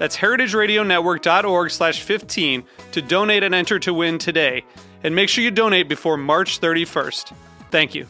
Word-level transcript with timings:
That's 0.00 0.16
heritageradionetwork.org 0.16 1.70
slash 1.70 2.00
15 2.00 2.64
to 2.92 3.02
donate 3.02 3.42
and 3.42 3.54
enter 3.54 3.78
to 3.80 3.92
win 3.92 4.16
today. 4.16 4.64
And 5.04 5.14
make 5.14 5.28
sure 5.28 5.44
you 5.44 5.50
donate 5.50 5.90
before 5.90 6.16
March 6.16 6.58
31st. 6.58 7.34
Thank 7.70 7.94
you. 7.94 8.06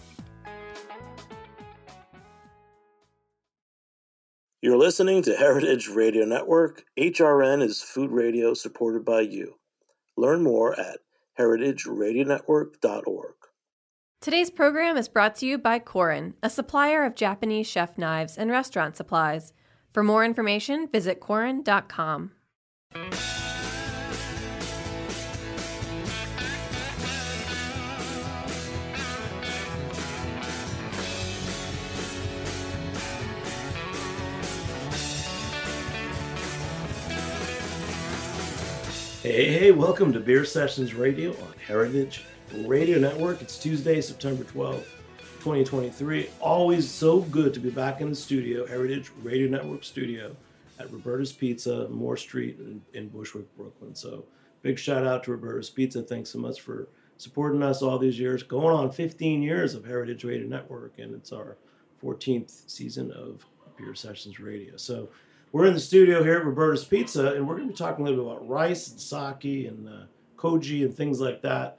You're 4.63 4.79
listening 4.79 5.23
to 5.24 5.35
Heritage 5.35 5.88
Radio 5.88 6.24
Network. 6.24 6.85
HRN 6.96 7.61
is 7.61 7.83
food 7.83 8.13
radio 8.13 8.55
supported 8.55 9.05
by 9.05 9.23
you. 9.23 9.57
Learn 10.16 10.45
more 10.45 10.79
at 10.79 11.01
heritageradionetwork.org. 11.41 13.35
Today's 14.21 14.51
program 14.51 14.96
is 14.96 15.09
brought 15.09 15.35
to 15.37 15.46
you 15.46 15.59
by 15.59 15.80
Korin, 15.80 16.35
a 16.41 16.51
supplier 16.51 17.05
of 17.05 17.16
Japanese 17.16 17.66
chef 17.66 17.99
knives 17.99 18.38
and 18.38 18.49
restaurant 18.49 18.96
supplies. 18.96 19.52
For 19.93 20.02
more 20.02 20.24
information, 20.24 20.88
visit 20.88 21.21
Korin.com. 21.21 22.33
Hey, 39.23 39.52
hey, 39.52 39.71
welcome 39.71 40.13
to 40.15 40.21
Beer 40.21 40.45
Sessions 40.45 40.95
Radio 40.95 41.33
on 41.33 41.52
Heritage 41.66 42.24
Radio 42.65 42.99
Network. 42.99 43.43
It's 43.43 43.59
Tuesday, 43.59 44.01
September 44.01 44.45
12th, 44.45 44.87
2023. 45.41 46.29
Always 46.38 46.88
so 46.88 47.21
good 47.23 47.55
to 47.55 47.60
be 47.60 47.71
back 47.71 48.01
in 48.01 48.10
the 48.10 48.15
studio, 48.15 48.66
Heritage 48.66 49.10
Radio 49.23 49.49
Network 49.49 49.85
studio 49.85 50.37
at 50.79 50.93
Roberta's 50.93 51.33
Pizza, 51.33 51.88
Moore 51.88 52.19
Street 52.19 52.59
in, 52.59 52.83
in 52.93 53.09
Bushwick, 53.09 53.46
Brooklyn. 53.57 53.95
So 53.95 54.24
big 54.63 54.79
shout 54.79 55.07
out 55.07 55.24
to 55.24 55.33
Roberta's 55.33 55.71
Pizza. 55.71 56.02
Thanks 56.02 56.30
so 56.30 56.38
much 56.38 56.61
for 56.61 56.88
supporting 57.16 57.63
us 57.63 57.80
all 57.80 57.99
these 57.99 58.18
years. 58.18 58.43
Going 58.43 58.77
on 58.77 58.93
15 58.93 59.43
years 59.43 59.74
of 59.74 59.85
Heritage 59.85 60.24
Radio 60.24 60.46
Network, 60.46 60.99
and 60.99 61.15
it's 61.15 61.33
our 61.33 61.57
14th 62.05 62.71
season 62.71 63.11
of 63.13 63.46
Beer 63.79 63.95
Sessions 63.95 64.38
Radio. 64.41 64.77
So 64.77 65.09
we're 65.53 65.67
in 65.67 65.75
the 65.75 65.81
studio 65.81 66.22
here 66.22 66.37
at 66.37 66.45
Roberta's 66.45 66.84
Pizza, 66.84 67.33
and 67.33 67.49
we're 67.49 67.57
going 67.57 67.69
to 67.69 67.72
be 67.72 67.78
talking 67.78 68.07
a 68.07 68.11
little 68.11 68.25
bit 68.25 68.33
about 68.33 68.49
rice 68.49 68.91
and 68.91 69.01
sake 69.01 69.67
and 69.67 69.89
uh, 69.89 70.03
koji 70.37 70.84
and 70.84 70.95
things 70.95 71.19
like 71.19 71.41
that. 71.43 71.78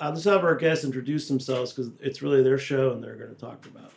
I'll 0.00 0.12
just 0.12 0.26
have 0.26 0.44
our 0.44 0.54
guests 0.54 0.84
introduce 0.84 1.28
themselves 1.28 1.72
because 1.72 1.90
it's 2.00 2.22
really 2.22 2.42
their 2.42 2.58
show 2.58 2.92
and 2.92 3.02
they're 3.02 3.16
going 3.16 3.34
to 3.34 3.40
talk 3.40 3.64
about. 3.66 3.92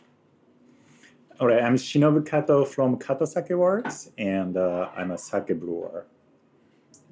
All 1.40 1.48
right, 1.48 1.64
I'm 1.64 1.76
Shinobu 1.76 2.30
Kato 2.30 2.64
from 2.64 2.98
Kato 2.98 3.26
Sake 3.26 3.50
Works, 3.50 4.12
and 4.18 4.56
uh, 4.56 4.90
I'm 4.96 5.12
a 5.12 5.18
sake 5.18 5.60
brewer. 5.60 6.06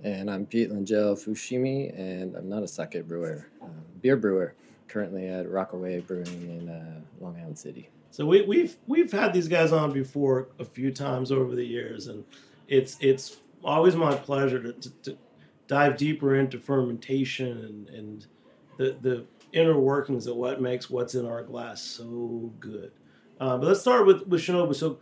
And 0.04 0.30
I'm 0.32 0.46
Pete 0.46 0.72
Lengyel 0.72 1.18
Fushimi, 1.18 1.98
and 1.98 2.36
I'm 2.36 2.48
not 2.48 2.64
a 2.64 2.68
sake 2.68 3.06
brewer, 3.08 3.48
uh, 3.62 3.68
beer 4.02 4.16
brewer, 4.16 4.54
currently 4.88 5.28
at 5.28 5.50
Rockaway 5.50 6.02
Brewing 6.02 6.26
in 6.28 6.70
uh, 6.70 7.02
Long 7.20 7.36
Island 7.38 7.58
City. 7.58 7.90
So 8.12 8.26
we, 8.26 8.44
we've 8.44 8.78
we've 8.88 9.12
had 9.12 9.34
these 9.34 9.48
guys 9.48 9.72
on 9.72 9.92
before 9.92 10.50
a 10.60 10.66
few 10.66 10.92
times 10.92 11.32
over 11.32 11.56
the 11.56 11.66
years, 11.66 12.08
and 12.08 12.24
it's 12.68 12.98
it's 13.00 13.38
always 13.64 13.96
my 13.96 14.16
pleasure 14.16 14.62
to, 14.62 14.74
to, 14.74 14.90
to 15.04 15.18
dive 15.68 15.98
deeper 15.98 16.36
into 16.36 16.60
fermentation 16.60 17.58
and, 17.58 17.90
and 17.90 18.28
the 18.82 18.98
the 19.02 19.26
inner 19.54 19.80
workings 19.80 20.28
of 20.28 20.36
what 20.36 20.62
makes 20.62 20.90
what's 20.90 21.16
in 21.16 21.26
our 21.26 21.44
glass 21.44 21.82
so 21.82 22.52
good. 22.60 22.92
Uh, 23.40 23.58
but 23.58 23.68
let's 23.68 23.82
start 23.82 24.06
with 24.06 24.28
with 24.28 24.42
Shinobu. 24.42 24.76
So, 24.76 25.00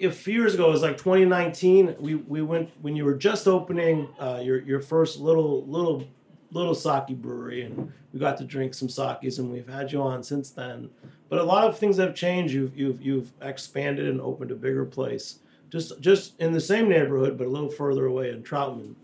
a 0.00 0.10
few 0.10 0.34
years 0.34 0.54
ago, 0.54 0.68
it 0.68 0.72
was 0.72 0.82
like 0.82 0.96
2019. 0.96 1.96
We 1.98 2.14
we 2.14 2.42
went 2.42 2.70
when 2.80 2.96
you 2.96 3.04
were 3.04 3.14
just 3.14 3.46
opening 3.46 4.08
uh, 4.18 4.40
your 4.42 4.60
your 4.62 4.80
first 4.80 5.18
little 5.18 5.66
little 5.66 6.06
little 6.50 6.74
sake 6.74 7.16
brewery, 7.20 7.62
and 7.62 7.92
we 8.12 8.20
got 8.20 8.36
to 8.38 8.44
drink 8.44 8.74
some 8.74 8.88
sakes, 8.88 9.38
and 9.38 9.50
we've 9.50 9.68
had 9.68 9.92
you 9.92 10.02
on 10.02 10.22
since 10.22 10.50
then. 10.50 10.90
But 11.28 11.38
a 11.38 11.44
lot 11.44 11.66
of 11.66 11.78
things 11.78 11.96
have 11.96 12.14
changed. 12.14 12.54
You've 12.54 12.76
you've 12.76 13.02
you've 13.02 13.32
expanded 13.40 14.08
and 14.08 14.20
opened 14.20 14.50
a 14.50 14.54
bigger 14.56 14.84
place, 14.84 15.38
just 15.70 16.00
just 16.00 16.38
in 16.40 16.52
the 16.52 16.60
same 16.60 16.88
neighborhood, 16.88 17.36
but 17.38 17.46
a 17.46 17.50
little 17.50 17.70
further 17.70 18.06
away 18.06 18.30
in 18.30 18.42
Troutman. 18.42 18.94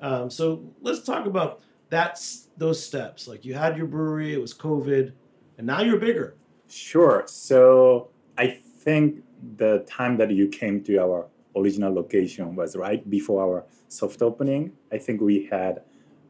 Um, 0.00 0.30
so 0.30 0.62
let's 0.80 1.02
talk 1.02 1.26
about 1.26 1.60
that's 1.90 2.48
those 2.56 2.82
steps. 2.82 3.28
Like 3.28 3.44
you 3.44 3.54
had 3.54 3.76
your 3.76 3.86
brewery, 3.86 4.34
it 4.34 4.40
was 4.40 4.54
COVID, 4.54 5.12
and 5.56 5.66
now 5.66 5.80
you're 5.82 5.98
bigger. 5.98 6.36
Sure. 6.68 7.24
So 7.26 8.10
I 8.36 8.48
think 8.48 9.24
the 9.56 9.84
time 9.88 10.16
that 10.18 10.30
you 10.30 10.48
came 10.48 10.82
to 10.84 10.98
our 10.98 11.28
original 11.56 11.92
location 11.92 12.54
was 12.54 12.76
right 12.76 13.08
before 13.08 13.42
our 13.42 13.64
soft 13.88 14.22
opening. 14.22 14.72
I 14.92 14.98
think 14.98 15.20
we 15.20 15.46
had 15.50 15.82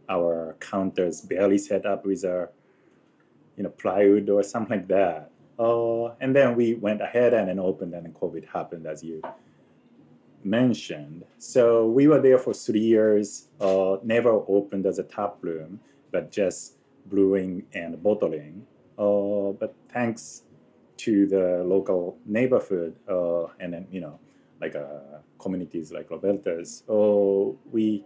our 0.08 0.56
counters 0.60 1.20
barely 1.20 1.58
set 1.58 1.84
up 1.84 2.06
with 2.06 2.24
a 2.24 2.48
you 3.56 3.64
know 3.64 3.70
plywood 3.70 4.30
or 4.30 4.42
something 4.42 4.78
like 4.78 4.88
that. 4.88 5.30
Uh, 5.58 6.14
and 6.20 6.36
then 6.36 6.54
we 6.54 6.74
went 6.74 7.02
ahead 7.02 7.34
and 7.34 7.48
then 7.48 7.58
opened, 7.58 7.92
and 7.92 8.06
then 8.06 8.12
COVID 8.12 8.46
happened, 8.48 8.86
as 8.86 9.02
you 9.02 9.20
mentioned. 10.44 11.24
So 11.38 11.86
we 11.86 12.06
were 12.06 12.20
there 12.20 12.38
for 12.38 12.54
three 12.54 12.80
years, 12.80 13.48
uh, 13.60 13.96
never 14.02 14.30
opened 14.30 14.86
as 14.86 14.98
a 14.98 15.02
tap 15.02 15.36
room, 15.40 15.80
but 16.12 16.30
just 16.30 16.76
brewing 17.06 17.64
and 17.74 18.02
bottling. 18.02 18.66
Uh, 18.98 19.52
but 19.52 19.74
thanks 19.92 20.42
to 20.98 21.26
the 21.26 21.62
local 21.64 22.18
neighborhood 22.26 22.96
uh, 23.08 23.44
and 23.60 23.72
then, 23.72 23.86
you 23.90 24.00
know, 24.00 24.18
like 24.60 24.74
uh, 24.74 25.20
communities 25.38 25.92
like 25.92 26.10
Roberta's, 26.10 26.82
uh, 26.88 27.52
we 27.70 28.04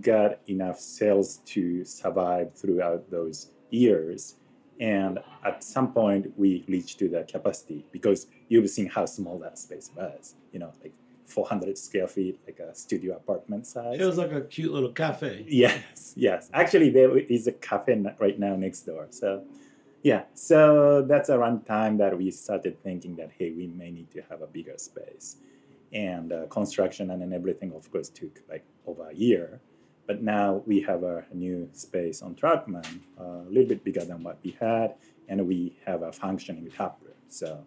got 0.00 0.38
enough 0.48 0.78
sales 0.78 1.38
to 1.46 1.84
survive 1.84 2.54
throughout 2.54 3.10
those 3.10 3.50
years. 3.70 4.36
And 4.80 5.18
at 5.44 5.64
some 5.64 5.92
point, 5.92 6.32
we 6.38 6.64
reached 6.68 7.00
to 7.00 7.08
the 7.08 7.24
capacity 7.24 7.84
because 7.90 8.28
you've 8.48 8.70
seen 8.70 8.86
how 8.86 9.06
small 9.06 9.38
that 9.40 9.58
space 9.58 9.90
was. 9.96 10.36
You 10.52 10.60
know, 10.60 10.72
like 10.82 10.92
400 11.28 11.76
square 11.76 12.08
feet, 12.08 12.40
like 12.46 12.58
a 12.58 12.74
studio 12.74 13.16
apartment 13.16 13.66
size. 13.66 14.00
It 14.00 14.04
was 14.04 14.16
like 14.16 14.32
a 14.32 14.40
cute 14.40 14.72
little 14.72 14.92
cafe. 14.92 15.44
Yes, 15.46 16.14
yes. 16.16 16.48
Actually, 16.52 16.90
there 16.90 17.16
is 17.18 17.46
a 17.46 17.52
cafe 17.52 18.02
right 18.18 18.38
now 18.38 18.56
next 18.56 18.82
door. 18.82 19.06
So, 19.10 19.44
yeah. 20.02 20.22
So 20.34 21.02
that's 21.02 21.28
around 21.28 21.66
time 21.66 21.98
that 21.98 22.16
we 22.16 22.30
started 22.30 22.82
thinking 22.82 23.16
that 23.16 23.30
hey, 23.38 23.50
we 23.50 23.66
may 23.66 23.90
need 23.90 24.10
to 24.12 24.22
have 24.30 24.40
a 24.40 24.46
bigger 24.46 24.78
space, 24.78 25.36
and 25.92 26.32
uh, 26.32 26.46
construction 26.46 27.10
and 27.10 27.20
then 27.20 27.32
everything, 27.32 27.72
of 27.74 27.90
course, 27.92 28.08
took 28.08 28.40
like 28.48 28.64
over 28.86 29.08
a 29.08 29.14
year. 29.14 29.60
But 30.06 30.22
now 30.22 30.62
we 30.64 30.80
have 30.82 31.02
a 31.02 31.26
new 31.34 31.68
space 31.74 32.22
on 32.22 32.34
Troutman, 32.34 33.00
uh, 33.20 33.46
a 33.46 33.50
little 33.50 33.68
bit 33.68 33.84
bigger 33.84 34.04
than 34.06 34.22
what 34.22 34.38
we 34.42 34.56
had, 34.58 34.94
and 35.28 35.46
we 35.46 35.76
have 35.84 36.00
a 36.00 36.10
functioning 36.10 36.70
tap 36.74 36.96
room. 37.02 37.12
So 37.28 37.66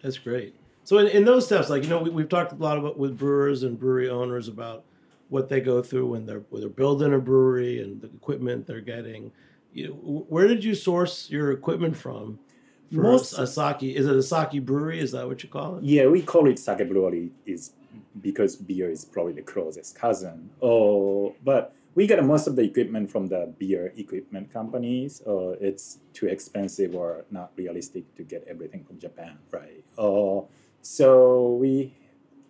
that's 0.00 0.16
great. 0.16 0.54
So 0.88 0.96
in, 0.96 1.06
in 1.08 1.26
those 1.26 1.44
steps, 1.44 1.68
like 1.68 1.82
you 1.82 1.90
know, 1.90 1.98
we, 1.98 2.08
we've 2.08 2.30
talked 2.30 2.50
a 2.50 2.54
lot 2.54 2.78
about 2.78 2.98
with 2.98 3.18
brewers 3.18 3.62
and 3.62 3.78
brewery 3.78 4.08
owners 4.08 4.48
about 4.48 4.84
what 5.28 5.50
they 5.50 5.60
go 5.60 5.82
through 5.82 6.06
when 6.06 6.24
they're 6.24 6.44
when 6.48 6.62
they're 6.62 6.70
building 6.70 7.12
a 7.12 7.18
brewery 7.18 7.82
and 7.82 8.00
the 8.00 8.06
equipment 8.06 8.66
they're 8.66 8.80
getting. 8.80 9.30
You 9.74 9.88
know, 9.88 10.24
where 10.30 10.48
did 10.48 10.64
you 10.64 10.74
source 10.74 11.28
your 11.28 11.52
equipment 11.52 11.94
from? 11.94 12.38
For 12.90 13.02
Most 13.02 13.36
a, 13.36 13.42
a 13.42 13.46
sake, 13.46 13.82
is 13.82 14.06
it 14.06 14.16
a 14.16 14.22
sake 14.22 14.64
brewery? 14.64 14.98
Is 14.98 15.12
that 15.12 15.28
what 15.28 15.42
you 15.42 15.50
call 15.50 15.76
it? 15.76 15.84
Yeah, 15.84 16.06
we 16.06 16.22
call 16.22 16.48
it 16.48 16.58
sake 16.58 16.88
brewery. 16.88 17.32
Is 17.44 17.72
because 18.22 18.56
beer 18.56 18.88
is 18.90 19.04
probably 19.04 19.34
the 19.34 19.42
closest 19.42 19.94
cousin. 19.94 20.48
Oh, 20.62 21.36
but 21.44 21.74
we 21.96 22.06
get 22.06 22.24
most 22.24 22.46
of 22.46 22.56
the 22.56 22.62
equipment 22.62 23.10
from 23.10 23.26
the 23.26 23.52
beer 23.58 23.92
equipment 23.94 24.50
companies. 24.50 25.20
Uh, 25.26 25.50
it's 25.60 25.98
too 26.14 26.28
expensive 26.28 26.94
or 26.94 27.26
not 27.30 27.52
realistic 27.56 28.14
to 28.14 28.22
get 28.22 28.42
everything 28.48 28.84
from 28.84 28.98
Japan, 28.98 29.36
right? 29.50 29.84
Uh, 29.98 30.46
so 30.90 31.52
we 31.60 31.92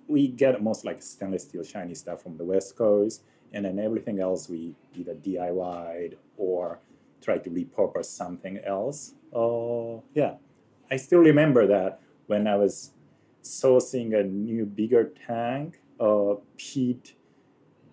we 0.06 0.28
get 0.28 0.62
most 0.62 0.84
like 0.84 1.02
stainless 1.02 1.42
steel 1.42 1.64
shiny 1.64 1.92
stuff 1.94 2.22
from 2.22 2.36
the 2.36 2.44
West 2.44 2.76
Coast, 2.76 3.24
and 3.52 3.64
then 3.64 3.80
everything 3.80 4.20
else 4.20 4.48
we 4.48 4.76
either 4.94 5.14
DIYed 5.14 6.14
or 6.36 6.78
try 7.20 7.38
to 7.38 7.50
repurpose 7.50 8.04
something 8.04 8.58
else. 8.58 9.14
Uh, 9.34 10.00
yeah, 10.14 10.34
I 10.88 10.98
still 10.98 11.18
remember 11.18 11.66
that 11.66 12.00
when 12.28 12.46
I 12.46 12.54
was 12.54 12.92
sourcing 13.42 14.16
a 14.16 14.22
new 14.22 14.64
bigger 14.66 15.10
tank, 15.26 15.80
uh, 15.98 16.34
Pete, 16.56 17.16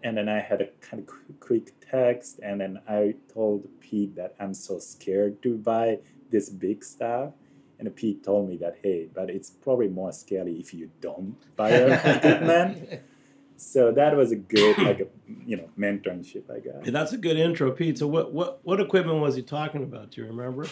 and 0.04 0.16
then 0.16 0.30
I 0.30 0.42
had 0.42 0.62
a 0.62 0.68
kind 0.80 1.02
of 1.02 1.40
quick 1.40 1.74
text, 1.82 2.40
and 2.44 2.62
then 2.62 2.80
I 2.88 3.16
told 3.34 3.68
Pete 3.80 4.16
that 4.16 4.36
I'm 4.40 4.54
so 4.54 4.78
scared 4.78 5.42
to 5.42 5.58
buy 5.58 5.98
this 6.30 6.50
big 6.50 6.84
stuff. 6.84 7.34
And 7.80 7.94
Pete 7.96 8.24
told 8.24 8.50
me 8.50 8.58
that, 8.58 8.78
hey, 8.82 9.10
but 9.14 9.30
it's 9.30 9.50
probably 9.50 9.90
more 9.90 10.12
scary 10.12 10.54
if 10.54 10.74
you 10.74 10.90
don't 11.02 11.36
buy 11.56 11.70
a 11.72 12.16
equipment. 12.16 13.02
so 13.58 13.92
that 13.92 14.16
was 14.16 14.32
a 14.32 14.36
good, 14.36 14.78
like 14.78 15.00
a 15.02 15.08
you 15.46 15.58
know, 15.58 15.70
mentorship 15.78 16.50
I 16.50 16.60
got. 16.60 16.86
Yeah, 16.86 16.92
that's 16.92 17.14
a 17.14 17.18
good 17.18 17.38
intro, 17.38 17.72
Pete. 17.72 17.98
So 17.98 18.08
what 18.08 18.34
what 18.34 18.60
what 18.64 18.80
equipment 18.80 19.20
was 19.20 19.36
he 19.36 19.42
talking 19.42 19.84
about? 19.84 20.12
Do 20.12 20.22
you 20.22 20.28
remember? 20.28 20.68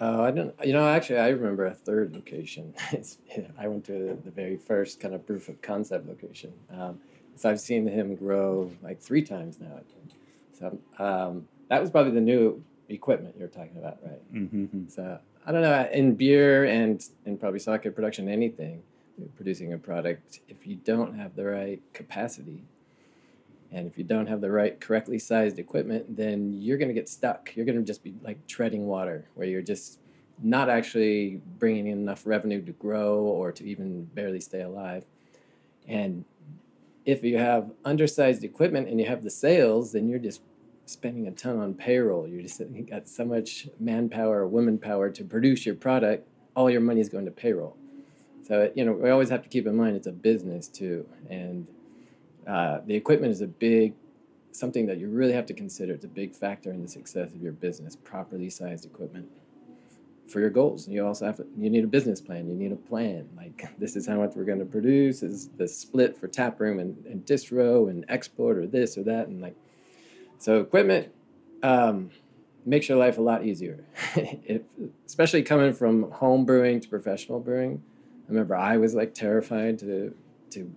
Oh, 0.00 0.24
I 0.24 0.30
don't. 0.32 0.54
You 0.64 0.72
know, 0.72 0.88
actually, 0.88 1.18
I 1.18 1.28
remember 1.28 1.66
a 1.66 1.74
third 1.74 2.14
location. 2.14 2.74
It's, 2.92 3.18
I 3.58 3.68
went 3.68 3.84
to 3.86 4.18
the 4.24 4.30
very 4.30 4.56
first 4.56 5.00
kind 5.00 5.14
of 5.14 5.26
proof 5.26 5.48
of 5.48 5.62
concept 5.62 6.08
location. 6.08 6.52
Um, 6.70 7.00
so 7.36 7.50
I've 7.50 7.60
seen 7.60 7.86
him 7.86 8.14
grow 8.14 8.72
like 8.82 9.00
three 9.00 9.22
times 9.22 9.60
now. 9.60 9.80
So 10.58 10.78
um, 10.98 11.48
that 11.68 11.80
was 11.80 11.90
probably 11.90 12.12
the 12.12 12.20
new 12.20 12.62
equipment 12.88 13.36
you're 13.38 13.48
talking 13.48 13.76
about, 13.76 13.98
right? 14.04 14.34
Mm-hmm. 14.34 14.88
So 14.88 15.18
I 15.46 15.52
don't 15.52 15.62
know. 15.62 15.88
In 15.92 16.14
beer 16.14 16.64
and 16.64 17.04
in 17.26 17.36
probably 17.36 17.58
sake 17.58 17.82
production, 17.94 18.28
anything, 18.28 18.82
producing 19.36 19.72
a 19.72 19.78
product, 19.78 20.40
if 20.48 20.66
you 20.66 20.76
don't 20.76 21.18
have 21.18 21.36
the 21.36 21.44
right 21.44 21.82
capacity, 21.92 22.64
and 23.70 23.86
if 23.86 23.98
you 23.98 24.04
don't 24.04 24.26
have 24.26 24.40
the 24.40 24.50
right 24.50 24.80
correctly 24.80 25.18
sized 25.18 25.58
equipment, 25.58 26.16
then 26.16 26.54
you're 26.54 26.78
going 26.78 26.88
to 26.88 26.94
get 26.94 27.08
stuck. 27.08 27.54
You're 27.56 27.66
going 27.66 27.78
to 27.78 27.84
just 27.84 28.02
be 28.02 28.14
like 28.22 28.46
treading 28.46 28.86
water, 28.86 29.26
where 29.34 29.46
you're 29.46 29.62
just 29.62 29.98
not 30.42 30.70
actually 30.70 31.40
bringing 31.58 31.88
in 31.88 31.98
enough 31.98 32.26
revenue 32.26 32.64
to 32.64 32.72
grow 32.72 33.18
or 33.18 33.52
to 33.52 33.64
even 33.64 34.04
barely 34.14 34.40
stay 34.40 34.62
alive. 34.62 35.04
And 35.86 36.24
if 37.04 37.22
you 37.22 37.36
have 37.36 37.70
undersized 37.84 38.44
equipment 38.44 38.88
and 38.88 38.98
you 38.98 39.06
have 39.06 39.22
the 39.22 39.30
sales, 39.30 39.92
then 39.92 40.08
you're 40.08 40.18
just 40.18 40.40
spending 40.86 41.26
a 41.26 41.30
ton 41.30 41.58
on 41.58 41.74
payroll. 41.74 42.26
You're 42.26 42.42
just 42.42 42.60
you 42.60 42.82
got 42.82 43.08
so 43.08 43.24
much 43.24 43.68
manpower 43.78 44.40
or 44.40 44.48
woman 44.48 44.78
power 44.78 45.10
to 45.10 45.24
produce 45.24 45.66
your 45.66 45.74
product. 45.74 46.28
All 46.54 46.70
your 46.70 46.80
money 46.80 47.00
is 47.00 47.08
going 47.08 47.24
to 47.24 47.30
payroll. 47.30 47.76
So 48.46 48.70
you 48.74 48.84
know 48.84 48.92
we 48.92 49.10
always 49.10 49.30
have 49.30 49.42
to 49.42 49.48
keep 49.48 49.66
in 49.66 49.76
mind 49.76 49.96
it's 49.96 50.06
a 50.06 50.12
business 50.12 50.68
too, 50.68 51.06
and 51.30 51.66
uh, 52.46 52.80
the 52.86 52.94
equipment 52.94 53.32
is 53.32 53.40
a 53.40 53.46
big 53.46 53.94
something 54.52 54.86
that 54.86 54.98
you 54.98 55.08
really 55.08 55.32
have 55.32 55.46
to 55.46 55.54
consider. 55.54 55.94
It's 55.94 56.04
a 56.04 56.08
big 56.08 56.34
factor 56.34 56.70
in 56.70 56.82
the 56.82 56.88
success 56.88 57.34
of 57.34 57.42
your 57.42 57.52
business. 57.52 57.96
Properly 57.96 58.50
sized 58.50 58.84
equipment 58.84 59.28
for 60.28 60.40
your 60.40 60.50
goals. 60.50 60.88
You 60.88 61.06
also 61.06 61.26
have 61.26 61.36
to, 61.36 61.46
you 61.58 61.68
need 61.70 61.84
a 61.84 61.88
business 61.88 62.20
plan. 62.20 62.48
You 62.48 62.54
need 62.54 62.72
a 62.72 62.76
plan. 62.76 63.28
Like 63.36 63.68
this 63.78 63.96
is 63.96 64.06
how 64.06 64.16
much 64.16 64.34
we're 64.34 64.44
going 64.44 64.60
to 64.60 64.64
produce. 64.64 65.20
This 65.20 65.32
is 65.32 65.48
the 65.56 65.68
split 65.68 66.16
for 66.16 66.28
tap 66.28 66.60
room 66.60 66.78
and, 66.78 67.04
and 67.06 67.24
distro 67.24 67.90
and 67.90 68.04
export 68.08 68.58
or 68.58 68.66
this 68.66 68.96
or 68.96 69.02
that 69.04 69.28
and 69.28 69.40
like 69.40 69.56
so 70.38 70.60
equipment 70.60 71.12
um, 71.62 72.10
makes 72.64 72.88
your 72.88 72.98
life 72.98 73.18
a 73.18 73.22
lot 73.22 73.44
easier. 73.44 73.84
especially 75.06 75.42
coming 75.42 75.72
from 75.72 76.10
home 76.10 76.44
brewing 76.44 76.80
to 76.80 76.88
professional 76.88 77.38
brewing. 77.40 77.82
I 78.26 78.32
remember 78.32 78.56
I 78.56 78.76
was 78.78 78.94
like 78.94 79.14
terrified 79.14 79.78
to 79.80 80.14
to 80.50 80.74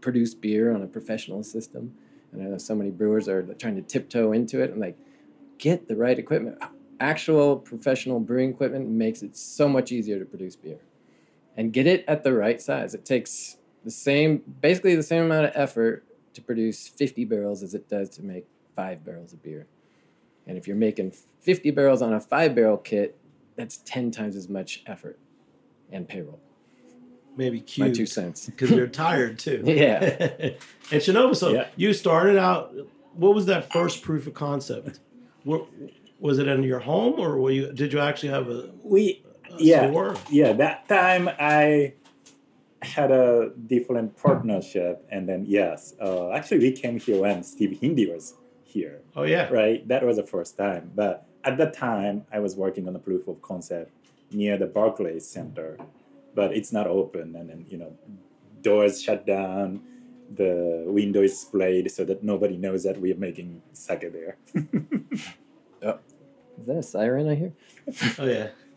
produce 0.00 0.34
beer 0.34 0.74
on 0.74 0.82
a 0.82 0.86
professional 0.86 1.42
system. 1.42 1.94
And 2.32 2.42
I 2.42 2.46
know 2.46 2.58
so 2.58 2.74
many 2.74 2.90
brewers 2.90 3.28
are 3.28 3.42
trying 3.54 3.76
to 3.76 3.82
tiptoe 3.82 4.32
into 4.32 4.60
it 4.60 4.70
and 4.70 4.80
like 4.80 4.98
get 5.58 5.86
the 5.86 5.96
right 5.96 6.18
equipment. 6.18 6.58
Actual 6.98 7.56
professional 7.56 8.20
brewing 8.20 8.50
equipment 8.50 8.88
makes 8.88 9.22
it 9.22 9.36
so 9.36 9.68
much 9.68 9.92
easier 9.92 10.18
to 10.18 10.24
produce 10.24 10.56
beer. 10.56 10.80
And 11.56 11.72
get 11.72 11.86
it 11.86 12.04
at 12.08 12.24
the 12.24 12.32
right 12.32 12.60
size. 12.60 12.94
It 12.94 13.04
takes 13.04 13.58
the 13.84 13.90
same, 13.90 14.42
basically 14.60 14.96
the 14.96 15.02
same 15.02 15.24
amount 15.24 15.46
of 15.46 15.52
effort 15.54 16.04
to 16.34 16.40
produce 16.40 16.88
50 16.88 17.24
barrels 17.26 17.62
as 17.62 17.74
it 17.74 17.88
does 17.88 18.08
to 18.10 18.22
make 18.22 18.46
five 18.74 19.04
barrels 19.04 19.32
of 19.32 19.42
beer. 19.42 19.66
And 20.46 20.56
if 20.58 20.66
you're 20.66 20.76
making 20.76 21.12
50 21.40 21.70
barrels 21.70 22.02
on 22.02 22.12
a 22.12 22.20
five 22.20 22.54
barrel 22.54 22.76
kit, 22.76 23.16
that's 23.56 23.78
10 23.84 24.10
times 24.10 24.34
as 24.36 24.48
much 24.48 24.82
effort 24.86 25.18
and 25.90 26.08
payroll. 26.08 26.40
Maybe 27.36 27.64
My 27.78 27.90
two 27.90 28.06
cents. 28.06 28.46
because 28.46 28.70
you're 28.70 28.86
tired 29.06 29.38
too. 29.38 29.62
Yeah. 29.64 30.00
and 30.90 31.00
Shinobu, 31.00 31.34
so 31.36 31.50
Yeah. 31.50 31.68
you 31.76 31.92
started 31.94 32.36
out. 32.36 32.74
What 33.14 33.34
was 33.34 33.46
that 33.46 33.72
first 33.72 34.02
proof 34.02 34.26
of 34.26 34.34
concept? 34.34 35.00
What, 35.44 35.66
was 36.18 36.38
it 36.38 36.46
in 36.46 36.62
your 36.62 36.78
home, 36.78 37.18
or 37.18 37.36
were 37.38 37.50
you? 37.50 37.72
Did 37.72 37.92
you 37.92 37.98
actually 37.98 38.28
have 38.28 38.48
a, 38.48 38.70
We 38.84 39.24
a 39.50 39.56
Yeah. 39.58 39.90
store? 39.90 40.14
yeah 40.30 40.52
that 40.52 40.88
time 40.88 41.28
I 41.38 41.94
had 42.82 43.10
a 43.10 43.50
different 43.66 44.16
partnership, 44.16 45.04
and 45.10 45.28
then 45.28 45.44
yes, 45.46 45.94
uh, 46.00 46.30
actually 46.32 46.58
we 46.60 46.72
came 46.72 46.98
here 46.98 47.20
when 47.20 47.42
Steve 47.42 47.78
Hindi 47.80 48.06
was 48.06 48.34
here. 48.72 49.00
Oh 49.16 49.24
yeah. 49.24 49.48
right? 49.48 49.86
That 49.88 50.04
was 50.04 50.16
the 50.16 50.26
first 50.26 50.56
time. 50.56 50.90
But 50.94 51.26
at 51.44 51.56
that 51.58 51.74
time, 51.74 52.26
I 52.32 52.38
was 52.40 52.56
working 52.56 52.88
on 52.88 52.96
a 52.96 52.98
proof 52.98 53.28
of 53.28 53.40
concept 53.42 53.90
near 54.30 54.56
the 54.56 54.66
Barclays 54.66 55.26
Center, 55.28 55.78
but 56.34 56.56
it's 56.56 56.72
not 56.72 56.86
open, 56.86 57.36
and 57.36 57.48
then 57.50 57.66
you 57.68 57.78
know, 57.78 57.92
doors 58.62 59.02
shut 59.02 59.26
down, 59.26 59.82
the 60.34 60.84
window 60.86 61.22
is 61.22 61.38
splayed 61.38 61.90
so 61.90 62.04
that 62.04 62.22
nobody 62.22 62.56
knows 62.56 62.82
that 62.84 63.00
we 63.00 63.12
are 63.12 63.16
making 63.16 63.60
sake 63.72 64.12
there. 64.12 64.36
there. 65.80 65.98
Is 66.60 66.66
that 66.66 66.76
a 66.76 66.82
siren 66.82 67.28
I 67.28 67.34
hear? 67.34 67.52
Oh 68.18 68.26
yeah. 68.26 68.48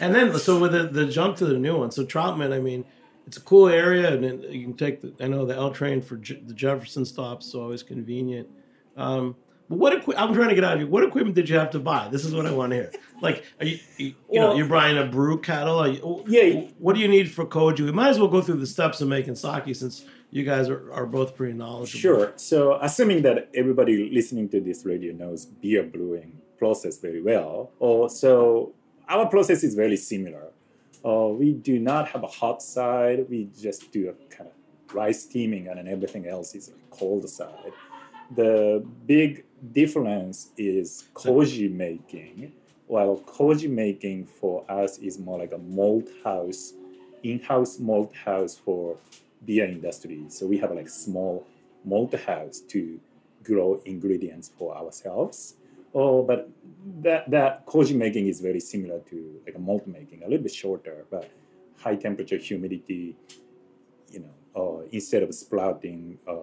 and 0.00 0.14
then 0.14 0.38
so 0.38 0.60
with 0.60 0.72
the, 0.72 0.84
the 0.84 1.06
jump 1.06 1.36
to 1.38 1.46
the 1.46 1.58
new 1.58 1.76
one. 1.78 1.90
So 1.90 2.04
Troutman, 2.04 2.52
I 2.52 2.60
mean, 2.60 2.84
it's 3.26 3.36
a 3.36 3.40
cool 3.40 3.68
area, 3.68 4.12
and 4.12 4.22
then 4.22 4.42
you 4.42 4.62
can 4.62 4.74
take 4.74 5.00
the. 5.00 5.12
I 5.24 5.28
know 5.28 5.44
the 5.46 5.54
L 5.54 5.70
train 5.70 6.02
for 6.02 6.16
Je- 6.16 6.42
the 6.46 6.54
Jefferson 6.54 7.04
stops, 7.04 7.46
so 7.46 7.62
always 7.62 7.82
convenient. 7.82 8.48
Um, 8.96 9.36
but 9.68 9.78
what 9.78 9.92
equi- 9.94 10.16
I'm 10.16 10.34
trying 10.34 10.50
to 10.50 10.54
get 10.54 10.64
out 10.64 10.74
of 10.74 10.80
you. 10.80 10.86
What 10.86 11.04
equipment 11.04 11.34
did 11.34 11.48
you 11.48 11.58
have 11.58 11.70
to 11.70 11.78
buy? 11.78 12.08
This 12.08 12.24
is 12.24 12.34
what 12.34 12.44
I 12.46 12.52
want 12.52 12.70
to 12.70 12.76
hear. 12.76 12.92
Like, 13.22 13.44
are 13.60 13.64
you, 13.66 13.78
you, 13.96 14.06
you 14.30 14.40
know, 14.40 14.48
Well- 14.48 14.56
you're 14.58 14.68
buying 14.68 14.98
a 14.98 15.06
brew 15.06 15.40
kettle. 15.40 15.78
Are 15.78 15.88
you, 15.88 16.22
Yeah. 16.26 16.60
What 16.78 16.94
do 16.94 17.00
you 17.00 17.08
need 17.08 17.30
for 17.30 17.46
koji? 17.46 17.80
We 17.80 17.92
might 17.92 18.10
as 18.10 18.18
well 18.18 18.28
go 18.28 18.42
through 18.42 18.56
the 18.58 18.66
steps 18.66 19.00
of 19.00 19.08
making 19.08 19.36
sake 19.36 19.74
since 19.74 20.04
you 20.30 20.44
guys 20.44 20.68
are, 20.68 20.92
are 20.92 21.06
both 21.06 21.34
pretty 21.34 21.54
knowledgeable. 21.54 21.98
Sure. 22.00 22.32
So, 22.36 22.78
assuming 22.82 23.22
that 23.22 23.48
everybody 23.54 24.10
listening 24.12 24.48
to 24.50 24.60
this 24.60 24.84
radio 24.84 25.14
knows 25.14 25.46
beer 25.46 25.82
brewing 25.84 26.38
process 26.58 26.98
very 26.98 27.22
well, 27.22 27.70
or 27.78 28.10
so 28.10 28.72
our 29.08 29.26
process 29.28 29.62
is 29.64 29.74
very 29.74 29.96
similar. 29.96 30.48
Uh, 31.04 31.28
we 31.28 31.52
do 31.52 31.78
not 31.78 32.08
have 32.08 32.22
a 32.22 32.26
hot 32.26 32.62
side. 32.62 33.26
We 33.30 33.48
just 33.60 33.92
do 33.92 34.08
a 34.08 34.34
kind 34.34 34.50
of 34.50 34.94
rice 34.94 35.22
steaming, 35.22 35.68
and 35.68 35.78
then 35.78 35.88
everything 35.88 36.26
else 36.26 36.54
is 36.54 36.68
a 36.68 36.72
cold 36.94 37.28
side. 37.28 37.72
The 38.30 38.84
big 39.06 39.44
difference 39.72 40.50
is 40.56 41.08
koji 41.14 41.70
making. 41.70 42.52
While 42.86 43.16
koji 43.26 43.68
making 43.68 44.26
for 44.26 44.64
us 44.68 44.98
is 44.98 45.18
more 45.18 45.38
like 45.38 45.52
a 45.52 45.58
malt 45.58 46.08
house, 46.22 46.74
in-house 47.22 47.78
malt 47.78 48.12
house 48.14 48.56
for 48.56 48.96
beer 49.44 49.66
industry. 49.66 50.24
So 50.28 50.46
we 50.46 50.58
have 50.58 50.72
like 50.72 50.88
small 50.88 51.46
malt 51.84 52.14
house 52.14 52.60
to 52.68 53.00
grow 53.42 53.80
ingredients 53.84 54.50
for 54.58 54.76
ourselves. 54.76 55.54
Oh, 55.94 56.22
but 56.22 56.50
that 57.02 57.30
that 57.30 57.66
koji 57.66 57.96
making 57.96 58.26
is 58.26 58.40
very 58.40 58.60
similar 58.60 59.00
to 59.10 59.40
like 59.46 59.54
a 59.54 59.60
malt 59.60 59.86
making, 59.86 60.22
a 60.22 60.28
little 60.28 60.42
bit 60.42 60.52
shorter, 60.52 61.04
but 61.10 61.30
high 61.78 61.96
temperature, 61.96 62.36
humidity. 62.36 63.16
You 64.10 64.20
know, 64.20 64.34
uh, 64.54 64.82
instead 64.92 65.22
of 65.22 65.34
sprouting 65.34 66.18
uh, 66.28 66.36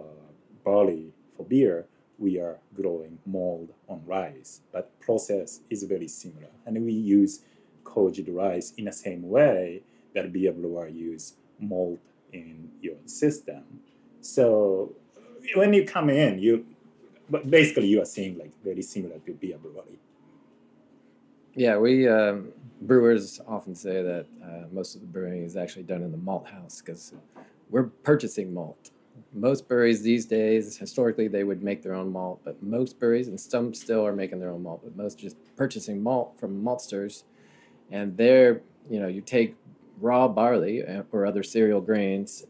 barley 0.64 1.14
for 1.42 1.48
beer, 1.48 1.86
we 2.18 2.40
are 2.40 2.60
growing 2.76 3.18
mold 3.26 3.74
on 3.90 4.02
rice. 4.06 4.62
But 4.72 5.00
process 5.00 5.62
is 5.70 5.84
very 5.84 6.08
similar, 6.08 6.50
and 6.66 6.86
we 6.86 6.94
use 6.94 7.42
koji 7.84 8.26
rice 8.28 8.74
in 8.78 8.86
the 8.86 8.92
same 8.92 9.28
way 9.28 9.82
that 10.14 10.32
beer 10.32 10.52
brewer 10.52 10.88
use 10.88 11.34
malt 11.60 12.00
in 12.32 12.70
your 12.82 12.98
system. 13.06 13.64
So 14.22 14.94
when 15.56 15.74
you 15.74 15.86
come 15.86 16.10
in, 16.10 16.40
you 16.40 16.66
basically 17.50 17.88
you 17.88 18.02
are 18.02 18.06
seeing 18.06 18.38
like 18.38 18.52
very 18.64 18.82
similar 18.82 19.18
to 19.20 19.34
beer 19.34 19.58
brewery. 19.58 20.00
Yeah, 21.56 21.78
we 21.78 22.08
um, 22.08 22.54
brewers 22.82 23.42
often 23.48 23.76
say 23.76 24.04
that 24.04 24.26
uh, 24.44 24.68
most 24.72 24.96
of 24.96 25.02
the 25.02 25.08
brewing 25.08 25.44
is 25.44 25.58
actually 25.58 25.84
done 25.84 26.02
in 26.04 26.12
the 26.12 26.18
malt 26.18 26.48
house 26.48 26.82
because 26.82 27.14
we're 27.70 27.90
purchasing 28.04 28.54
malt. 28.54 28.92
Most 29.34 29.68
breweries 29.68 30.02
these 30.02 30.26
days, 30.26 30.78
historically, 30.78 31.28
they 31.28 31.44
would 31.44 31.64
make 31.64 31.84
their 31.84 31.94
own 31.94 32.12
malt, 32.12 32.42
but 32.44 32.62
most 32.62 33.00
breweries, 33.00 33.28
and 33.28 33.40
some 33.40 33.74
still 33.74 34.06
are 34.06 34.14
making 34.14 34.40
their 34.40 34.50
own 34.50 34.64
malt, 34.64 34.82
but 34.84 34.96
most 34.96 35.20
just 35.20 35.38
purchasing 35.56 36.04
malt 36.04 36.34
from 36.38 36.64
maltsters. 36.64 37.24
And 37.90 38.18
they're, 38.18 38.62
you 38.90 39.00
know, 39.00 39.08
you 39.08 39.22
take 39.22 39.56
raw 40.00 40.28
barley 40.28 40.86
uh, 40.86 41.04
or 41.12 41.26
other 41.26 41.44
cereal 41.44 41.82
grains, 41.82 42.46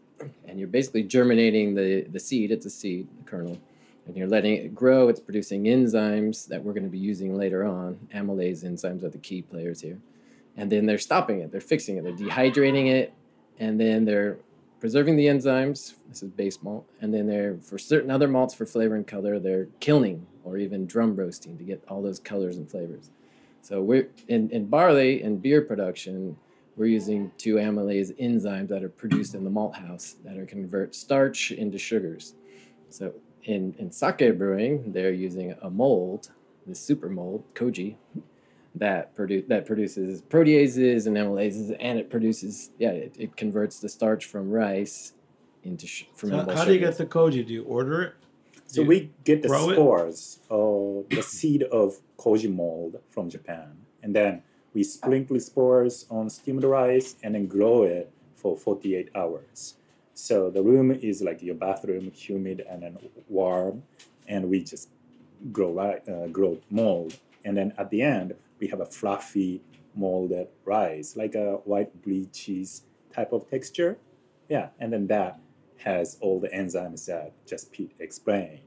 and 0.48 0.60
you're 0.60 0.68
basically 0.68 1.04
germinating 1.04 1.76
the, 1.76 2.02
the 2.04 2.20
seed, 2.20 2.52
it's 2.52 2.66
a 2.66 2.70
seed, 2.70 3.08
the 3.18 3.30
kernel, 3.30 3.60
and 4.08 4.16
you're 4.16 4.28
letting 4.28 4.56
it 4.56 4.74
grow. 4.74 5.08
It's 5.08 5.20
producing 5.20 5.66
enzymes 5.66 6.48
that 6.48 6.64
we're 6.64 6.74
going 6.74 6.84
to 6.84 6.90
be 6.90 6.98
using 6.98 7.38
later 7.38 7.64
on. 7.66 8.08
Amylase 8.14 8.64
enzymes 8.64 9.04
are 9.04 9.10
the 9.10 9.18
key 9.18 9.42
players 9.42 9.82
here. 9.82 10.00
And 10.58 10.72
then 10.72 10.86
they're 10.86 10.98
stopping 10.98 11.40
it, 11.40 11.52
they're 11.52 11.62
fixing 11.62 11.98
it, 11.98 12.04
they're 12.04 12.14
dehydrating 12.14 12.88
it, 12.88 13.14
and 13.60 13.80
then 13.80 14.06
they're 14.06 14.38
preserving 14.82 15.16
the 15.16 15.28
enzymes. 15.28 15.94
This 16.10 16.24
is 16.24 16.30
base 16.32 16.62
malt, 16.62 16.86
and 17.00 17.14
then 17.14 17.28
they're 17.28 17.56
for 17.62 17.78
certain 17.78 18.10
other 18.10 18.28
malts 18.28 18.56
for 18.56 18.66
flavor 18.66 18.96
and 18.96 19.08
color. 19.08 19.40
They're 19.40 19.68
kilning 19.80 20.26
or 20.44 20.58
even 20.58 20.88
drum 20.88 21.16
roasting 21.16 21.58
to 21.60 21.64
get 21.64 21.84
all 21.88 22.02
those 22.02 22.20
colors 22.20 22.58
and 22.58 22.70
flavors. 22.70 23.12
So 23.62 23.82
we're 23.82 24.10
in, 24.28 24.50
in 24.50 24.66
barley 24.66 25.22
and 25.22 25.40
beer 25.40 25.62
production. 25.62 26.36
We're 26.76 26.88
using 26.88 27.32
two 27.38 27.56
amylase 27.56 28.12
enzymes 28.20 28.70
that 28.70 28.84
are 28.84 28.90
produced 28.90 29.36
in 29.36 29.44
the 29.44 29.52
malt 29.52 29.76
house 29.76 30.16
that 30.26 30.38
are 30.38 30.48
convert 30.48 30.96
starch 30.96 31.52
into 31.52 31.78
sugars. 31.78 32.34
So 32.90 33.14
in, 33.44 33.76
in 33.78 33.92
sake 33.92 34.36
brewing, 34.38 34.92
they're 34.94 35.14
using 35.14 35.54
a 35.62 35.70
mold, 35.70 36.32
the 36.66 36.74
super 36.74 37.08
mold, 37.08 37.44
koji, 37.54 37.98
that 38.76 39.14
produce 39.16 39.44
that 39.48 39.66
produces 39.66 40.22
proteases 40.22 41.08
and 41.08 41.18
amylases, 41.18 41.76
and 41.80 42.00
it 42.00 42.10
produces 42.10 42.72
yeah, 42.78 42.92
it, 42.92 43.16
it 43.18 43.36
converts 43.36 43.80
the 43.80 43.90
starch 43.90 44.26
from 44.26 44.50
rice 44.50 45.14
into 45.64 45.88
sh- 45.88 46.06
So 46.16 46.28
fermentable 46.28 46.54
how 46.54 46.66
do 46.66 46.74
you 46.74 46.80
get 46.80 46.98
the 46.98 47.06
koji? 47.06 47.46
Do 47.46 47.54
you 47.54 47.64
order 47.64 48.02
it? 48.02 48.14
So 48.68 48.84
we 48.84 49.12
get 49.26 49.42
the 49.42 49.50
grow 49.50 49.70
it? 49.70 49.74
spores 49.74 50.40
or 50.50 51.04
the 51.10 51.22
seed 51.22 51.64
of 51.64 52.00
koji 52.18 52.52
mold 52.54 53.00
from 53.10 53.30
Japan, 53.30 53.86
and 54.02 54.16
then 54.16 54.44
we 54.74 54.84
sprinkle 54.84 55.40
spores 55.40 56.06
on 56.10 56.30
steamed 56.30 56.64
rice 56.64 57.16
and 57.22 57.36
then 57.36 57.48
grow 57.48 57.84
it 57.84 58.10
for 58.36 58.58
48 58.58 59.10
hours. 59.14 59.76
So 60.14 60.50
the 60.50 60.62
room 60.64 60.92
is 60.92 61.22
like 61.22 61.42
your 61.44 61.56
bathroom, 61.56 62.12
humid 62.12 62.66
and 62.70 62.84
then 62.84 62.98
warm, 63.28 63.84
and 64.28 64.50
we 64.50 64.64
just 64.64 64.88
grow 65.52 65.72
ri- 65.72 66.02
uh, 66.14 66.28
grow 66.28 66.60
mold, 66.70 67.18
and 67.44 67.58
then 67.58 67.74
at 67.78 67.90
the 67.90 68.02
end 68.02 68.36
we 68.62 68.68
have 68.68 68.80
a 68.80 68.86
fluffy 68.86 69.62
molded 69.96 70.48
rice, 70.64 71.18
like 71.18 71.36
a 71.36 71.56
white 71.66 72.02
brie 72.02 72.28
cheese 72.28 72.84
type 73.14 73.34
of 73.34 73.50
texture. 73.50 73.98
Yeah, 74.48 74.70
and 74.80 74.94
then 74.94 75.08
that 75.08 75.40
has 75.78 76.18
all 76.22 76.40
the 76.40 76.48
enzymes 76.50 77.06
that 77.08 77.34
just 77.46 77.72
Pete 77.72 77.92
explained 78.00 78.60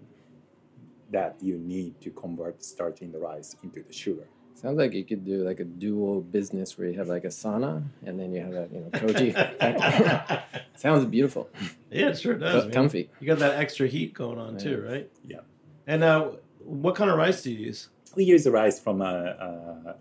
that 1.11 1.37
you 1.41 1.57
need 1.59 2.01
to 2.01 2.11
convert 2.11 2.63
starch 2.63 3.01
in 3.01 3.13
the 3.13 3.19
rice 3.19 3.55
into 3.63 3.83
the 3.83 3.93
sugar. 3.93 4.27
Sounds 4.55 4.79
like 4.79 4.93
you 4.95 5.05
could 5.05 5.25
do 5.25 5.45
like 5.45 5.61
a 5.61 5.65
dual 5.65 6.21
business 6.23 6.77
where 6.79 6.89
you 6.89 6.99
have 6.99 7.09
like 7.09 7.25
a 7.25 7.29
sauna 7.29 7.83
and 8.07 8.19
then 8.19 8.33
you 8.33 8.41
have 8.41 8.53
a 8.55 8.69
you 8.73 8.81
know 8.81 8.91
koji. 8.91 10.43
Sounds 10.77 11.05
beautiful, 11.07 11.49
Yeah, 11.91 12.09
it 12.09 12.19
sure 12.19 12.35
does. 12.35 12.65
but 12.65 12.73
comfy. 12.73 13.11
You 13.21 13.27
got 13.29 13.39
that 13.39 13.59
extra 13.61 13.87
heat 13.87 14.15
going 14.15 14.39
on 14.39 14.59
too, 14.59 14.85
right? 14.89 15.09
Yeah. 15.25 15.41
And 15.87 16.03
uh, 16.03 16.31
what 16.65 16.95
kind 16.97 17.11
of 17.11 17.17
rice 17.19 17.43
do 17.43 17.53
you 17.53 17.67
use? 17.67 17.91
We 18.17 18.25
use 18.25 18.45
the 18.45 18.51
rice 18.51 18.79
from 18.81 19.01
a, 19.01 19.05
uh 19.85 19.93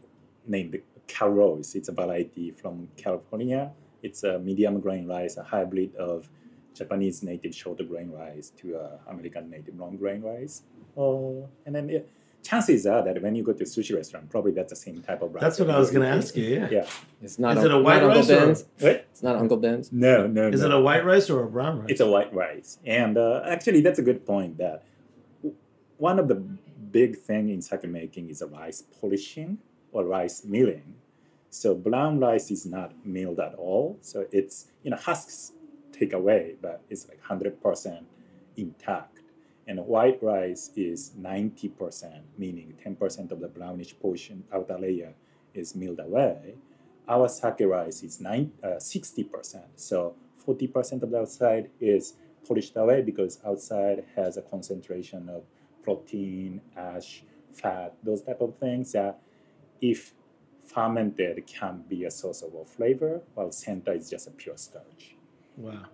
named 0.48 0.80
Calrose. 1.08 1.76
It's 1.76 1.90
a 1.90 1.92
variety 1.94 2.52
from 2.52 2.90
California. 2.98 3.72
It's 4.02 4.24
a 4.24 4.40
medium 4.40 4.80
grain 4.80 5.08
rice, 5.08 5.38
a 5.38 5.44
hybrid 5.44 5.96
of 5.96 6.30
Japanese 6.74 7.24
native 7.24 7.54
short 7.56 7.80
grain 7.88 8.12
rice 8.12 8.52
to 8.62 8.76
uh, 8.78 8.98
American 9.08 9.50
native 9.50 9.80
long 9.80 9.96
grain 9.96 10.22
rice. 10.22 10.64
Oh, 10.98 11.48
and 11.66 11.74
then 11.76 11.88
yeah, 11.88 12.00
chances 12.42 12.86
are 12.86 13.02
that 13.04 13.22
when 13.22 13.36
you 13.36 13.44
go 13.44 13.54
to 13.54 13.64
a 13.64 13.66
sushi 13.66 13.96
restaurant, 13.96 14.30
probably 14.30 14.52
that's 14.52 14.72
the 14.72 14.76
same 14.76 15.02
type 15.02 15.22
of 15.22 15.34
rice. 15.34 15.42
That's 15.42 15.60
what 15.60 15.70
I 15.70 15.80
was 15.80 15.92
going 15.92 16.02
to 16.04 16.10
ask 16.10 16.36
you. 16.36 16.46
Yeah. 16.56 16.68
Yeah. 16.70 16.86
It's 17.22 17.40
not, 17.40 17.58
Is 17.58 17.64
a, 17.64 17.68
it 17.68 17.72
a 17.74 17.80
white 17.80 18.02
not 18.02 18.18
Uncle 18.18 18.36
rice 18.48 18.62
or- 18.64 18.66
What? 18.86 19.08
It's 19.12 19.24
not 19.24 19.36
Uncle 19.38 19.58
Ben's. 19.58 19.92
No, 19.94 20.28
no, 20.28 20.50
Is 20.50 20.62
no. 20.62 20.68
it 20.68 20.74
a 20.74 20.82
white 20.82 21.06
rice 21.06 21.30
or 21.30 21.44
a 21.44 21.48
brown 21.48 21.80
rice? 21.80 21.88
It's 21.92 22.02
a 22.02 22.08
white 22.08 22.34
rice, 22.34 22.80
and 22.86 23.18
uh, 23.18 23.42
actually, 23.46 23.82
that's 23.82 24.00
a 24.00 24.04
good 24.04 24.26
point. 24.26 24.58
That 24.58 24.84
one 25.98 26.20
of 26.20 26.28
the 26.28 26.44
big 26.94 27.18
thing 27.18 27.50
in 27.50 27.62
sake 27.62 27.84
making 27.86 28.30
is 28.30 28.44
rice 28.50 28.84
polishing 29.02 29.58
or 29.92 30.06
rice 30.06 30.46
milling. 30.46 30.96
So 31.50 31.76
brown 31.76 32.20
rice 32.20 32.50
is 32.52 32.66
not 32.66 32.94
milled 33.06 33.40
at 33.40 33.56
all. 33.56 33.98
So 34.02 34.28
it's 34.32 34.68
you 34.84 34.92
know 34.92 34.98
husks 34.98 35.52
take 35.92 36.14
away, 36.14 36.56
but 36.62 36.82
it's 36.90 37.08
like 37.10 37.22
hundred 37.22 37.62
percent 37.62 38.06
intact. 38.56 39.20
And 39.68 39.80
white 39.86 40.22
rice 40.22 40.72
is 40.76 41.12
ninety 41.18 41.70
percent, 41.70 42.24
meaning 42.38 42.76
ten 42.82 42.96
percent 42.96 43.32
of 43.32 43.40
the 43.42 43.48
brownish 43.48 43.98
portion 44.00 44.44
outer 44.54 44.78
layer 44.80 45.14
is 45.54 45.76
milled 45.76 46.00
away. 46.00 46.56
Our 47.08 47.28
sake 47.28 47.68
rice 47.68 48.02
is 48.02 48.22
uh, 48.26 48.80
60%. 48.80 49.62
So 49.76 50.16
40% 50.48 51.04
of 51.04 51.12
the 51.12 51.20
outside 51.20 51.70
is 51.82 52.14
polished 52.48 52.78
away 52.78 53.02
because 53.02 53.40
outside 53.46 54.06
has 54.16 54.38
a 54.38 54.42
concentration 54.42 55.30
of 55.30 55.44
protein, 55.84 56.62
ash, 56.76 57.24
fat, 57.54 57.94
those 58.04 58.22
type 58.22 58.42
of 58.42 58.56
things 58.58 58.92
that 58.94 59.20
if 59.82 60.14
fermented 60.66 61.46
can 61.46 61.84
be 61.90 62.06
a 62.06 62.12
source 62.12 62.42
of 62.42 62.54
a 62.56 62.66
flavor, 62.66 63.22
while 63.36 63.52
center 63.52 63.94
is 63.94 64.10
just 64.10 64.28
a 64.28 64.32
pure 64.32 64.58
starch. 64.58 65.16
wow. 65.58 65.86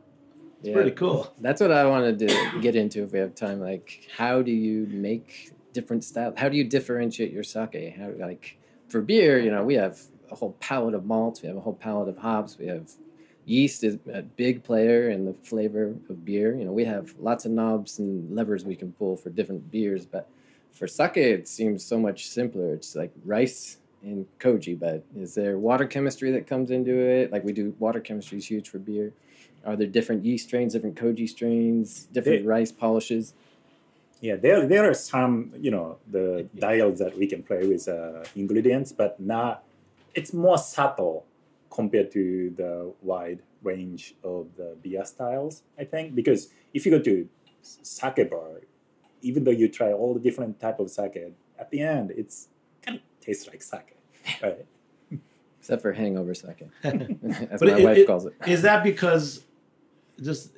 It's 0.60 0.67
Yeah. 0.67 0.74
pretty 0.74 0.91
cool. 0.91 1.34
That's 1.39 1.62
what 1.62 1.72
I 1.72 1.86
wanted 1.88 2.19
to 2.19 2.60
get 2.62 2.75
into 2.75 3.03
if 3.03 3.13
we 3.13 3.19
have 3.19 3.34
time. 3.34 3.60
Like, 3.62 4.08
how 4.17 4.41
do 4.41 4.51
you 4.51 4.88
make 4.91 5.51
different 5.74 6.03
styles? 6.03 6.34
How 6.38 6.50
do 6.50 6.58
you 6.58 6.65
differentiate 6.65 7.31
your 7.31 7.43
sake? 7.43 7.96
How 7.98 8.10
like 8.17 8.58
for 8.89 9.01
beer, 9.01 9.39
you 9.39 9.51
know, 9.51 9.63
we 9.63 9.75
have 9.75 10.01
a 10.29 10.36
whole 10.36 10.53
palette 10.60 10.96
of 10.96 11.05
malts, 11.05 11.41
we 11.41 11.48
have 11.48 11.58
a 11.58 11.62
whole 11.62 11.74
palette 11.74 12.10
of 12.10 12.17
hops, 12.17 12.58
we 12.58 12.67
have 12.67 12.91
yeast 13.50 13.84
is 13.84 13.98
a 14.13 14.22
big 14.22 14.63
player 14.63 15.10
in 15.10 15.25
the 15.25 15.34
flavor 15.34 15.96
of 16.10 16.24
beer. 16.24 16.56
You 16.56 16.65
know, 16.65 16.72
we 16.72 16.86
have 16.86 17.15
lots 17.20 17.46
of 17.46 17.51
knobs 17.51 17.98
and 17.98 18.34
levers 18.34 18.63
we 18.63 18.75
can 18.75 18.91
pull 18.94 19.18
for 19.18 19.29
different 19.32 19.72
beers, 19.72 20.06
but 20.06 20.29
for 20.72 20.88
sake, 20.88 21.18
it 21.18 21.48
seems 21.48 21.84
so 21.84 21.98
much 22.00 22.27
simpler. 22.27 22.74
It's 22.74 22.96
like 22.96 23.12
rice 23.25 23.77
and 24.03 24.27
koji, 24.39 24.79
but 24.79 25.03
is 25.18 25.34
there 25.34 25.58
water 25.58 25.88
chemistry 25.88 26.32
that 26.32 26.46
comes 26.46 26.70
into 26.70 26.96
it? 26.96 27.32
Like 27.32 27.44
we 27.44 27.51
do, 27.51 27.75
water 27.79 28.00
chemistry 28.00 28.38
is 28.38 28.46
huge 28.46 28.70
for 28.70 28.77
beer. 28.77 29.13
Are 29.65 29.75
there 29.75 29.88
different 29.88 30.24
yeast 30.24 30.48
strains, 30.48 30.74
different 30.74 30.96
koji 30.96 31.27
strains, 31.27 32.08
different 32.13 32.46
rice 32.46 32.72
polishes? 32.72 33.34
Yeah, 34.22 34.36
there, 34.36 34.68
there 34.68 34.89
are 34.89 34.94
some, 34.94 35.53
you 35.60 35.72
know, 35.72 35.98
the 36.10 36.48
dials 36.56 37.00
that 37.00 37.18
we 37.18 37.25
can 37.25 37.41
play 37.41 37.65
with 37.65 37.88
uh, 37.88 38.24
ingredients, 38.36 38.91
but 38.91 39.20
not, 39.20 39.63
it's 40.13 40.34
more 40.34 40.58
subtle 40.58 41.25
compared 41.69 42.11
to 42.11 42.49
the 42.55 42.93
wide 43.01 43.41
range 43.61 44.15
of 44.23 44.47
the 44.55 44.75
beer 44.81 45.05
styles, 45.05 45.63
I 45.77 45.83
think. 45.83 46.15
Because 46.15 46.49
if 46.73 46.85
you 46.85 46.91
go 46.91 46.99
to 46.99 47.27
sake 47.61 48.29
bar, 48.29 48.61
even 49.21 49.43
though 49.43 49.51
you 49.51 49.67
try 49.67 49.91
all 49.91 50.13
the 50.13 50.19
different 50.19 50.59
type 50.59 50.79
of 50.79 50.89
sake, 50.89 51.17
at 51.59 51.69
the 51.71 51.81
end, 51.81 52.11
it's 52.11 52.47
kind 52.81 52.97
of 52.97 53.03
tastes 53.21 53.47
like 53.47 53.61
sake, 53.61 53.97
right? 54.43 54.65
Except 55.59 55.81
for 55.81 55.91
hangover 55.91 56.33
sake, 56.33 56.63
as 56.83 57.59
But 57.59 57.67
my 57.69 57.77
it- 57.79 57.83
wife 57.83 57.97
it- 57.97 58.07
calls 58.07 58.25
it. 58.25 58.33
Is 58.47 58.61
that 58.63 58.83
because 58.83 59.45
just 60.21 60.51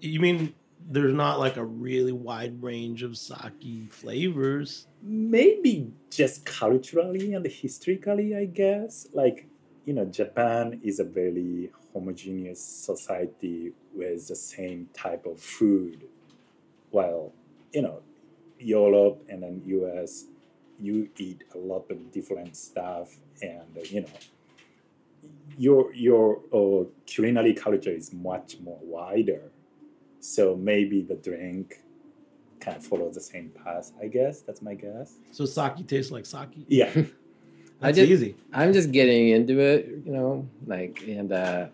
you 0.00 0.20
mean 0.20 0.54
there's 0.90 1.12
not 1.14 1.38
like 1.40 1.56
a 1.56 1.64
really 1.64 2.12
wide 2.12 2.62
range 2.62 3.02
of 3.02 3.16
sake 3.18 3.90
flavors? 3.90 4.86
maybe 5.02 5.92
just 6.10 6.44
culturally 6.44 7.32
and 7.34 7.44
historically, 7.46 8.34
I 8.36 8.46
guess. 8.46 9.06
Like, 9.12 9.46
you 9.88 9.94
know, 9.94 10.04
Japan 10.04 10.78
is 10.84 11.00
a 11.00 11.04
very 11.04 11.70
homogeneous 11.94 12.62
society 12.62 13.72
with 13.94 14.28
the 14.28 14.36
same 14.36 14.86
type 14.92 15.24
of 15.24 15.40
food, 15.40 16.04
while, 16.90 17.32
you 17.72 17.80
know, 17.80 18.02
Europe 18.58 19.24
and 19.30 19.42
then 19.42 19.62
US, 19.64 20.26
you 20.78 21.08
eat 21.16 21.42
a 21.54 21.58
lot 21.58 21.90
of 21.90 22.12
different 22.12 22.54
stuff, 22.54 23.16
and 23.40 23.78
uh, 23.78 23.80
you 23.84 24.02
know, 24.02 24.18
your 25.56 25.94
your 25.94 26.42
uh, 26.52 26.84
culinary 27.06 27.54
culture 27.54 27.90
is 27.90 28.12
much 28.12 28.58
more 28.60 28.80
wider. 28.82 29.50
So 30.20 30.54
maybe 30.54 31.00
the 31.00 31.14
drink 31.14 31.80
kind 32.60 32.76
of 32.76 32.84
follows 32.84 33.14
the 33.14 33.22
same 33.22 33.52
path. 33.64 33.92
I 34.02 34.08
guess 34.08 34.42
that's 34.42 34.60
my 34.60 34.74
guess. 34.74 35.14
So 35.32 35.46
sake 35.46 35.86
tastes 35.86 36.12
like 36.12 36.26
sake. 36.26 36.66
Yeah. 36.68 36.92
That's 37.80 37.96
did- 37.96 38.10
easy. 38.10 38.34
I'm 38.52 38.72
just 38.72 38.92
getting 38.92 39.28
into 39.28 39.60
it, 39.60 39.88
you 40.04 40.12
know, 40.12 40.48
like 40.66 41.02
and 41.06 41.32
uh 41.32 41.66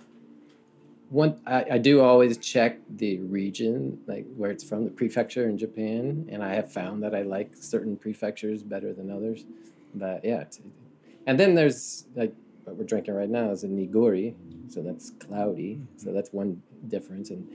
one 1.11 1.41
I, 1.47 1.65
I 1.73 1.79
do 1.79 2.01
always 2.01 2.37
check 2.39 2.79
the 2.89 3.19
region, 3.19 4.01
like 4.07 4.27
where 4.37 4.51
it's 4.51 4.65
from, 4.65 4.85
the 4.85 4.91
prefecture 4.91 5.49
in 5.49 5.57
Japan, 5.59 6.29
and 6.31 6.43
I 6.43 6.55
have 6.55 6.73
found 6.73 7.03
that 7.03 7.15
I 7.15 7.23
like 7.23 7.53
certain 7.55 7.97
prefectures 7.97 8.63
better 8.63 8.93
than 8.93 9.11
others. 9.11 9.45
But 9.95 10.25
yeah, 10.25 10.45
and 11.27 11.39
then 11.39 11.55
there's 11.55 12.05
like 12.15 12.35
what 12.65 12.77
we're 12.77 12.85
drinking 12.85 13.15
right 13.15 13.29
now 13.29 13.51
is 13.51 13.65
a 13.65 13.69
nigori, 13.69 14.35
so 14.69 14.83
that's 14.83 15.11
cloudy. 15.11 15.81
So 15.97 16.13
that's 16.13 16.33
one 16.33 16.63
difference. 16.89 17.31
And 17.31 17.47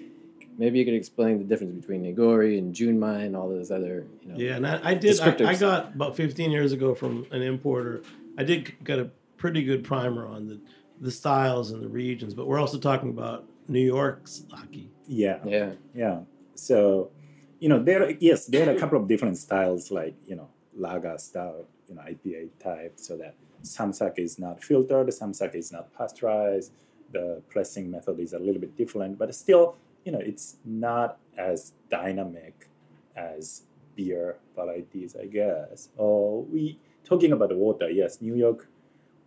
maybe 0.58 0.80
you 0.80 0.86
could 0.86 0.94
explain 0.94 1.40
the 1.40 1.44
difference 1.44 1.74
between 1.74 2.04
Nigori 2.04 2.58
and 2.58 2.76
Junmai 2.76 3.26
and 3.26 3.36
all 3.36 3.50
those 3.50 3.72
other, 3.72 4.06
you 4.22 4.32
know. 4.32 4.38
Yeah, 4.38 4.56
and 4.58 4.68
I, 4.68 4.80
I 4.84 4.94
did. 4.94 5.20
I, 5.20 5.50
I 5.50 5.56
got 5.56 5.96
about 5.96 6.16
15 6.16 6.52
years 6.52 6.72
ago 6.72 6.94
from 6.94 7.26
an 7.32 7.42
importer. 7.42 8.04
I 8.40 8.44
did 8.44 8.74
get 8.86 8.98
a 9.00 9.12
pretty 9.38 9.64
good 9.64 9.84
primer 9.84 10.26
on 10.26 10.48
the 10.48 10.60
the 11.02 11.12
styles 11.12 11.72
and 11.72 11.82
the 11.82 11.88
regions, 11.88 12.34
but 12.34 12.48
we're 12.48 12.60
also 12.60 12.78
talking 12.78 13.10
about 13.10 13.46
New 13.68 13.86
York's 13.86 14.44
sake. 14.50 14.90
Yeah. 15.08 15.40
Yeah. 15.46 15.72
Yeah. 15.94 16.20
So, 16.56 17.12
you 17.60 17.70
know, 17.70 17.82
there 17.82 18.12
yes, 18.20 18.46
there 18.48 18.68
are 18.68 18.76
a 18.76 18.80
couple 18.80 19.00
of 19.00 19.08
different 19.08 19.38
styles 19.38 19.92
like, 19.92 20.16
you 20.28 20.36
know, 20.36 20.50
lager 20.76 21.18
style, 21.18 21.66
you 21.88 21.96
know, 21.96 22.02
IPA 22.02 22.50
type, 22.60 22.94
so 22.98 23.18
that 23.18 23.36
some 23.62 23.94
sake 23.94 24.18
is 24.18 24.40
not 24.40 24.64
filtered, 24.64 25.14
some 25.14 25.34
sake 25.34 25.56
is 25.56 25.72
not 25.72 25.94
pasteurized. 25.98 26.72
The 27.12 27.42
pressing 27.50 27.90
method 27.90 28.20
is 28.20 28.34
a 28.34 28.40
little 28.40 28.62
bit 28.62 28.78
different, 28.78 29.18
but 29.18 29.34
still, 29.34 29.76
you 30.06 30.12
know, 30.12 30.20
it's 30.20 30.58
not 30.64 31.18
as 31.38 31.74
dynamic 31.90 32.68
as 33.16 33.64
beer 33.96 34.38
varieties, 34.56 35.16
I 35.20 35.26
guess. 35.26 35.90
Or 35.98 36.44
we 36.44 36.78
talking 37.04 37.32
about 37.32 37.50
the 37.50 37.56
water, 37.56 37.90
yes, 37.90 38.22
New 38.22 38.36
York 38.36 38.68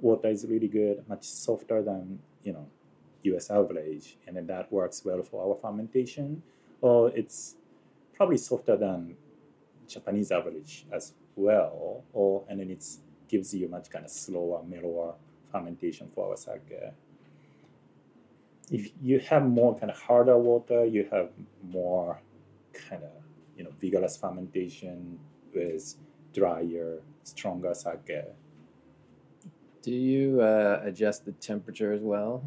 water 0.03 0.29
is 0.29 0.45
really 0.47 0.69
good, 0.69 1.09
much 1.09 1.25
softer 1.25 1.83
than, 1.83 2.19
you 2.43 2.53
know, 2.53 2.67
US 3.23 3.51
average, 3.51 4.17
and 4.27 4.37
then 4.37 4.47
that 4.49 4.71
works 4.73 5.05
well 5.05 5.23
for 5.23 5.49
our 5.49 5.57
fermentation. 5.57 6.43
Or 6.81 7.11
it's 7.11 7.55
probably 8.15 8.37
softer 8.37 8.77
than 8.77 9.17
Japanese 9.89 10.33
average 10.33 10.87
as 10.93 11.13
well. 11.37 12.03
Or 12.13 12.45
and 12.49 12.61
then 12.61 12.71
it 12.71 12.85
gives 13.29 13.55
you 13.55 13.69
much 13.69 13.91
kind 13.91 14.05
of 14.05 14.11
slower, 14.11 14.63
mellower 14.65 15.15
fermentation 15.51 16.09
for 16.09 16.31
our 16.31 16.37
sake. 16.37 16.73
If 18.71 18.91
you 19.03 19.21
have 19.21 19.45
more 19.45 19.79
kind 19.79 19.91
of 19.91 20.01
harder 20.01 20.39
water, 20.39 20.85
you 20.85 21.07
have 21.13 21.31
more 21.63 22.21
kind 22.73 23.05
of 23.05 23.11
you 23.57 23.65
know 23.65 23.71
vigorous 23.81 24.17
fermentation 24.17 25.19
with 25.55 25.95
drier, 26.35 27.01
stronger 27.25 27.75
sake. 27.75 28.25
Do 29.83 29.91
you 29.93 30.41
uh, 30.41 30.81
adjust 30.85 31.25
the 31.25 31.33
temperature 31.33 31.93
as 31.93 32.01
well? 32.03 32.45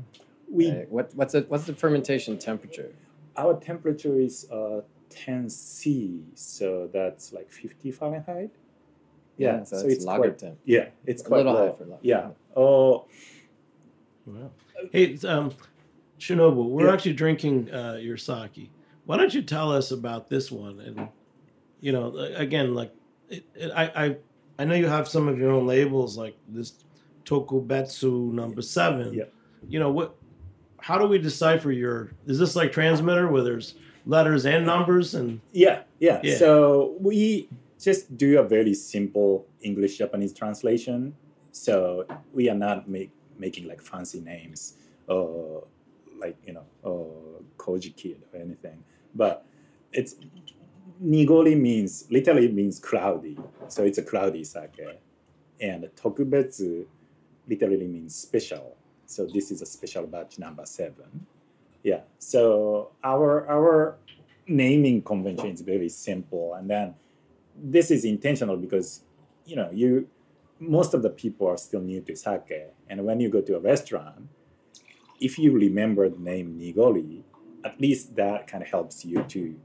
We 0.49 0.71
Like, 0.71 0.89
what 0.89 1.11
what's 1.15 1.33
the 1.33 1.41
what's 1.49 1.65
the 1.65 1.73
fermentation 1.73 2.37
temperature? 2.37 2.91
our 3.37 3.59
temperature 3.59 4.17
is 4.17 4.49
uh, 4.49 4.79
10 5.09 5.49
C, 5.49 6.21
so 6.35 6.89
that's 6.93 7.33
like 7.33 7.51
50 7.51 7.91
Fahrenheit. 7.91 8.51
Yeah, 9.37 9.63
so, 9.65 9.75
so 9.79 9.85
it's, 9.87 9.95
it's 9.95 10.05
lager 10.05 10.21
quite- 10.29 10.37
temp. 10.39 10.57
Yeah, 10.63 10.87
it's 11.05 11.21
A 11.21 11.25
quite 11.25 11.37
little 11.39 11.53
low. 11.53 11.67
high 11.67 11.73
for 11.77 11.83
lager. 11.83 11.99
Yeah. 12.01 12.29
Oh, 12.55 13.05
Wow. 14.25 14.51
Hey, 14.93 15.17
um, 15.27 15.51
Shinobu, 16.17 16.65
we're 16.69 16.87
Yeah. 16.87 16.93
actually 16.93 17.13
drinking 17.13 17.69
uh, 17.73 17.97
your 18.01 18.15
sake. 18.17 18.71
Why 19.05 19.17
don't 19.17 19.33
you 19.33 19.41
tell 19.41 19.71
us 19.71 19.91
about 19.91 20.29
this 20.29 20.49
one? 20.51 20.79
And 20.79 21.09
you 21.81 21.91
know, 21.91 22.15
again, 22.35 22.73
like 22.73 22.91
it, 23.29 23.43
it, 23.53 23.71
I, 23.75 23.83
I, 24.05 24.15
I 24.57 24.65
know 24.65 24.75
you 24.75 24.87
have 24.87 25.07
some 25.07 25.27
of 25.27 25.37
your 25.37 25.51
own 25.51 25.67
labels, 25.67 26.17
like 26.17 26.37
this 26.47 26.73
Tokubetsu 27.25 28.31
number 28.31 28.61
seven. 28.61 29.13
Yeah. 29.13 29.25
You 29.67 29.79
know 29.79 29.91
what? 29.91 30.15
How 30.79 30.97
do 30.97 31.07
we 31.07 31.17
decipher 31.17 31.71
your? 31.71 32.11
Is 32.25 32.39
this 32.39 32.55
like 32.55 32.71
transmitter 32.71 33.27
where 33.27 33.43
there's 33.43 33.75
letters 34.05 34.45
and 34.45 34.65
numbers 34.65 35.15
and? 35.15 35.41
yeah, 35.51 35.81
yeah, 35.99 36.19
Yeah. 36.23 36.37
So 36.37 36.95
we 36.99 37.49
just 37.79 38.17
do 38.17 38.39
a 38.39 38.43
very 38.43 38.73
simple 38.73 39.47
English 39.61 39.97
Japanese 39.97 40.33
translation. 40.33 41.15
So 41.51 42.05
we 42.33 42.49
are 42.49 42.55
not 42.55 42.87
make, 42.87 43.11
making 43.37 43.67
like 43.67 43.81
fancy 43.81 44.21
names 44.21 44.75
or 45.07 45.63
like 46.17 46.37
you 46.45 46.53
know 46.53 46.65
or 46.83 47.11
Koji 47.57 47.95
Kid 47.95 48.21
or 48.33 48.39
anything, 48.39 48.83
but 49.13 49.45
it's 49.91 50.15
Nigori 51.03 51.59
means 51.59 52.05
literally 52.09 52.51
means 52.51 52.79
cloudy, 52.79 53.37
so 53.67 53.83
it's 53.83 53.97
a 53.97 54.03
cloudy 54.03 54.43
sake, 54.43 54.79
and 55.59 55.83
Tokubetsu 55.95 56.85
literally 57.47 57.87
means 57.87 58.15
special. 58.15 58.75
So 59.05 59.27
this 59.31 59.51
is 59.51 59.61
a 59.61 59.65
special 59.65 60.07
batch 60.07 60.39
number 60.39 60.65
seven. 60.65 61.25
Yeah. 61.83 62.01
So 62.17 62.91
our 63.03 63.47
our 63.49 63.97
naming 64.47 65.01
convention 65.01 65.49
is 65.49 65.61
very 65.61 65.89
simple, 65.89 66.53
and 66.53 66.69
then 66.69 66.95
this 67.55 67.91
is 67.91 68.05
intentional 68.05 68.57
because 68.57 69.01
you 69.45 69.55
know 69.55 69.69
you 69.71 70.07
most 70.59 70.93
of 70.93 71.01
the 71.03 71.09
people 71.09 71.47
are 71.47 71.57
still 71.57 71.81
new 71.81 72.01
to 72.01 72.15
sake, 72.15 72.71
and 72.89 73.05
when 73.05 73.19
you 73.19 73.29
go 73.29 73.41
to 73.41 73.55
a 73.57 73.59
restaurant, 73.59 74.29
if 75.19 75.37
you 75.37 75.51
remember 75.51 76.07
the 76.09 76.19
name 76.19 76.57
Nigori, 76.59 77.23
at 77.63 77.79
least 77.79 78.15
that 78.15 78.47
kind 78.47 78.63
of 78.63 78.69
helps 78.69 79.03
you 79.03 79.23
to 79.23 79.55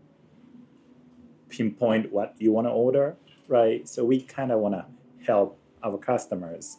pinpoint 1.51 2.13
what 2.13 2.35
you 2.39 2.53
want 2.53 2.67
to 2.67 2.71
order, 2.71 3.17
right? 3.49 3.89
So 3.89 4.05
we 4.05 4.23
kind 4.23 4.51
of 4.53 4.61
want 4.61 4.75
to 4.75 4.87
help 5.27 5.59
our 5.83 5.99
customers 5.99 6.79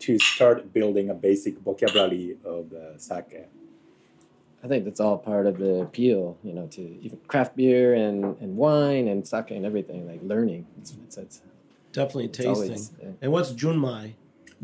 to 0.00 0.18
start 0.18 0.72
building 0.72 1.10
a 1.10 1.14
basic 1.14 1.58
vocabulary 1.58 2.36
of 2.44 2.70
the 2.70 2.94
sake. 2.98 3.46
I 4.62 4.66
think 4.66 4.84
that's 4.84 5.00
all 5.00 5.18
part 5.18 5.46
of 5.46 5.58
the 5.58 5.82
appeal, 5.82 6.36
you 6.42 6.52
know, 6.52 6.66
to 6.68 6.82
even 7.00 7.18
craft 7.28 7.56
beer 7.56 7.94
and, 7.94 8.36
and 8.40 8.56
wine 8.56 9.06
and 9.06 9.26
sake 9.26 9.52
and 9.52 9.64
everything, 9.64 10.06
like 10.06 10.20
learning. 10.22 10.66
It's, 10.80 10.96
it's, 11.04 11.16
it's, 11.16 11.42
Definitely 11.92 12.26
it's 12.26 12.38
tasting. 12.38 12.54
always, 12.54 12.92
yeah. 13.00 13.08
And 13.22 13.32
what's 13.32 13.52
Junmai? 13.52 14.14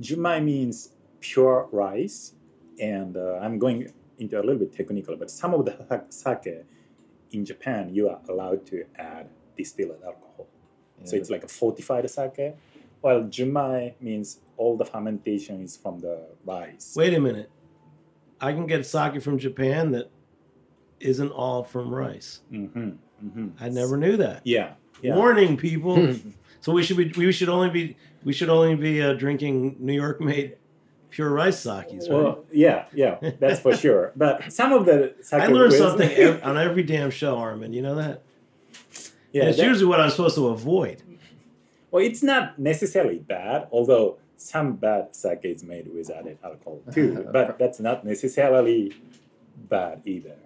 Junmai 0.01 0.43
means 0.43 0.91
pure 1.21 1.69
rice, 1.73 2.35
and 2.81 3.17
uh, 3.17 3.39
I'm 3.41 3.59
going 3.59 3.91
into 4.19 4.37
a 4.37 4.43
little 4.43 4.59
bit 4.59 4.73
technical, 4.77 5.17
but 5.17 5.31
some 5.31 5.55
of 5.55 5.65
the 5.65 6.05
sake 6.11 6.65
in 7.31 7.45
Japan, 7.45 7.95
you 7.95 8.09
are 8.09 8.21
allowed 8.29 8.67
to 8.67 8.85
add 8.97 9.29
distilled 9.57 10.03
alcohol. 10.05 10.47
So 11.05 11.17
it's 11.17 11.29
like 11.29 11.45
a 11.45 11.49
fortified 11.49 12.09
sake, 12.09 12.55
while 13.01 13.23
Junmai 13.25 13.95
means 14.01 14.41
all 14.57 14.77
the 14.77 14.85
fermentation 14.85 15.63
is 15.63 15.77
from 15.77 16.01
the 16.01 16.27
rice. 16.47 16.95
Wait 16.97 17.13
a 17.13 17.21
minute. 17.21 17.51
I 18.41 18.53
can 18.53 18.67
get 18.67 18.87
sake 18.87 19.23
from 19.23 19.39
Japan 19.39 19.93
that 19.93 20.11
isn't 21.01 21.31
all 21.31 21.63
from 21.65 21.95
rice. 21.95 22.41
Mm-hmm, 22.51 22.91
mm-hmm. 23.27 23.49
I 23.61 23.69
never 23.69 23.97
knew 23.97 24.17
that. 24.17 24.43
Yeah, 24.45 24.75
yeah. 25.03 25.15
Warning, 25.15 25.57
people. 25.57 26.15
so 26.61 26.73
we 26.73 26.83
should 26.83 26.97
be 26.97 27.13
we 27.17 27.33
should 27.33 27.49
only 27.51 27.71
be 27.71 27.97
we 28.25 28.33
should 28.33 28.49
only 28.49 28.75
be 28.75 29.03
uh, 29.03 29.13
drinking 29.15 29.77
New 29.79 29.93
York 29.93 30.21
made 30.21 30.57
pure 31.11 31.31
rice 31.31 31.61
sakes, 31.61 31.93
right? 31.93 32.11
Well, 32.11 32.45
yeah, 32.53 32.87
yeah, 32.93 33.19
that's 33.39 33.61
for 33.61 33.77
sure. 33.85 34.13
But 34.17 34.53
some 34.53 34.73
of 34.73 34.85
the 34.87 35.15
sake 35.21 35.43
I 35.43 35.47
learn 35.47 35.71
something 35.71 36.41
on 36.43 36.59
every 36.59 36.83
damn 36.83 37.11
show, 37.11 37.37
Armin. 37.37 37.73
You 37.73 37.83
know 37.83 37.95
that? 37.97 38.23
Yeah, 39.35 39.43
and 39.43 39.49
it's 39.51 39.59
that- 39.59 39.67
usually 39.67 39.87
what 39.87 40.01
I'm 40.01 40.11
supposed 40.11 40.37
to 40.37 40.49
avoid. 40.49 41.03
Well, 41.91 42.03
it's 42.05 42.23
not 42.23 42.59
necessarily 42.59 43.19
bad, 43.19 43.69
although 43.71 44.17
some 44.37 44.77
bad 44.77 45.15
sake 45.15 45.41
is 45.45 45.63
made 45.63 45.87
with 45.95 46.11
added 46.11 46.39
alcohol 46.43 46.81
too. 46.93 47.29
but 47.33 47.59
that's 47.59 47.79
not 47.81 48.05
necessarily 48.05 48.93
bad 49.69 50.01
either. 50.05 50.37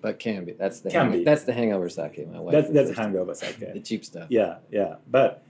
but 0.00 0.18
can 0.18 0.44
be. 0.46 0.52
That's 0.52 0.80
the 0.80 0.90
Can 0.90 1.10
hang- 1.10 1.18
be. 1.18 1.24
that's 1.24 1.44
the 1.44 1.52
hangover 1.52 1.88
sake. 1.90 2.16
My 2.32 2.40
wife 2.40 2.52
That's 2.52 2.68
that's 2.68 2.88
refers 2.90 2.96
to. 2.96 3.02
hangover 3.02 3.34
the 3.74 3.80
cheap 3.80 4.04
stuff. 4.04 4.26
Yeah, 4.30 4.56
yeah. 4.70 4.96
But 5.10 5.42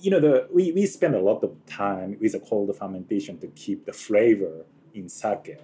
you 0.00 0.10
know, 0.12 0.20
the 0.20 0.34
we, 0.52 0.70
we 0.72 0.86
spend 0.86 1.14
a 1.16 1.20
lot 1.30 1.42
of 1.42 1.50
time 1.66 2.16
with 2.20 2.34
a 2.34 2.40
cold 2.40 2.76
fermentation 2.76 3.38
to 3.38 3.48
keep 3.48 3.86
the 3.86 3.92
flavor 3.92 4.66
in 4.94 5.08
sake, 5.08 5.58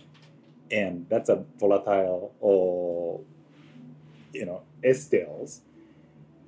and 0.70 1.06
that's 1.08 1.28
a 1.28 1.44
volatile 1.60 2.32
or 2.40 3.20
you 4.32 4.46
know 4.46 4.62
esters. 4.84 5.60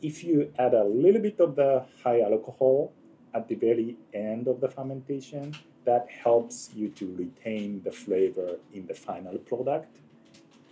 If 0.04 0.22
you 0.22 0.52
add 0.58 0.74
a 0.74 0.84
little 0.84 1.22
bit 1.22 1.40
of 1.40 1.56
the 1.56 1.72
high 2.02 2.20
alcohol 2.20 2.92
at 3.32 3.48
the 3.48 3.54
very 3.54 3.96
end 4.12 4.46
of 4.48 4.60
the 4.60 4.68
fermentation, 4.68 5.54
that 5.86 6.06
helps 6.24 6.56
you 6.74 6.88
to 6.90 7.04
retain 7.16 7.80
the 7.86 7.90
flavor 7.90 8.50
in 8.74 8.86
the 8.86 8.92
final 8.94 9.38
product. 9.38 9.92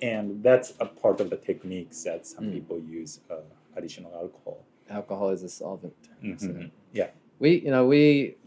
And 0.02 0.42
that's 0.42 0.74
a 0.80 0.86
part 0.86 1.18
of 1.22 1.30
the 1.30 1.36
techniques 1.50 1.98
that 2.08 2.26
some 2.26 2.44
Mm. 2.46 2.52
people 2.56 2.78
use 3.00 3.12
uh, 3.30 3.36
additional 3.78 4.12
alcohol. 4.22 4.58
Alcohol 4.90 5.30
is 5.36 5.42
a 5.42 5.48
solvent. 5.48 5.94
So 6.36 6.48
Mhm. 6.48 6.70
Yeah. 6.92 7.08
we, 7.38 7.50
you 7.66 7.70
know, 7.74 7.84
we 7.94 8.04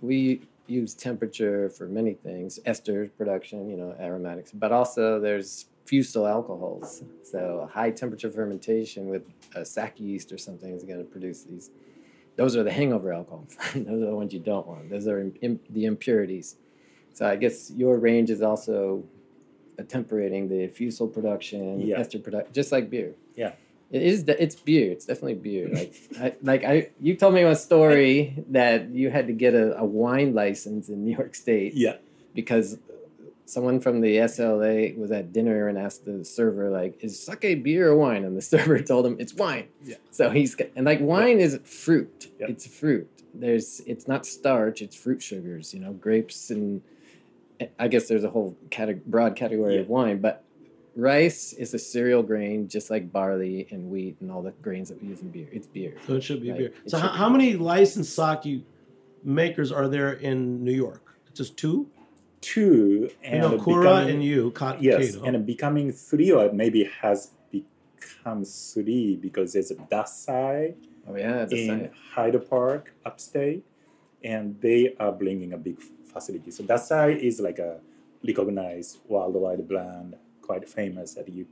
we 0.09 0.19
use 0.67 0.91
temperature 1.09 1.69
for 1.77 1.85
many 1.99 2.13
things, 2.27 2.59
ester 2.71 2.99
production, 3.19 3.59
you 3.71 3.77
know, 3.81 3.91
aromatics, 4.07 4.51
but 4.63 4.71
also 4.71 5.19
there's 5.25 5.49
fusel 5.85 6.25
alcohols. 6.27 7.03
So 7.23 7.69
high 7.71 7.91
temperature 7.91 8.31
fermentation 8.31 9.07
with 9.07 9.23
a 9.55 9.63
sake 9.65 9.93
yeast 9.99 10.31
or 10.31 10.37
something 10.37 10.71
is 10.73 10.83
going 10.83 10.99
to 10.99 11.05
produce 11.05 11.43
these. 11.43 11.69
Those 12.35 12.55
are 12.57 12.63
the 12.63 12.71
hangover 12.71 13.13
alcohols. 13.13 13.55
Those 13.75 14.01
are 14.03 14.07
the 14.07 14.15
ones 14.15 14.33
you 14.33 14.39
don't 14.39 14.67
want. 14.67 14.89
Those 14.89 15.07
are 15.07 15.19
im- 15.41 15.59
the 15.69 15.85
impurities. 15.85 16.57
So 17.13 17.25
I 17.25 17.35
guess 17.37 17.71
your 17.71 17.97
range 17.97 18.29
is 18.29 18.41
also 18.41 19.03
attemperating 19.77 20.47
the 20.49 20.67
fusel 20.67 21.07
production, 21.07 21.81
Yeah. 21.81 21.99
ester 21.99 22.19
production, 22.19 22.53
just 22.53 22.71
like 22.71 22.89
beer. 22.89 23.13
Yeah. 23.35 23.53
It 23.91 24.01
is. 24.01 24.23
de- 24.23 24.41
It's 24.41 24.55
beer. 24.55 24.91
It's 24.91 25.05
definitely 25.05 25.35
beer. 25.35 25.69
Like, 25.71 25.93
I, 26.19 26.33
like 26.41 26.63
I, 26.63 26.89
you 26.99 27.15
told 27.15 27.33
me 27.35 27.43
a 27.43 27.55
story 27.55 28.43
that 28.49 28.89
you 28.89 29.09
had 29.11 29.27
to 29.27 29.33
get 29.33 29.53
a, 29.53 29.77
a 29.77 29.85
wine 29.85 30.33
license 30.33 30.89
in 30.89 31.05
New 31.05 31.15
York 31.15 31.35
State 31.35 31.73
Yeah. 31.75 31.97
because 32.33 32.79
someone 33.45 33.79
from 33.79 34.01
the 34.01 34.17
SLA 34.17 34.97
was 34.97 35.11
at 35.11 35.31
dinner 35.33 35.67
and 35.67 35.77
asked 35.77 36.05
the 36.05 36.23
server 36.25 36.69
like, 36.69 36.97
"Is 37.03 37.19
sake 37.19 37.63
beer 37.63 37.89
or 37.89 37.95
wine?" 37.95 38.23
And 38.23 38.35
the 38.35 38.41
server 38.53 38.79
told 38.79 39.05
him 39.05 39.15
it's 39.19 39.33
wine. 39.33 39.67
Yeah. 39.83 39.95
So 40.11 40.29
he's 40.29 40.55
and 40.75 40.85
like 40.85 40.99
wine 41.01 41.39
is 41.39 41.59
fruit. 41.63 42.31
Yeah. 42.39 42.47
It's 42.49 42.65
fruit. 42.67 43.09
There's 43.33 43.81
it's 43.85 44.07
not 44.07 44.25
starch. 44.25 44.81
It's 44.81 44.95
fruit 44.95 45.21
sugars. 45.21 45.73
You 45.73 45.79
know, 45.81 45.93
grapes 45.93 46.49
and 46.49 46.81
I 47.79 47.87
guess 47.87 48.07
there's 48.07 48.23
a 48.23 48.29
whole 48.29 48.55
cate- 48.69 49.05
broad 49.05 49.35
category 49.35 49.77
of 49.79 49.87
wine, 49.89 50.19
but 50.19 50.43
rice 50.97 51.51
is 51.53 51.73
a 51.73 51.79
cereal 51.79 52.23
grain 52.23 52.67
just 52.67 52.89
like 52.89 53.11
barley 53.11 53.67
and 53.71 53.89
wheat 53.89 54.15
and 54.21 54.31
all 54.31 54.41
the 54.41 54.51
grains 54.61 54.89
that 54.89 55.01
we 55.01 55.09
use 55.09 55.21
in 55.21 55.29
beer. 55.29 55.47
It's 55.51 55.67
beer. 55.67 55.93
So 56.07 56.15
it 56.15 56.23
should 56.23 56.41
be 56.41 56.49
Right. 56.51 56.57
beer. 56.59 56.73
It 56.85 56.89
So 56.89 56.97
how, 56.97 57.11
be. 57.11 57.17
how 57.17 57.29
many 57.29 57.55
licensed 57.57 58.13
sake 58.15 58.63
makers 59.23 59.71
are 59.71 59.87
there 59.87 60.13
in 60.13 60.63
New 60.63 60.73
York? 60.73 61.01
Just 61.33 61.57
two? 61.57 61.87
Two 62.41 63.09
You 63.09 63.09
and 63.23 63.41
know, 63.41 63.57
Kura 63.57 63.81
becoming- 63.81 64.09
and 64.15 64.23
you, 64.23 64.51
Ka- 64.51 64.77
Yes, 64.79 65.15
Kato. 65.15 65.25
and 65.25 65.45
becoming 65.45 65.91
three 65.91 66.31
or 66.31 66.51
maybe 66.51 66.83
has 67.01 67.31
become 67.51 68.43
three 68.45 69.15
because 69.15 69.53
there's 69.53 69.71
a 69.71 69.75
Dassai 69.75 70.75
Oh 71.07 71.15
yeah, 71.15 71.45
the 71.45 71.67
in. 71.69 71.89
Hyde 72.13 72.49
Park, 72.49 72.93
upstate, 73.05 73.63
and 74.23 74.59
they 74.61 74.95
are 74.99 75.11
bringing 75.11 75.53
a 75.53 75.57
big 75.57 75.77
facility. 76.11 76.49
So 76.51 76.63
Dassai 76.63 77.17
is 77.19 77.39
like 77.39 77.59
a 77.59 77.79
recognized 78.25 78.99
worldwide 79.07 79.67
brand, 79.67 80.15
quite 80.41 80.67
famous 80.67 81.13
that 81.13 81.29
you 81.29 81.45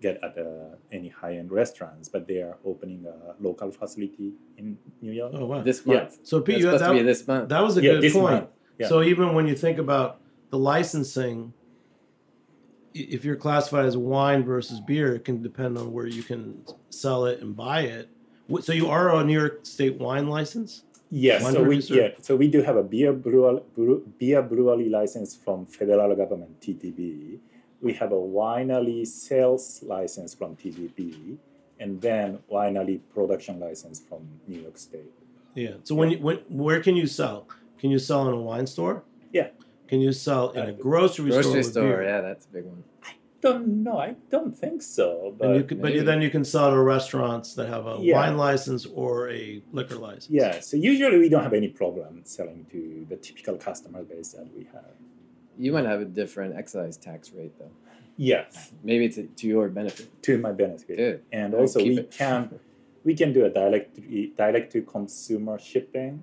get 0.00 0.22
at 0.22 0.38
uh, 0.38 0.76
any 0.92 1.08
high-end 1.08 1.50
restaurants. 1.50 2.08
But 2.08 2.26
they 2.28 2.40
are 2.40 2.56
opening 2.64 3.04
a 3.06 3.34
local 3.42 3.70
facility 3.72 4.32
in 4.56 4.78
New 5.02 5.12
York. 5.12 5.32
oh, 5.34 5.46
wow. 5.46 5.62
This 5.62 5.82
Yeah. 5.84 5.94
month. 5.94 6.18
so 6.22 6.40
Pete, 6.40 6.56
It's 6.56 6.64
you, 6.64 6.70
supposed 6.70 6.84
to 6.84 6.92
be 6.92 6.98
that, 6.98 7.04
this 7.04 7.26
month. 7.28 7.48
that 7.48 7.62
was 7.62 7.76
a 7.78 7.82
Yeah, 7.82 7.92
good 7.94 8.02
this 8.02 8.12
point. 8.12 8.24
month. 8.32 8.48
Yeah. 8.78 8.86
So 8.88 9.02
even 9.02 9.34
when 9.34 9.46
you 9.48 9.56
think 9.56 9.78
about 9.78 10.20
the 10.50 10.58
licensing, 10.58 11.52
if 12.92 13.24
you're 13.24 13.36
classified 13.36 13.86
as 13.86 13.96
wine 13.96 14.44
versus 14.44 14.80
beer, 14.80 15.14
it 15.14 15.24
can 15.24 15.42
depend 15.42 15.78
on 15.78 15.92
where 15.92 16.06
you 16.06 16.22
can 16.22 16.64
sell 16.90 17.24
it 17.26 17.40
and 17.40 17.56
buy 17.56 17.82
it. 17.82 18.08
So 18.60 18.72
you 18.72 18.88
are 18.88 19.10
on 19.10 19.28
New 19.28 19.38
York 19.38 19.60
State 19.64 19.96
wine 19.98 20.28
license? 20.28 20.82
Yes, 21.12 21.42
Wine 21.42 21.52
so 21.54 21.62
we 21.64 21.76
yeah, 21.78 22.08
so 22.20 22.36
we 22.36 22.46
do 22.46 22.62
have 22.62 22.76
a 22.76 22.84
beer 22.84 23.12
brewer, 23.12 23.60
beer 24.18 24.42
brewery 24.42 24.88
license 24.88 25.34
from 25.34 25.66
federal 25.66 26.14
government 26.14 26.60
TTB. 26.60 27.38
We 27.82 27.92
have 27.94 28.12
a 28.12 28.16
winery 28.16 29.04
sales 29.04 29.82
license 29.82 30.34
from 30.34 30.54
TTB, 30.54 31.36
and 31.80 32.00
then 32.00 32.38
winery 32.48 33.00
production 33.12 33.58
license 33.58 33.98
from 33.98 34.20
New 34.46 34.60
York 34.60 34.78
State. 34.78 35.10
Yeah. 35.56 35.74
So 35.82 35.96
when 35.96 36.10
you 36.12 36.18
when 36.18 36.36
where 36.48 36.80
can 36.80 36.94
you 36.94 37.08
sell? 37.08 37.48
Can 37.78 37.90
you 37.90 37.98
sell 37.98 38.28
in 38.28 38.34
a 38.34 38.40
wine 38.40 38.68
store? 38.68 39.02
Yeah. 39.32 39.48
Can 39.90 40.00
you 40.00 40.12
sell 40.12 40.50
in 40.52 40.60
a 40.68 40.72
Uh, 40.72 40.72
grocery, 40.86 41.30
store? 41.32 41.42
Grocery 41.42 41.62
store, 41.64 41.82
beer? 41.98 42.02
yeah, 42.04 42.20
that's 42.20 42.46
a 42.46 42.48
big 42.56 42.64
one. 42.64 42.84
I 43.02 43.12
don't 43.40 43.82
know, 43.82 43.98
I 43.98 44.14
don't 44.34 44.56
think 44.56 44.82
so, 44.82 45.34
but 45.36 45.46
And 45.48 45.56
you 45.56 45.64
can, 45.64 45.80
but 45.80 45.92
you, 45.94 46.02
then 46.04 46.22
you 46.22 46.30
can 46.30 46.44
sell 46.44 46.70
to 46.70 46.80
restaurants 46.80 47.54
that 47.56 47.66
have 47.74 47.84
a 47.86 47.96
Yeah. 48.00 48.14
wine 48.18 48.36
license 48.36 48.86
or 48.86 49.28
a 49.30 49.60
liquor 49.72 49.96
license. 49.96 50.30
yeah. 50.30 50.60
So 50.60 50.76
usually 50.76 51.18
we 51.18 51.28
don't 51.28 51.42
have 51.42 51.54
any 51.62 51.70
problem 51.82 52.20
selling 52.24 52.66
to 52.70 52.80
the 53.10 53.16
typical 53.16 53.56
customer 53.56 54.02
base 54.04 54.28
that 54.34 54.46
we 54.56 54.62
have. 54.76 54.92
You 55.58 55.72
might 55.72 55.86
have 55.86 56.00
a 56.00 56.10
different 56.20 56.54
excise 56.62 56.96
tax 56.96 57.32
rate 57.36 57.54
though. 57.58 57.74
Yes, 58.16 58.72
Maybe 58.84 59.06
it's 59.06 59.18
to 59.40 59.46
your 59.54 59.68
benefit. 59.80 60.06
to 60.26 60.38
my 60.46 60.52
benefit. 60.52 60.96
Good. 61.04 61.20
and 61.32 61.52
also 61.60 61.78
we 61.82 61.98
it. 61.98 62.10
can 62.12 62.60
we 63.08 63.12
can 63.20 63.32
do 63.32 63.42
a 63.44 63.50
direct 63.50 63.90
direct 64.36 64.70
to 64.74 64.82
consumer 64.82 65.58
shipping 65.58 66.22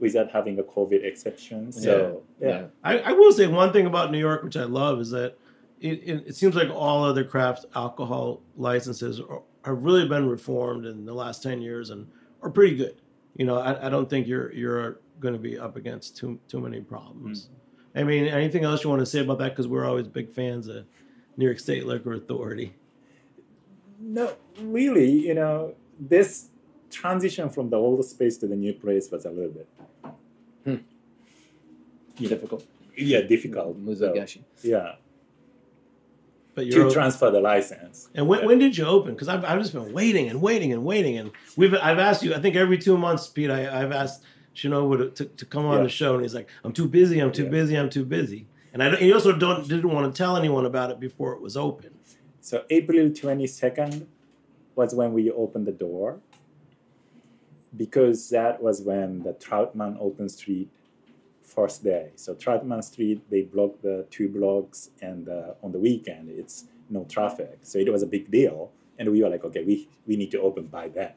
without 0.00 0.30
having 0.30 0.58
a 0.58 0.62
COVID 0.62 1.04
exception. 1.04 1.72
So 1.72 2.22
yeah, 2.40 2.66
I, 2.82 2.98
I 2.98 3.12
will 3.12 3.32
say 3.32 3.46
one 3.46 3.72
thing 3.72 3.86
about 3.86 4.10
New 4.10 4.18
York, 4.18 4.42
which 4.42 4.56
I 4.56 4.64
love, 4.64 5.00
is 5.00 5.10
that 5.10 5.36
it, 5.80 6.02
it, 6.02 6.24
it 6.28 6.36
seems 6.36 6.54
like 6.54 6.68
all 6.70 7.04
other 7.04 7.24
craft 7.24 7.66
alcohol 7.74 8.40
licenses 8.56 9.20
are, 9.20 9.42
have 9.64 9.82
really 9.82 10.08
been 10.08 10.28
reformed 10.28 10.86
in 10.86 11.04
the 11.04 11.14
last 11.14 11.42
ten 11.42 11.60
years 11.62 11.90
and 11.90 12.06
are 12.42 12.50
pretty 12.50 12.76
good. 12.76 13.00
You 13.36 13.46
know, 13.46 13.58
I, 13.58 13.86
I 13.86 13.88
don't 13.88 14.08
think 14.08 14.26
you're 14.26 14.52
you're 14.52 15.00
going 15.20 15.34
to 15.34 15.40
be 15.40 15.58
up 15.58 15.76
against 15.76 16.16
too 16.16 16.38
too 16.48 16.60
many 16.60 16.80
problems. 16.80 17.46
Hmm. 17.92 17.98
I 18.00 18.02
mean, 18.02 18.24
anything 18.26 18.64
else 18.64 18.82
you 18.82 18.90
want 18.90 19.00
to 19.00 19.06
say 19.06 19.20
about 19.20 19.38
that? 19.38 19.50
Because 19.50 19.68
we're 19.68 19.84
always 19.84 20.08
big 20.08 20.32
fans 20.32 20.66
of 20.66 20.84
New 21.36 21.44
York 21.44 21.60
State 21.60 21.86
Liquor 21.86 22.14
Authority. 22.14 22.74
no, 24.00 24.36
really, 24.60 25.10
you 25.10 25.34
know, 25.34 25.74
this 25.98 26.48
transition 27.02 27.46
from 27.54 27.66
the 27.72 27.76
old 27.86 28.04
space 28.14 28.36
to 28.40 28.46
the 28.52 28.58
new 28.64 28.74
place 28.84 29.04
was 29.12 29.22
a 29.30 29.32
little 29.36 29.54
bit 29.58 29.68
hmm. 30.64 30.70
you 32.20 32.28
know, 32.28 32.28
Difficult. 32.34 32.62
yeah 32.96 33.20
difficult. 33.34 33.76
So, 33.98 34.14
yeah, 34.62 34.92
But 36.54 36.62
to 36.62 36.66
you're 36.70 36.90
transfer 36.98 37.28
the 37.36 37.40
license. 37.40 37.96
And 38.14 38.24
when, 38.28 38.40
when 38.46 38.58
did 38.64 38.72
you 38.78 38.86
open? 38.96 39.10
Because 39.14 39.28
I've, 39.34 39.44
I've 39.44 39.60
just 39.64 39.72
been 39.78 39.92
waiting 40.00 40.28
and 40.30 40.38
waiting 40.48 40.70
and 40.72 40.84
waiting, 40.92 41.14
and 41.20 41.28
we've 41.58 41.74
I've 41.88 41.98
asked 42.08 42.22
you. 42.24 42.30
I 42.38 42.40
think 42.44 42.54
every 42.64 42.78
two 42.86 42.96
months, 43.06 43.26
Pete, 43.34 43.50
I, 43.50 43.60
I've 43.80 43.90
asked 44.02 44.22
Shinobu 44.54 44.92
to, 44.98 45.06
to, 45.18 45.24
to 45.40 45.44
come 45.54 45.64
on 45.66 45.78
Yeah. 45.78 45.82
the 45.88 45.88
show, 46.00 46.10
and 46.14 46.22
he's 46.22 46.34
like, 46.40 46.48
"I'm 46.64 46.72
too 46.80 46.88
busy. 47.00 47.16
I'm 47.22 47.32
too 47.32 47.44
Yeah. 47.48 47.58
busy. 47.58 47.74
I'm 47.80 47.90
too 47.90 48.04
busy." 48.18 48.46
And 48.72 48.78
I 48.84 48.86
don't, 48.90 49.00
he 49.06 49.12
also 49.12 49.32
don't 49.44 49.66
didn't 49.74 49.90
want 49.96 50.04
to 50.06 50.12
tell 50.22 50.36
anyone 50.42 50.64
about 50.72 50.88
it 50.92 50.98
before 51.08 51.30
it 51.36 51.40
was 51.46 51.56
open. 51.68 51.90
So 52.40 52.54
April 52.78 53.10
twenty 53.22 53.48
second 53.48 54.06
was 54.78 54.94
when 54.94 55.10
we 55.18 55.22
opened 55.44 55.66
the 55.66 55.76
door. 55.86 56.08
Because 57.76 58.30
that 58.30 58.62
was 58.62 58.82
when 58.82 59.22
the 59.22 59.32
Troutman 59.32 59.96
Open 60.00 60.28
Street 60.28 60.70
first 61.42 61.84
day. 61.84 62.10
So 62.16 62.34
Troutman 62.34 62.82
Street, 62.82 63.22
they 63.30 63.42
blocked 63.42 63.82
the 63.82 64.06
two 64.10 64.28
blocks, 64.28 64.90
and 65.00 65.28
uh, 65.28 65.54
on 65.62 65.72
the 65.72 65.78
weekend 65.78 66.28
it's 66.30 66.66
no 66.90 67.04
traffic. 67.04 67.58
So 67.62 67.78
it 67.78 67.90
was 67.92 68.02
a 68.02 68.06
big 68.06 68.30
deal, 68.30 68.72
and 68.98 69.10
we 69.10 69.22
were 69.22 69.28
like, 69.28 69.44
okay, 69.44 69.64
we 69.64 69.88
we 70.06 70.16
need 70.16 70.30
to 70.32 70.40
open 70.40 70.66
by 70.66 70.88
then. 70.88 71.12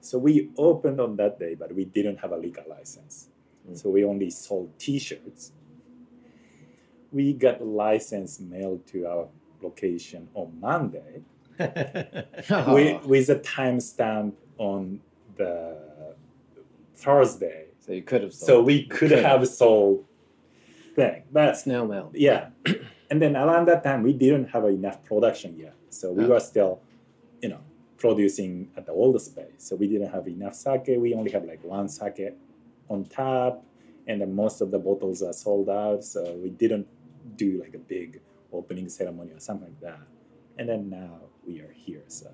So 0.00 0.18
we 0.18 0.50
opened 0.56 1.00
on 1.00 1.16
that 1.16 1.38
day, 1.38 1.54
but 1.54 1.74
we 1.74 1.84
didn't 1.84 2.18
have 2.18 2.32
a 2.32 2.36
liquor 2.36 2.64
license. 2.68 3.28
So 3.74 3.90
we 3.90 4.04
only 4.04 4.30
sold 4.30 4.78
T-shirts. 4.78 5.50
We 7.10 7.32
got 7.32 7.58
the 7.58 7.64
license 7.64 8.38
mailed 8.38 8.86
to 8.88 9.06
our 9.06 9.28
location 9.60 10.28
on 10.34 10.60
Monday 10.60 11.22
with, 11.58 13.04
with 13.04 13.28
a 13.30 13.40
timestamp 13.40 14.34
on 14.58 15.00
the 15.36 15.76
Thursday. 16.94 17.66
so 17.80 17.92
you 17.92 18.02
could 18.02 18.22
have 18.22 18.34
sold. 18.34 18.46
So 18.46 18.62
we 18.62 18.84
could 18.86 19.10
could. 19.10 19.24
have 19.24 19.46
sold 19.48 20.04
thing. 20.94 21.22
But 21.30 21.56
snail 21.56 21.86
mail. 21.86 22.10
yeah. 22.14 22.50
and 23.10 23.22
then 23.22 23.36
around 23.36 23.68
that 23.68 23.84
time 23.84 24.02
we 24.02 24.12
didn't 24.12 24.46
have 24.46 24.64
enough 24.64 25.04
production 25.04 25.56
yet. 25.58 25.74
So 25.90 26.12
we 26.12 26.26
were 26.26 26.40
still, 26.40 26.80
you 27.42 27.48
know, 27.48 27.60
producing 27.98 28.70
at 28.76 28.86
the 28.86 28.92
old 28.92 29.20
space. 29.20 29.58
So 29.58 29.76
we 29.76 29.86
didn't 29.86 30.10
have 30.10 30.26
enough 30.28 30.54
sake. 30.54 30.88
We 30.88 31.14
only 31.14 31.30
have 31.30 31.44
like 31.44 31.62
one 31.64 31.88
sake 31.88 32.34
on 32.88 33.04
tap 33.04 33.62
and 34.06 34.20
then 34.20 34.34
most 34.34 34.60
of 34.60 34.70
the 34.70 34.78
bottles 34.78 35.22
are 35.22 35.32
sold 35.32 35.68
out. 35.68 36.04
So 36.04 36.34
we 36.42 36.50
didn't 36.50 36.86
do 37.36 37.60
like 37.60 37.74
a 37.74 37.78
big 37.78 38.20
opening 38.52 38.88
ceremony 38.88 39.32
or 39.32 39.40
something 39.40 39.68
like 39.68 39.80
that. 39.80 40.06
And 40.58 40.68
then 40.68 40.88
now 40.88 41.20
we 41.46 41.60
are 41.60 41.72
here. 41.72 42.02
So 42.08 42.30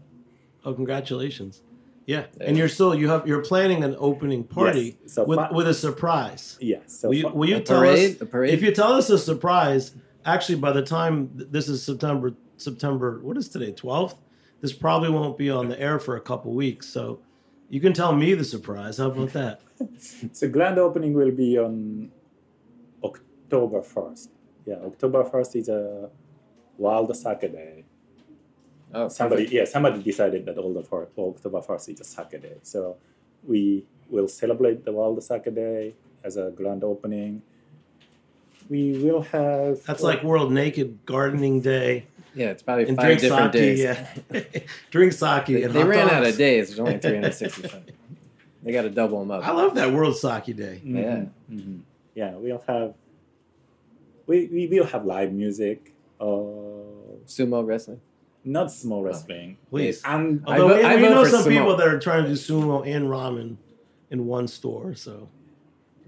oh, 0.64 0.74
congratulations! 0.74 1.62
Yeah, 2.06 2.24
and 2.40 2.56
you're 2.56 2.68
still 2.68 2.94
you 2.94 3.08
have 3.08 3.26
you're 3.28 3.42
planning 3.42 3.84
an 3.84 3.94
opening 3.98 4.42
party 4.44 4.96
Yes. 5.02 5.12
So 5.14 5.24
with 5.24 5.38
fi- 5.38 5.52
with 5.52 5.68
a 5.68 5.74
surprise. 5.74 6.58
yeah. 6.60 6.78
So 6.86 7.08
will 7.08 7.14
you, 7.16 7.28
will 7.28 7.48
you 7.48 7.60
tell 7.60 7.78
parade? 7.80 8.20
us 8.22 8.28
parade? 8.28 8.52
if 8.54 8.62
you 8.62 8.72
tell 8.72 8.92
us 8.92 9.08
a 9.10 9.18
surprise? 9.18 9.94
Actually, 10.24 10.56
by 10.56 10.72
the 10.72 10.82
time 10.82 11.30
this 11.34 11.68
is 11.68 11.82
September 11.82 12.34
September 12.56 13.20
what 13.22 13.36
is 13.36 13.48
today 13.48 13.72
twelfth, 13.72 14.16
this 14.60 14.72
probably 14.72 15.10
won't 15.10 15.36
be 15.38 15.48
on 15.50 15.68
the 15.68 15.78
air 15.80 15.98
for 15.98 16.16
a 16.16 16.20
couple 16.20 16.52
weeks. 16.54 16.88
So 16.88 17.20
you 17.70 17.80
can 17.80 17.92
tell 17.92 18.12
me 18.14 18.34
the 18.34 18.44
surprise. 18.44 18.98
How 18.98 19.06
about 19.10 19.32
that? 19.32 19.60
So 20.32 20.48
grand 20.48 20.78
opening 20.78 21.12
will 21.14 21.32
be 21.32 21.58
on 21.58 22.10
October 23.02 23.82
first. 23.82 24.30
Yeah, 24.64 24.76
October 24.84 25.24
first 25.24 25.56
is 25.56 25.68
a 25.68 26.08
World 26.78 27.14
Sake 27.16 27.40
Day. 27.52 27.84
Oh, 28.94 29.08
Somebody, 29.08 29.44
perfect. 29.44 29.52
yeah, 29.54 29.64
somebody 29.64 30.02
decided 30.02 30.44
that 30.46 30.58
all 30.58 30.72
the 30.74 30.82
fir- 30.82 31.08
October 31.16 31.62
first 31.62 31.88
is 31.88 32.00
a 32.00 32.04
Sake 32.04 32.42
Day. 32.42 32.56
So 32.62 32.96
we 33.46 33.84
will 34.10 34.28
celebrate 34.28 34.84
the 34.84 34.92
World 34.92 35.22
Sake 35.22 35.52
Day 35.54 35.94
as 36.22 36.36
a 36.36 36.50
grand 36.50 36.84
opening. 36.84 37.42
We 38.68 38.92
will 39.02 39.22
have. 39.22 39.82
That's 39.84 40.02
like 40.02 40.22
World 40.22 40.52
Naked 40.52 40.98
Gardening 41.06 41.60
Day 41.62 42.06
Yeah, 42.34 42.50
it's 42.50 42.62
probably 42.62 42.86
and 42.88 42.96
five 42.96 43.06
drink 43.06 43.20
different 43.22 43.52
sake. 43.52 43.62
days. 43.62 43.80
Yeah, 43.80 44.40
drink 44.90 45.12
sake. 45.12 45.46
They, 45.46 45.62
and 45.62 45.72
they 45.74 45.80
hot 45.80 45.88
ran 45.88 46.10
out 46.10 46.24
of 46.26 46.36
days. 46.36 46.68
There's 46.68 46.78
only 46.80 46.98
365. 46.98 47.82
they 48.62 48.72
got 48.72 48.82
to 48.82 48.90
double 48.90 49.20
them 49.20 49.30
up. 49.30 49.46
I 49.46 49.52
love 49.52 49.74
that 49.74 49.92
World 49.92 50.16
Sake 50.16 50.54
Day. 50.56 50.80
Yeah. 50.84 51.24
Mhm. 51.50 51.80
Yeah, 52.14 52.32
we'll 52.36 52.62
have. 52.66 52.94
We, 54.26 54.46
we 54.46 54.66
will 54.68 54.84
have 54.86 55.04
live 55.06 55.32
music. 55.32 55.92
Uh, 56.20 56.26
Sumo 57.26 57.66
wrestling. 57.66 58.00
Not 58.44 58.72
small 58.72 59.02
wrestling. 59.02 59.56
Please. 59.70 60.02
Eh, 60.04 60.08
and 60.14 60.42
Although 60.46 60.68
vote- 60.68 60.78
we, 60.78 60.84
I 60.84 60.96
we 60.96 61.02
know 61.02 61.24
some 61.24 61.44
sumo. 61.44 61.48
people 61.48 61.76
that 61.76 61.86
are 61.88 61.98
trying 61.98 62.24
to 62.24 62.28
do 62.30 62.34
sumo 62.36 62.86
and 62.86 63.06
ramen 63.06 63.56
in 64.10 64.26
one 64.26 64.48
store. 64.48 64.94
So 64.94 65.28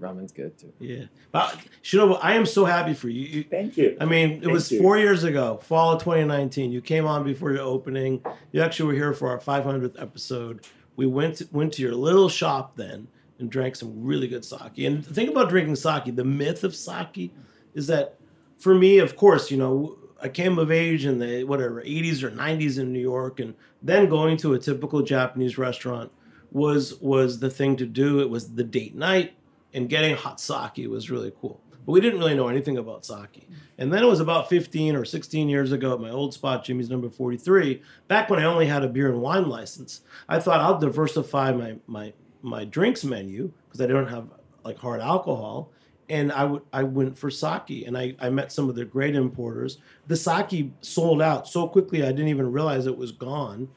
ramen's 0.01 0.31
good 0.31 0.57
too. 0.57 0.73
Yeah, 0.79 1.05
but 1.31 1.57
Shinobu, 1.83 2.19
I 2.21 2.33
am 2.33 2.45
so 2.45 2.65
happy 2.65 2.93
for 2.93 3.07
you. 3.09 3.21
you 3.25 3.43
Thank 3.43 3.77
you. 3.77 3.95
I 4.01 4.05
mean, 4.05 4.31
it 4.31 4.41
Thank 4.41 4.53
was 4.53 4.71
you. 4.71 4.81
four 4.81 4.97
years 4.97 5.23
ago, 5.23 5.57
fall 5.63 5.93
of 5.93 5.99
2019. 6.03 6.71
You 6.71 6.81
came 6.81 7.05
on 7.07 7.23
before 7.23 7.51
your 7.51 7.61
opening. 7.61 8.21
You 8.51 8.61
actually 8.61 8.87
were 8.87 8.93
here 8.93 9.13
for 9.13 9.29
our 9.29 9.39
500th 9.39 10.01
episode. 10.01 10.65
We 10.97 11.05
went 11.07 11.37
to, 11.37 11.47
went 11.51 11.73
to 11.73 11.81
your 11.81 11.93
little 11.95 12.29
shop 12.29 12.75
then 12.75 13.07
and 13.39 13.49
drank 13.49 13.75
some 13.75 14.03
really 14.03 14.27
good 14.27 14.45
sake. 14.45 14.77
And 14.77 15.05
think 15.05 15.29
about 15.29 15.49
drinking 15.49 15.75
sake, 15.77 16.13
the 16.15 16.23
myth 16.23 16.63
of 16.63 16.73
sake 16.75 17.33
is 17.73 17.87
that 17.87 18.15
for 18.57 18.73
me, 18.75 18.99
of 18.99 19.15
course, 19.17 19.51
you 19.51 19.57
know, 19.57 19.97
I 20.21 20.29
came 20.29 20.57
of 20.57 20.71
age 20.71 21.05
in 21.05 21.19
the 21.19 21.43
whatever 21.43 21.81
80s 21.81 22.23
or 22.23 22.31
90s 22.31 22.79
in 22.79 22.93
New 22.93 22.99
York, 22.99 23.39
and 23.39 23.53
then 23.81 24.09
going 24.09 24.37
to 24.37 24.53
a 24.53 24.59
typical 24.59 25.01
Japanese 25.01 25.57
restaurant 25.57 26.11
was 26.51 26.99
was 27.01 27.39
the 27.39 27.49
thing 27.49 27.75
to 27.77 27.85
do. 27.85 28.19
It 28.19 28.29
was 28.29 28.53
the 28.53 28.63
date 28.63 28.95
night, 28.95 29.35
and 29.73 29.89
getting 29.89 30.15
hot 30.15 30.39
sake 30.39 30.87
was 30.89 31.11
really 31.11 31.33
cool. 31.39 31.61
But 31.85 31.91
we 31.91 32.01
didn't 32.01 32.19
really 32.19 32.33
know 32.33 32.47
anything 32.47 32.77
about 32.77 33.05
sake. 33.05 33.47
And 33.77 33.93
then 33.93 34.01
it 34.01 34.07
was 34.07 34.19
about 34.19 34.49
15 34.49 34.95
or 34.95 35.05
16 35.05 35.49
years 35.49 35.71
ago 35.71 35.93
at 35.93 35.99
my 35.99 36.09
old 36.09 36.33
spot, 36.33 36.63
Jimmy's 36.63 36.89
number 36.89 37.09
43, 37.09 37.81
back 38.07 38.29
when 38.29 38.39
I 38.39 38.45
only 38.45 38.65
had 38.65 38.83
a 38.83 38.87
beer 38.87 39.11
and 39.11 39.21
wine 39.21 39.47
license. 39.49 40.01
I 40.27 40.39
thought 40.39 40.61
I'll 40.61 40.79
diversify 40.79 41.51
my 41.51 41.75
my 41.87 42.13
my 42.41 42.63
drinks 42.63 43.03
menu 43.03 43.51
because 43.67 43.81
I 43.81 43.87
don't 43.87 44.07
have 44.07 44.29
like 44.63 44.77
hard 44.77 45.01
alcohol. 45.01 45.71
And 46.07 46.31
I 46.31 46.43
would 46.45 46.61
I 46.71 46.83
went 46.83 47.17
for 47.17 47.31
sake 47.31 47.83
and 47.87 47.97
I, 47.97 48.15
I 48.19 48.29
met 48.29 48.51
some 48.51 48.69
of 48.69 48.75
the 48.75 48.85
great 48.85 49.15
importers. 49.15 49.79
The 50.07 50.15
sake 50.15 50.71
sold 50.81 51.21
out 51.21 51.47
so 51.47 51.67
quickly 51.67 52.03
I 52.03 52.07
didn't 52.07 52.27
even 52.27 52.51
realize 52.51 52.85
it 52.85 52.97
was 52.97 53.11
gone. 53.11 53.69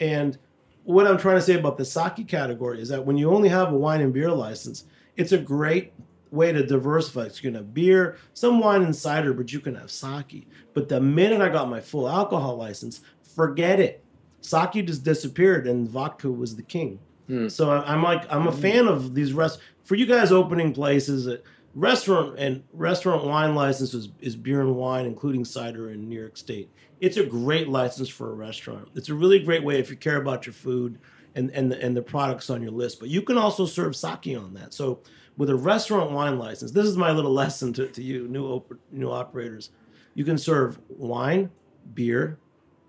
And 0.00 0.38
what 0.84 1.06
I'm 1.06 1.18
trying 1.18 1.36
to 1.36 1.42
say 1.42 1.54
about 1.58 1.76
the 1.76 1.84
sake 1.84 2.26
category 2.26 2.80
is 2.80 2.88
that 2.88 3.04
when 3.04 3.16
you 3.18 3.30
only 3.30 3.48
have 3.50 3.72
a 3.72 3.76
wine 3.76 4.00
and 4.00 4.12
beer 4.14 4.30
license, 4.30 4.84
it's 5.16 5.32
a 5.32 5.38
great 5.38 5.92
way 6.30 6.52
to 6.52 6.64
diversify. 6.66 7.24
You 7.26 7.30
can 7.42 7.54
have 7.54 7.72
beer, 7.74 8.16
some 8.32 8.60
wine 8.60 8.82
and 8.82 8.96
cider, 8.96 9.32
but 9.34 9.52
you 9.52 9.60
can 9.60 9.74
have 9.76 9.90
sake. 9.90 10.48
But 10.72 10.88
the 10.88 11.00
minute 11.00 11.40
I 11.40 11.48
got 11.48 11.68
my 11.68 11.80
full 11.80 12.08
alcohol 12.08 12.56
license, 12.56 13.02
forget 13.34 13.78
it. 13.78 14.02
Sake 14.40 14.84
just 14.86 15.04
disappeared, 15.04 15.66
and 15.66 15.88
vodka 15.88 16.30
was 16.30 16.56
the 16.56 16.62
king. 16.62 16.98
Hmm. 17.28 17.48
So 17.48 17.70
I- 17.70 17.92
I'm 17.92 18.02
like, 18.02 18.30
I'm 18.32 18.46
a 18.48 18.52
fan 18.52 18.88
of 18.88 19.14
these 19.14 19.32
rest 19.32 19.60
for 19.84 19.94
you 19.94 20.06
guys 20.06 20.32
opening 20.32 20.72
places. 20.74 21.24
That 21.26 21.44
restaurant 21.74 22.38
and 22.38 22.62
restaurant 22.72 23.24
wine 23.24 23.54
license 23.54 23.94
is, 23.94 24.08
is 24.20 24.36
beer 24.36 24.60
and 24.60 24.76
wine, 24.76 25.06
including 25.06 25.44
cider 25.44 25.90
in 25.90 26.08
New 26.08 26.18
York 26.18 26.36
State. 26.36 26.70
It's 27.00 27.16
a 27.16 27.24
great 27.24 27.68
license 27.68 28.08
for 28.08 28.30
a 28.30 28.34
restaurant. 28.34 28.88
It's 28.94 29.08
a 29.08 29.14
really 29.14 29.40
great 29.40 29.64
way 29.64 29.78
if 29.78 29.90
you 29.90 29.96
care 29.96 30.16
about 30.16 30.46
your 30.46 30.52
food 30.52 30.98
and 31.34 31.50
and 31.50 31.70
the, 31.70 31.82
and 31.82 31.96
the 31.96 32.02
products 32.02 32.48
on 32.50 32.62
your 32.62 32.70
list. 32.70 33.00
But 33.00 33.08
you 33.08 33.22
can 33.22 33.36
also 33.36 33.66
serve 33.66 33.96
sake 33.96 34.36
on 34.38 34.54
that. 34.54 34.72
So 34.72 35.00
with 35.36 35.50
a 35.50 35.56
restaurant 35.56 36.12
wine 36.12 36.38
license, 36.38 36.70
this 36.70 36.86
is 36.86 36.96
my 36.96 37.10
little 37.10 37.32
lesson 37.42 37.72
to, 37.74 37.88
to 37.88 38.02
you 38.02 38.28
new 38.28 38.46
op- 38.46 38.78
new 38.90 39.10
operators. 39.10 39.70
You 40.14 40.24
can 40.24 40.38
serve 40.38 40.78
wine, 40.88 41.50
beer, 41.92 42.38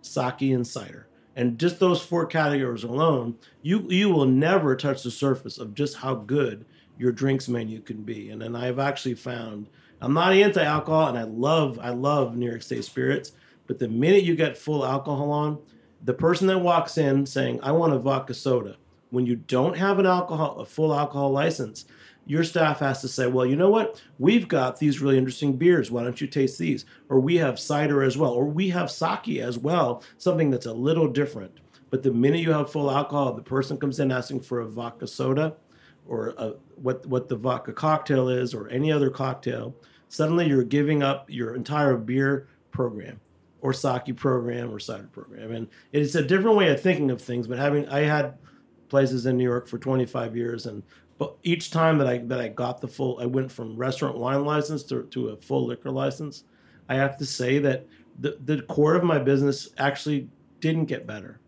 sake, 0.01 0.41
and 0.41 0.65
cider. 0.65 1.07
And 1.37 1.59
just 1.59 1.79
those 1.79 2.01
four 2.01 2.25
categories 2.27 2.83
alone, 2.83 3.35
you 3.61 3.85
you 3.89 4.09
will 4.09 4.25
never 4.25 4.75
touch 4.75 5.03
the 5.03 5.11
surface 5.11 5.57
of 5.57 5.73
just 5.73 5.97
how 5.97 6.15
good 6.15 6.65
your 6.97 7.11
drinks 7.11 7.47
menu 7.47 7.81
can 7.81 8.03
be. 8.03 8.29
And 8.29 8.41
and 8.41 8.57
I've 8.57 8.79
actually 8.79 9.15
found 9.15 9.67
I'm 10.01 10.13
not 10.13 10.33
anti-alcohol, 10.33 11.09
and 11.09 11.17
I 11.17 11.23
love 11.23 11.79
I 11.81 11.89
love 11.89 12.35
New 12.35 12.47
York 12.47 12.61
State 12.61 12.85
spirits. 12.85 13.31
But 13.67 13.79
the 13.79 13.87
minute 13.87 14.23
you 14.23 14.35
get 14.35 14.57
full 14.57 14.85
alcohol 14.85 15.31
on, 15.31 15.59
the 16.03 16.13
person 16.13 16.47
that 16.47 16.59
walks 16.59 16.97
in 16.97 17.25
saying, 17.25 17.59
"I 17.63 17.71
want 17.71 17.93
a 17.93 17.99
vodka 17.99 18.33
soda," 18.33 18.77
when 19.09 19.25
you 19.25 19.35
don't 19.35 19.77
have 19.77 19.99
an 19.99 20.05
alcohol 20.05 20.59
a 20.59 20.65
full 20.65 20.93
alcohol 20.93 21.31
license, 21.31 21.85
your 22.27 22.43
staff 22.43 22.79
has 22.79 23.01
to 23.01 23.07
say, 23.07 23.27
well, 23.27 23.45
you 23.45 23.55
know 23.55 23.69
what? 23.69 24.01
We've 24.17 24.47
got 24.47 24.79
these 24.79 24.99
really 24.99 25.17
interesting 25.17 25.57
beers. 25.57 25.91
Why 25.91 26.03
don't 26.03 26.19
you 26.19 26.27
taste 26.27 26.57
these? 26.57 26.85
Or 27.07 27.19
we 27.19 27.37
have 27.37 27.59
cider 27.59 28.03
as 28.03 28.17
well. 28.17 28.31
Or 28.31 28.45
we 28.45 28.69
have 28.69 28.89
sake 28.89 29.39
as 29.39 29.57
well, 29.57 30.03
something 30.17 30.49
that's 30.49 30.65
a 30.65 30.73
little 30.73 31.07
different. 31.07 31.59
But 31.91 32.03
the 32.03 32.11
minute 32.11 32.41
you 32.41 32.51
have 32.51 32.71
full 32.71 32.89
alcohol, 32.89 33.33
the 33.33 33.43
person 33.43 33.77
comes 33.77 33.99
in 33.99 34.11
asking 34.11 34.41
for 34.41 34.59
a 34.59 34.67
vodka 34.67 35.07
soda 35.07 35.55
or 36.07 36.33
a, 36.37 36.53
what, 36.75 37.05
what 37.05 37.29
the 37.29 37.35
vodka 37.35 37.73
cocktail 37.73 38.29
is 38.29 38.53
or 38.53 38.69
any 38.69 38.91
other 38.91 39.09
cocktail, 39.09 39.75
suddenly 40.09 40.47
you're 40.47 40.63
giving 40.63 41.03
up 41.03 41.29
your 41.29 41.55
entire 41.55 41.97
beer 41.97 42.47
program 42.71 43.19
or 43.61 43.73
sake 43.73 44.15
program 44.15 44.71
or 44.71 44.79
cider 44.79 45.09
program. 45.11 45.51
And 45.51 45.67
it's 45.91 46.15
a 46.15 46.23
different 46.23 46.57
way 46.57 46.69
of 46.69 46.81
thinking 46.81 47.09
of 47.11 47.21
things. 47.21 47.47
But 47.47 47.57
having, 47.57 47.87
I 47.89 48.01
had 48.01 48.37
places 48.89 49.25
in 49.25 49.37
New 49.37 49.43
York 49.43 49.67
for 49.67 49.77
25 49.77 50.35
years 50.35 50.65
and 50.65 50.83
but 51.17 51.35
each 51.43 51.71
time 51.71 51.97
that 51.99 52.07
I 52.07 52.17
that 52.19 52.39
I 52.39 52.49
got 52.49 52.81
the 52.81 52.87
full, 52.87 53.19
I 53.21 53.25
went 53.25 53.51
from 53.51 53.77
restaurant 53.77 54.17
wine 54.17 54.43
license 54.43 54.83
to, 54.83 55.03
to 55.03 55.29
a 55.29 55.37
full 55.37 55.65
liquor 55.65 55.91
license. 55.91 56.43
I 56.89 56.95
have 56.95 57.17
to 57.19 57.25
say 57.25 57.59
that 57.59 57.87
the 58.19 58.37
the 58.43 58.61
core 58.63 58.95
of 58.95 59.03
my 59.03 59.19
business 59.19 59.69
actually 59.77 60.27
didn't 60.59 60.85
get 60.85 61.07
better, 61.07 61.39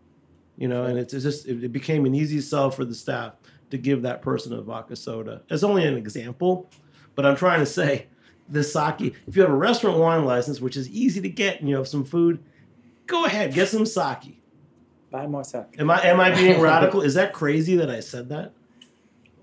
you 0.56 0.68
know, 0.68 0.84
and 0.84 0.98
it's, 0.98 1.12
it's 1.12 1.24
just 1.24 1.46
it, 1.46 1.62
it 1.64 1.72
became 1.72 2.06
an 2.06 2.14
easy 2.14 2.40
sell 2.40 2.70
for 2.70 2.84
the 2.84 2.94
staff 2.94 3.34
to 3.70 3.78
give 3.78 4.02
that 4.02 4.22
person 4.22 4.52
a 4.52 4.62
vodka 4.62 4.96
soda. 4.96 5.42
It's 5.48 5.62
only 5.62 5.84
an 5.84 5.96
example, 5.96 6.68
but 7.14 7.26
I'm 7.26 7.36
trying 7.36 7.60
to 7.60 7.66
say 7.66 8.06
the 8.48 8.64
sake. 8.64 9.14
If 9.26 9.36
you 9.36 9.42
have 9.42 9.50
a 9.50 9.56
restaurant 9.56 9.98
wine 9.98 10.24
license, 10.24 10.60
which 10.60 10.76
is 10.76 10.88
easy 10.88 11.20
to 11.20 11.28
get, 11.28 11.60
and 11.60 11.68
you 11.68 11.76
have 11.76 11.88
some 11.88 12.04
food, 12.04 12.42
go 13.06 13.24
ahead 13.24 13.52
get 13.52 13.68
some 13.68 13.86
sake. 13.86 14.40
Buy 15.10 15.26
more 15.26 15.44
sake. 15.44 15.64
Am 15.78 15.90
I 15.90 16.02
am 16.04 16.20
I 16.20 16.34
being 16.34 16.60
radical? 16.60 17.00
Is 17.00 17.14
that 17.14 17.32
crazy 17.32 17.76
that 17.76 17.90
I 17.90 18.00
said 18.00 18.28
that? 18.28 18.52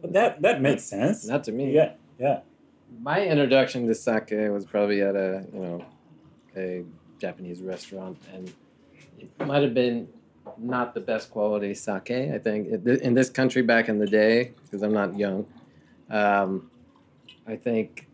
That 0.03 0.41
that 0.41 0.61
makes 0.61 0.83
sense. 0.83 1.25
Not 1.25 1.43
to 1.45 1.51
me. 1.51 1.73
Yeah, 1.73 1.93
yeah. 2.19 2.41
My 3.01 3.25
introduction 3.25 3.87
to 3.87 3.95
sake 3.95 4.29
was 4.29 4.65
probably 4.65 5.01
at 5.01 5.15
a 5.15 5.45
you 5.53 5.59
know 5.59 5.85
a 6.55 6.83
Japanese 7.19 7.61
restaurant, 7.61 8.17
and 8.33 8.53
it 9.19 9.29
might 9.45 9.63
have 9.63 9.73
been 9.73 10.07
not 10.59 10.93
the 10.93 11.01
best 11.01 11.31
quality 11.31 11.73
sake. 11.73 12.11
I 12.11 12.37
think 12.39 12.67
in 12.85 13.13
this 13.13 13.29
country 13.29 13.61
back 13.61 13.89
in 13.89 13.99
the 13.99 14.07
day, 14.07 14.53
because 14.63 14.81
I'm 14.81 14.93
not 14.93 15.17
young, 15.17 15.45
um, 16.09 16.69
I 17.47 17.55
think 17.55 18.07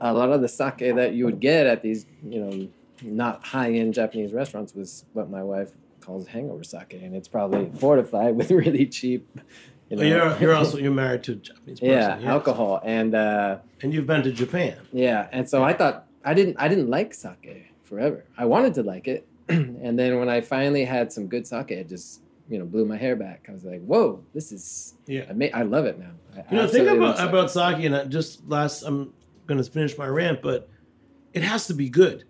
a 0.00 0.12
lot 0.12 0.30
of 0.30 0.40
the 0.42 0.48
sake 0.48 0.78
that 0.94 1.14
you 1.14 1.24
would 1.24 1.40
get 1.40 1.66
at 1.66 1.82
these 1.82 2.06
you 2.28 2.40
know 2.44 2.68
not 3.02 3.44
high 3.44 3.72
end 3.72 3.94
Japanese 3.94 4.32
restaurants 4.32 4.74
was 4.74 5.04
what 5.12 5.28
my 5.30 5.42
wife 5.42 5.70
calls 6.00 6.26
hangover 6.28 6.64
sake, 6.64 6.94
and 6.94 7.14
it's 7.14 7.28
probably 7.28 7.70
fortified 7.78 8.36
with 8.38 8.50
really 8.50 8.86
cheap. 8.86 9.26
You 9.88 9.96
know, 9.98 10.02
You're, 10.04 10.38
you're 10.38 10.54
also 10.54 10.78
you're 10.84 10.90
married 10.92 11.22
to 11.24 11.32
a 11.32 11.34
Japanese 11.36 11.80
person. 11.80 11.92
yeah, 11.92 12.18
yes. 12.18 12.24
alcohol 12.26 12.80
and. 12.84 13.14
Uh, 13.14 13.58
And 13.82 13.92
you've 13.92 14.06
been 14.06 14.22
to 14.22 14.32
Japan. 14.32 14.76
yeah, 14.92 15.28
and 15.32 15.48
so 15.48 15.62
I 15.62 15.72
thought 15.74 16.06
I 16.24 16.34
didn't 16.34 16.56
I 16.58 16.68
didn't 16.68 16.88
like 16.88 17.12
sake 17.14 17.66
forever. 17.82 18.24
I 18.38 18.44
wanted 18.46 18.74
to 18.74 18.82
like 18.82 19.06
it, 19.08 19.26
and 19.82 19.98
then 19.98 20.18
when 20.18 20.28
I 20.28 20.40
finally 20.40 20.84
had 20.84 21.12
some 21.12 21.26
good 21.26 21.46
sake, 21.46 21.70
it 21.70 21.88
just 21.88 22.22
you 22.48 22.58
know 22.58 22.64
blew 22.64 22.84
my 22.84 22.96
hair 22.96 23.16
back. 23.16 23.46
I 23.48 23.52
was 23.52 23.64
like, 23.64 23.82
whoa, 23.82 24.24
this 24.34 24.52
is 24.52 24.94
Yeah. 25.06 25.24
I, 25.54 25.62
love 25.62 25.86
it 25.86 25.98
now. 25.98 26.12
I 26.34 26.44
You 26.50 26.56
know, 26.56 26.66
think 26.66 26.88
about 26.88 27.18
love 27.18 27.28
about 27.28 27.50
sake, 27.50 27.84
and 27.84 27.96
I 27.96 28.04
just 28.04 28.46
last. 28.48 28.82
I'm 28.82 29.12
going 29.46 29.62
to 29.62 29.70
finish 29.70 29.96
my 29.98 30.06
rant, 30.06 30.42
but 30.42 30.68
it 31.32 31.42
has 31.42 31.66
to 31.66 31.74
be 31.74 31.88
good. 31.88 32.24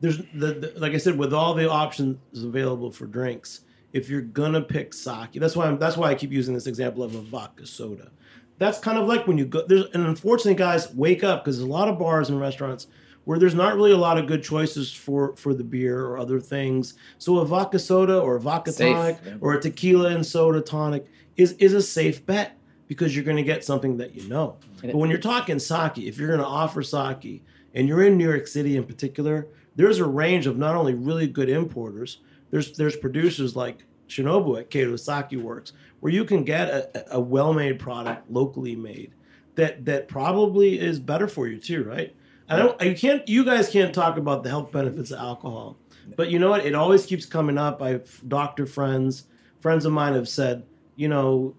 There's 0.00 0.18
the, 0.34 0.72
the 0.72 0.72
like 0.76 0.92
I 0.92 0.98
said, 0.98 1.18
with 1.18 1.32
all 1.32 1.54
the 1.54 1.68
options 1.70 2.18
available 2.34 2.90
for 2.90 3.06
drinks, 3.06 3.60
if 3.92 4.08
you're 4.08 4.20
gonna 4.20 4.60
pick 4.60 4.92
sake, 4.92 5.32
that's 5.34 5.56
why 5.56 5.66
I'm, 5.66 5.78
that's 5.78 5.96
why 5.96 6.10
I 6.10 6.14
keep 6.14 6.32
using 6.32 6.54
this 6.54 6.66
example 6.66 7.02
of 7.02 7.14
a 7.14 7.20
vodka 7.20 7.66
soda. 7.66 8.10
That's 8.58 8.78
kind 8.78 8.98
of 8.98 9.06
like 9.06 9.26
when 9.26 9.38
you 9.38 9.46
go 9.46 9.66
there's 9.66 9.84
and 9.94 10.06
unfortunately, 10.06 10.54
guys, 10.54 10.92
wake 10.94 11.24
up 11.24 11.44
because 11.44 11.58
there's 11.58 11.68
a 11.68 11.72
lot 11.72 11.88
of 11.88 11.98
bars 11.98 12.28
and 12.28 12.40
restaurants 12.40 12.86
where 13.26 13.40
there's 13.40 13.56
not 13.56 13.74
really 13.74 13.90
a 13.90 13.96
lot 13.96 14.18
of 14.18 14.26
good 14.28 14.42
choices 14.42 14.92
for 14.92 15.34
for 15.34 15.52
the 15.52 15.64
beer 15.64 16.00
or 16.00 16.16
other 16.16 16.40
things. 16.40 16.94
So 17.18 17.38
a 17.38 17.44
vodka 17.44 17.78
soda 17.78 18.18
or 18.18 18.36
a 18.36 18.40
vodka 18.40 18.72
Safe, 18.72 18.94
tonic 18.94 19.18
yeah. 19.26 19.34
or 19.40 19.54
a 19.54 19.60
tequila 19.60 20.10
and 20.10 20.24
soda 20.24 20.60
tonic 20.60 21.06
is 21.36 21.52
is 21.54 21.74
a 21.74 21.82
safe 21.82 22.24
bet 22.24 22.56
because 22.86 23.14
you're 23.14 23.24
going 23.24 23.36
to 23.36 23.42
get 23.42 23.64
something 23.64 23.96
that 23.96 24.14
you 24.14 24.28
know. 24.28 24.56
But 24.80 24.94
when 24.94 25.10
you're 25.10 25.18
talking 25.18 25.58
sake, 25.58 25.98
if 25.98 26.18
you're 26.18 26.28
going 26.28 26.40
to 26.40 26.46
offer 26.46 26.84
sake 26.84 27.42
and 27.74 27.88
you're 27.88 28.04
in 28.04 28.16
New 28.16 28.28
York 28.28 28.46
City 28.46 28.76
in 28.76 28.84
particular, 28.84 29.48
there's 29.74 29.98
a 29.98 30.06
range 30.06 30.46
of 30.46 30.56
not 30.56 30.76
only 30.76 30.94
really 30.94 31.26
good 31.26 31.48
importers, 31.48 32.18
there's 32.52 32.76
there's 32.76 32.94
producers 32.94 33.56
like 33.56 33.84
Shinobu 34.08 34.60
at 34.60 34.70
Kato 34.70 34.94
Sake 34.94 35.32
Works 35.32 35.72
where 35.98 36.12
you 36.12 36.24
can 36.24 36.44
get 36.44 36.68
a, 36.68 37.16
a 37.16 37.20
well-made 37.20 37.80
product 37.80 38.30
locally 38.30 38.76
made 38.76 39.10
that 39.56 39.84
that 39.84 40.06
probably 40.06 40.78
is 40.78 41.00
better 41.00 41.26
for 41.26 41.48
you 41.48 41.58
too, 41.58 41.82
right? 41.82 42.14
I 42.48 42.56
don't 42.56 42.80
you 42.80 42.94
can't 42.94 43.28
you 43.28 43.44
guys 43.44 43.68
can't 43.68 43.94
talk 43.94 44.16
about 44.16 44.42
the 44.42 44.50
health 44.50 44.72
benefits 44.72 45.10
of 45.10 45.18
alcohol. 45.18 45.76
But 46.14 46.30
you 46.30 46.38
know 46.38 46.50
what? 46.50 46.64
It 46.64 46.74
always 46.74 47.06
keeps 47.06 47.26
coming 47.26 47.58
up. 47.58 47.82
I 47.82 48.00
doctor 48.28 48.66
friends, 48.66 49.24
friends 49.60 49.84
of 49.84 49.92
mine 49.92 50.14
have 50.14 50.28
said, 50.28 50.64
you 50.94 51.08
know, 51.08 51.54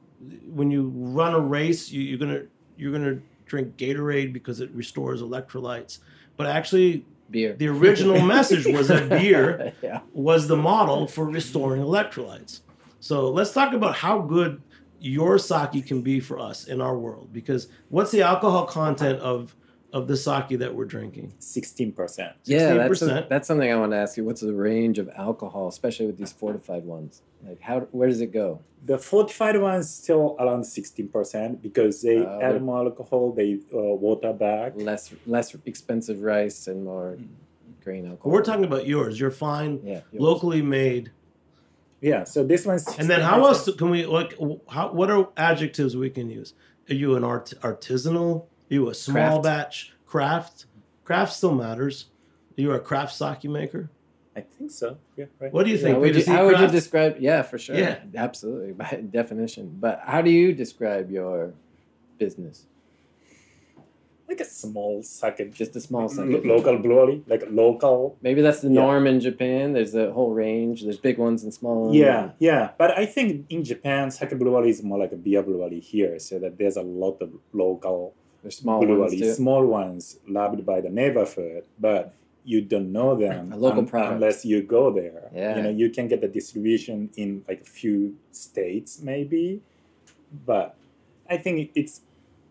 when 0.48 0.72
you 0.72 0.92
run 0.96 1.34
a 1.34 1.40
race, 1.40 1.90
you, 1.90 2.02
you're 2.02 2.20
gonna 2.20 2.44
you're 2.78 2.92
gonna 2.92 3.20
drink 3.46 3.76
Gatorade 3.78 4.32
because 4.34 4.62
it 4.62 4.72
restores 4.72 5.22
electrolytes. 5.22 6.00
But 6.38 6.48
actually, 6.48 7.06
beer. 7.30 7.54
the 7.54 7.68
original 7.68 8.22
message 8.26 8.66
was 8.66 8.88
that 8.88 9.10
beer 9.10 9.74
yeah. 9.82 10.02
was 10.14 10.48
the 10.48 10.58
model 10.58 11.08
for 11.08 11.26
restoring 11.26 11.82
electrolytes. 11.82 12.62
So 13.00 13.30
let's 13.30 13.52
talk 13.52 13.74
about 13.74 13.96
how 13.96 14.20
good 14.20 14.62
your 15.00 15.38
sake 15.38 15.86
can 15.86 16.02
be 16.02 16.20
for 16.20 16.40
us 16.40 16.66
in 16.66 16.82
our 16.82 16.98
world? 16.98 17.30
Because 17.32 17.68
what's 17.90 18.12
the 18.12 18.22
alcohol 18.22 18.66
content 18.66 19.20
of 19.20 19.56
of 19.98 20.08
the 20.08 20.16
sake 20.16 20.60
that 20.60 20.74
we're 20.76 20.86
drinking? 20.86 21.34
Sixteen 21.40 21.92
percent. 21.92 22.34
Yeah, 22.46 22.74
that's, 22.76 23.02
a, 23.02 23.26
that's 23.30 23.48
something 23.48 23.72
I 23.72 23.76
want 23.76 23.92
to 23.92 23.98
ask 23.98 24.18
you. 24.18 24.24
What's 24.24 24.42
the 24.42 24.54
range 24.54 24.98
of 25.00 25.10
alcohol, 25.16 25.68
especially 25.68 26.06
with 26.06 26.18
these 26.18 26.32
fortified 26.32 26.86
ones? 26.86 27.22
Like, 27.46 27.62
how 27.62 27.82
where 27.92 28.08
does 28.08 28.22
it 28.22 28.32
go? 28.32 28.62
The 28.86 28.98
fortified 28.98 29.60
one's 29.60 29.90
still 29.90 30.36
around 30.40 30.64
sixteen 30.64 31.08
percent 31.10 31.62
because 31.62 32.02
they 32.02 32.18
Uh, 32.18 32.40
add 32.40 32.62
more 32.62 32.86
alcohol. 32.86 33.32
They 33.34 33.60
uh, 33.74 33.78
water 34.06 34.34
back. 34.34 34.74
Less 34.76 35.14
less 35.26 35.56
expensive 35.66 36.22
rice 36.22 36.68
and 36.68 36.86
more 36.86 37.18
grain 37.84 38.06
alcohol. 38.06 38.32
We're 38.32 38.44
talking 38.44 38.66
about 38.66 38.86
yours. 38.88 39.20
You're 39.20 39.32
fine, 39.32 39.82
yeah, 39.84 40.02
yours. 40.12 40.22
locally 40.30 40.62
made. 40.62 41.12
Yeah. 42.02 42.24
So 42.26 42.44
this 42.44 42.66
one's. 42.66 42.86
And 43.00 43.10
then 43.10 43.22
how 43.22 43.46
else 43.46 43.70
can 43.76 43.90
we 43.90 44.06
like? 44.06 44.38
How 44.70 44.92
what 44.92 45.10
are 45.10 45.30
adjectives 45.36 45.96
we 45.98 46.10
can 46.10 46.30
use? 46.30 46.54
Are 46.90 46.94
you 46.94 47.16
an 47.16 47.24
art 47.24 47.54
artisanal? 47.62 48.46
Are 48.70 48.74
you 48.74 48.90
a 48.90 48.94
small 48.94 49.42
Craft. 49.42 49.44
batch 49.44 49.94
craft? 50.06 50.66
Craft 51.06 51.34
still 51.34 51.56
matters. 51.56 52.06
You 52.56 52.72
are 52.72 52.76
a 52.76 52.80
craft 52.80 53.14
sake 53.16 53.44
maker? 53.46 53.90
I 54.36 54.42
think 54.42 54.72
so. 54.72 54.98
Yeah. 55.16 55.26
Right. 55.40 55.52
What 55.54 55.66
do 55.66 55.72
you 55.72 55.78
How 55.78 55.84
think? 55.84 56.00
would 56.00 56.16
you, 56.16 56.22
See 56.22 56.32
how 56.32 56.46
would 56.46 56.60
you 56.60 56.68
describe? 56.68 57.18
Yeah, 57.20 57.42
for 57.42 57.58
sure. 57.58 57.76
Yeah. 57.76 58.00
absolutely 58.16 58.74
by 58.82 59.04
definition. 59.10 59.78
But 59.80 60.02
how 60.06 60.22
do 60.22 60.30
you 60.30 60.54
describe 60.54 61.10
your 61.10 61.54
business? 62.20 62.66
Like 64.28 64.42
a 64.42 64.46
small 64.46 65.02
sake. 65.04 65.54
Just 65.54 65.76
a 65.78 65.80
small 65.82 66.02
lo- 66.02 66.08
second. 66.10 66.44
local 66.44 66.78
brewery, 66.80 67.24
like 67.28 67.44
local. 67.50 68.18
Maybe 68.22 68.42
that's 68.42 68.60
the 68.60 68.68
Yeah. 68.68 68.82
norm 68.82 69.08
in 69.08 69.22
Japan. 69.22 69.72
There's 69.74 69.96
a 69.96 70.12
whole 70.12 70.34
range. 70.34 70.84
There's 70.84 70.98
big 70.98 71.18
ones 71.18 71.44
and 71.44 71.54
small 71.54 71.86
ones. 71.86 71.96
Yeah, 71.96 72.32
yeah. 72.38 72.72
But 72.78 72.98
I 72.98 73.06
think 73.06 73.46
in 73.50 73.64
Japan, 73.64 74.12
sake 74.12 74.38
brewery 74.38 74.70
is 74.70 74.84
more 74.84 75.00
like 75.00 75.14
a 75.14 75.16
beer 75.16 75.42
brewery 75.42 75.80
here, 75.80 76.20
so 76.20 76.40
that 76.40 76.58
there's 76.58 76.76
a 76.76 76.82
lot 76.84 77.22
of 77.22 77.32
local 77.54 78.14
There's 78.48 78.58
small 78.58 78.86
ones 78.86 79.12
too. 79.20 79.34
small 79.34 79.66
ones 79.66 80.20
loved 80.28 80.66
by 80.66 80.80
the 80.82 80.90
neighborhood, 80.90 81.64
but 81.80 82.14
you 82.46 82.62
don't 82.62 82.92
know 82.94 83.14
them 83.16 83.52
A 83.52 83.58
local 83.58 83.80
un- 83.80 83.88
product. 83.88 84.14
unless 84.16 84.46
you 84.46 84.62
go 84.62 84.90
there. 84.92 85.30
Yeah. 85.36 85.58
You 85.58 85.64
know, 85.64 85.70
you 85.70 85.90
can 85.90 86.08
get 86.08 86.22
the 86.22 86.30
distribution 86.30 87.10
in 87.18 87.44
like 87.50 87.62
a 87.62 87.66
few 87.66 88.16
states 88.32 89.02
maybe, 89.02 89.62
but 90.46 90.76
I 91.30 91.38
think 91.38 91.72
it's 91.76 92.02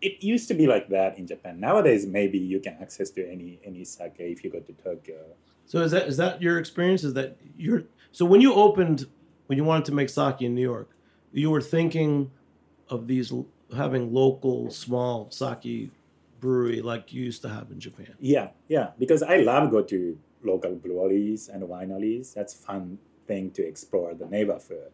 it 0.03 0.23
used 0.23 0.47
to 0.49 0.55
be 0.55 0.67
like 0.67 0.89
that 0.91 1.17
in 1.19 1.27
Japan. 1.27 1.59
Nowadays, 1.59 2.07
maybe 2.07 2.39
you 2.39 2.61
can 2.61 2.77
access 2.81 3.09
to 3.17 3.27
any 3.35 3.59
any 3.65 3.85
sake 3.85 4.13
if 4.19 4.45
you 4.45 4.51
go 4.51 4.61
to 4.61 4.73
Tokyo. 4.75 5.17
So 5.65 5.81
is 5.81 5.91
that 5.93 6.07
is 6.09 6.17
that 6.19 6.43
your 6.43 6.59
experience? 6.59 7.03
Is 7.05 7.15
that 7.15 7.37
your 7.57 7.85
so 8.13 8.25
when 8.27 8.41
you 8.43 8.53
opened 8.53 9.07
when 9.47 9.57
you 9.59 9.65
wanted 9.65 9.87
to 9.87 9.95
make 9.95 10.11
sake 10.11 10.43
in 10.43 10.55
New 10.55 10.61
York, 10.75 10.91
you 11.33 11.51
were 11.51 11.63
thinking 11.63 12.31
of 12.91 13.07
these 13.07 13.33
l- 13.33 13.47
having 13.75 14.13
local 14.13 14.71
small 14.71 15.31
sake 15.31 15.91
brewery 16.41 16.83
like 16.83 17.13
you 17.13 17.25
used 17.25 17.43
to 17.43 17.49
have 17.49 17.71
in 17.71 17.81
Japan. 17.81 18.15
Yeah, 18.21 18.49
yeah, 18.69 18.91
because 18.99 19.23
I 19.23 19.39
love 19.39 19.71
go 19.71 19.83
to 19.83 20.19
local 20.43 20.75
breweries 20.75 21.49
and 21.49 21.63
wineries. 21.65 22.35
That's 22.35 22.55
fun 22.55 22.99
thing 23.27 23.51
to 23.53 23.67
explore 23.67 24.15
the 24.15 24.27
neighborhood, 24.27 24.93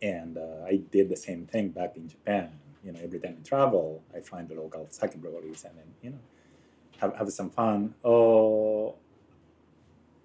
and 0.00 0.36
uh, 0.36 0.66
I 0.66 0.76
did 0.90 1.08
the 1.08 1.16
same 1.16 1.46
thing 1.46 1.68
back 1.70 1.96
in 1.96 2.08
Japan. 2.08 2.50
You 2.84 2.92
know, 2.92 3.00
every 3.02 3.20
time 3.20 3.38
I 3.40 3.48
travel, 3.48 4.02
I 4.14 4.20
find 4.20 4.48
the 4.48 4.56
local 4.56 4.86
sake 4.90 5.14
breweries 5.16 5.64
and 5.64 5.78
then 5.78 5.86
you 6.02 6.10
know 6.10 6.18
have 6.98 7.16
have 7.16 7.32
some 7.32 7.50
fun. 7.50 7.94
Oh, 8.04 8.96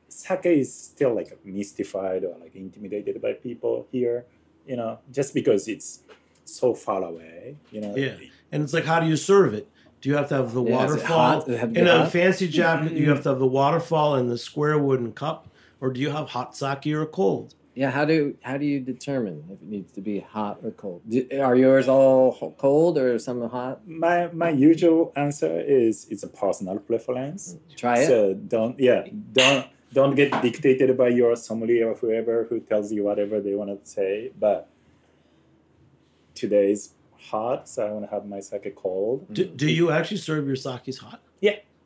sake 0.10 0.45
is 0.45 0.73
still 0.73 1.15
like 1.15 1.38
mystified 1.45 2.23
or 2.23 2.36
like 2.39 2.56
intimidated 2.56 3.21
by 3.21 3.34
people 3.34 3.88
here. 3.91 4.26
You 4.65 4.76
know, 4.76 5.00
just 5.12 5.34
because 5.34 5.67
it's 5.67 6.02
so 6.47 6.73
far 6.73 7.03
away. 7.03 7.57
You 7.71 7.81
know, 7.81 7.95
Yeah. 7.95 8.15
And 8.51 8.63
it's 8.63 8.73
like 8.73 8.86
how 8.86 8.99
do 8.99 9.07
you 9.07 9.17
serve 9.17 9.53
it? 9.53 9.67
Do 10.01 10.10
you 10.10 10.15
have 10.15 10.29
to 10.29 10.36
have 10.36 10.53
the 10.53 10.63
Yeah, 10.63 10.83
is 10.83 10.91
waterfall 10.91 11.17
hot? 11.17 11.45
Does 11.45 11.55
it 11.55 11.60
have 11.60 11.69
to 11.69 11.73
be 11.73 11.79
in 11.81 11.88
a 11.88 11.99
hot? 11.99 12.12
fancy 12.12 12.47
Japanese? 12.47 12.91
Mm-hmm. 12.91 13.03
You 13.03 13.10
have 13.10 13.23
to 13.23 13.29
have 13.29 13.39
the 13.39 13.47
waterfall 13.47 14.15
in 14.15 14.27
the 14.29 14.38
square 14.38 14.77
wooden 14.77 15.12
cup, 15.12 15.49
or 15.81 15.91
do 15.91 15.99
you 15.99 16.12
have 16.12 16.29
hot 16.29 16.55
sake 16.55 16.88
or 16.88 17.05
cold? 17.05 17.55
Yeah, 17.75 17.91
how 17.91 18.05
do 18.05 18.36
how 18.41 18.57
do 18.57 18.65
you 18.65 18.79
determine 18.79 19.43
if 19.51 19.62
it 19.62 19.67
needs 19.67 19.91
to 19.93 20.01
be 20.01 20.19
hot 20.19 20.60
or 20.63 20.71
cold? 20.71 21.01
Do, 21.07 21.27
are 21.39 21.55
yours 21.55 21.88
all 21.88 22.55
cold 22.57 22.97
or 22.97 23.19
some 23.19 23.47
hot? 23.49 23.88
my 23.88 24.29
my 24.33 24.49
usual 24.49 25.13
answer 25.15 25.60
is 25.60 26.07
it's 26.10 26.23
a 26.23 26.27
personal 26.27 26.79
preference. 26.79 27.53
Mm. 27.53 27.77
Try 27.77 27.99
it. 27.99 28.07
So 28.07 28.33
don't 28.33 28.79
yeah 28.79 29.05
don't 29.31 29.67
don't 29.93 30.15
get 30.15 30.41
dictated 30.41 30.97
by 30.97 31.10
your 31.10 31.36
sommelier 31.36 31.91
or 31.91 31.95
whoever 31.95 32.45
who 32.49 32.60
tells 32.62 32.91
you 32.91 33.03
whatever 33.03 33.39
they 33.41 33.53
want 33.53 33.69
to 33.69 33.77
say. 33.89 34.31
But 34.39 34.67
today's 36.38 36.93
hot, 37.19 37.67
so 37.67 37.86
I 37.88 37.91
want 37.91 38.06
to 38.06 38.12
have 38.12 38.26
my 38.26 38.39
sake 38.39 38.73
cold. 38.76 39.26
Do, 39.34 39.45
do 39.45 39.69
you 39.69 39.91
actually 39.91 40.17
serve 40.17 40.47
your 40.47 40.56
sakes 40.56 40.97
hot? 40.97 41.21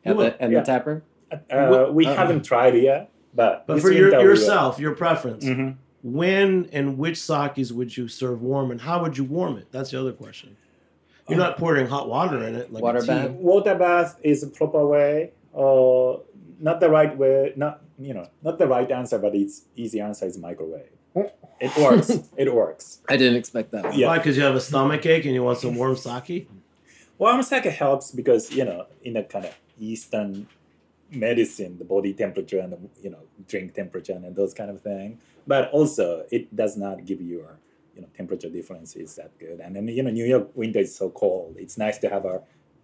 At 0.03 0.15
You 0.15 0.23
the, 0.23 0.41
at 0.41 0.49
Yeah. 0.49 0.59
the 0.61 0.65
tap 0.65 0.85
room. 0.87 1.03
Uh, 1.31 1.87
we 1.91 2.07
Uh-uh. 2.07 2.15
haven't 2.15 2.41
tried 2.43 2.73
it 2.75 2.81
yet, 2.83 3.11
but 3.35 3.67
But 3.67 3.79
for 3.81 3.91
your, 3.91 4.05
winter 4.05 4.17
we 4.17 4.23
will. 4.23 4.29
yourself, 4.31 4.79
your 4.79 4.95
preference, 4.95 5.45
Mhm. 5.45 5.75
when 6.01 6.67
and 6.73 6.97
which 6.97 7.21
sakes 7.21 7.71
would 7.71 7.95
you 7.95 8.07
serve 8.07 8.41
warm, 8.41 8.71
and 8.71 8.81
how 8.81 8.99
would 9.03 9.15
you 9.19 9.23
warm 9.23 9.57
it? 9.57 9.67
That's 9.71 9.91
the 9.91 9.99
other 9.99 10.11
question. 10.11 10.57
You're 11.29 11.37
not 11.37 11.57
pouring 11.57 11.85
hot 11.85 12.09
water 12.09 12.43
in 12.43 12.55
it 12.55 12.73
like 12.73 12.81
Water 12.83 12.97
a 12.97 13.05
bath? 13.05 13.29
water 13.31 13.75
bath 13.75 14.17
is 14.23 14.41
a 14.41 14.47
proper 14.47 14.83
way, 14.87 15.31
or 15.53 16.21
not 16.59 16.79
the 16.79 16.89
right 16.89 17.15
way. 17.15 17.53
Not 17.55 17.81
you 17.99 18.15
know 18.15 18.27
not 18.41 18.57
the 18.57 18.65
right 18.67 18.89
answer, 18.91 19.19
but 19.19 19.35
it's 19.35 19.65
easy 19.75 19.99
answer 19.99 20.25
is 20.25 20.37
microwave. 20.39 20.89
It 21.15 21.77
works. 21.77 22.09
it 22.37 22.53
works. 22.53 23.01
I 23.09 23.17
didn't 23.17 23.37
expect 23.37 23.71
that. 23.71 23.83
One. 23.83 23.97
Yeah. 23.97 24.07
Why? 24.07 24.17
Because 24.17 24.35
you 24.37 24.43
have 24.43 24.55
a 24.55 24.61
stomach 24.61 25.05
ache 25.05 25.25
and 25.25 25.33
you 25.33 25.43
want 25.43 25.59
some 25.59 25.75
warm 25.75 25.95
sake. 25.95 26.49
Warm 27.17 27.43
sake 27.43 27.65
helps 27.65 28.11
because 28.11 28.51
you 28.51 28.65
know 28.65 28.87
in 29.03 29.15
a 29.17 29.23
kind 29.23 29.45
of 29.45 29.55
Eastern 29.79 30.47
medicine, 31.11 31.77
the 31.77 31.85
body 31.85 32.13
temperature 32.13 32.59
and 32.59 32.73
the 32.73 32.79
you 33.01 33.09
know 33.09 33.23
drink 33.47 33.73
temperature 33.73 34.13
and 34.13 34.35
those 34.35 34.53
kind 34.53 34.71
of 34.71 34.81
thing. 34.81 35.19
But 35.45 35.69
also, 35.71 36.25
it 36.31 36.55
does 36.55 36.77
not 36.77 37.05
give 37.05 37.21
you 37.21 37.41
a 37.41 37.57
you 37.95 38.01
know 38.01 38.07
temperature 38.15 38.49
difference 38.49 38.95
is 38.95 39.15
that 39.15 39.37
good. 39.37 39.59
And 39.59 39.75
then 39.75 39.87
you 39.87 40.01
know 40.01 40.11
New 40.11 40.25
York 40.25 40.49
winter 40.55 40.79
is 40.79 40.95
so 40.95 41.09
cold. 41.09 41.57
It's 41.59 41.77
nice 41.77 41.97
to 41.99 42.09
have 42.09 42.25
a 42.25 42.41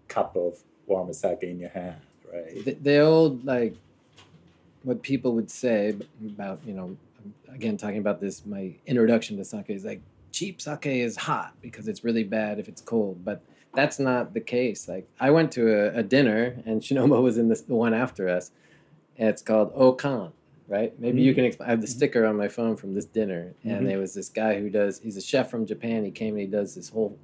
cup 0.07 0.35
of 0.35 0.59
warm 0.85 1.11
sake 1.13 1.43
in 1.43 1.59
your 1.59 1.69
hand, 1.69 2.01
right? 2.31 2.63
The, 2.63 2.73
the 2.73 2.99
old 2.99 3.43
like 3.43 3.75
what 4.83 5.01
people 5.01 5.33
would 5.33 5.49
say 5.49 5.95
about 6.25 6.59
you 6.65 6.73
know 6.73 6.95
again 7.53 7.77
talking 7.77 7.99
about 7.99 8.19
this 8.21 8.45
my 8.45 8.73
introduction 8.85 9.37
to 9.37 9.45
sake 9.45 9.69
is 9.69 9.83
like 9.85 10.01
cheap 10.31 10.61
sake 10.61 10.85
is 10.85 11.15
hot 11.15 11.53
because 11.61 11.87
it's 11.87 12.03
really 12.03 12.23
bad 12.23 12.59
if 12.59 12.67
it's 12.67 12.81
cold 12.81 13.23
but 13.23 13.41
that's 13.75 13.99
not 13.99 14.33
the 14.33 14.41
case. 14.41 14.87
Like 14.87 15.07
i 15.19 15.29
went 15.29 15.51
to 15.53 15.61
a, 15.71 15.99
a 15.99 16.03
dinner 16.03 16.57
and 16.65 16.81
Shinobu 16.85 17.21
was 17.21 17.37
in 17.37 17.47
this 17.49 17.61
the 17.61 17.75
one 17.75 17.93
after 17.93 18.27
us. 18.29 18.51
And 19.17 19.29
it's 19.29 19.41
called 19.41 19.73
okan 19.75 20.31
right? 20.67 20.99
Maybe 20.99 21.21
you 21.21 21.33
can 21.33 21.45
explain 21.45 21.67
i 21.67 21.71
have 21.71 21.79
the 21.81 21.87
sticker 21.87 22.25
on 22.25 22.35
my 22.35 22.49
phone 22.49 22.75
from 22.75 22.93
this 22.93 23.05
dinner 23.05 23.53
and 23.63 23.81
Mhm. 23.83 23.87
there 23.87 23.99
was 23.99 24.13
this 24.13 24.27
guy 24.29 24.59
who 24.59 24.69
does 24.69 24.99
he's 24.99 25.15
a 25.17 25.21
chef 25.21 25.49
from 25.49 25.65
japan. 25.65 26.03
He 26.05 26.11
came 26.11 26.33
and 26.33 26.41
he 26.41 26.47
does 26.47 26.75
this 26.75 26.89
whole 26.89 27.17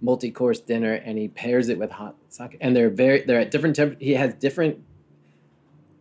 multi-course 0.00 0.60
dinner 0.60 0.92
and 0.94 1.18
he 1.18 1.28
pairs 1.28 1.68
it 1.68 1.78
with 1.78 1.90
hot 1.90 2.14
sake. 2.28 2.56
And 2.60 2.76
they're 2.76 2.90
very 2.90 3.22
they're 3.22 3.40
at 3.40 3.50
different 3.50 3.76
temp 3.76 4.00
he 4.00 4.14
has 4.14 4.34
different 4.34 4.82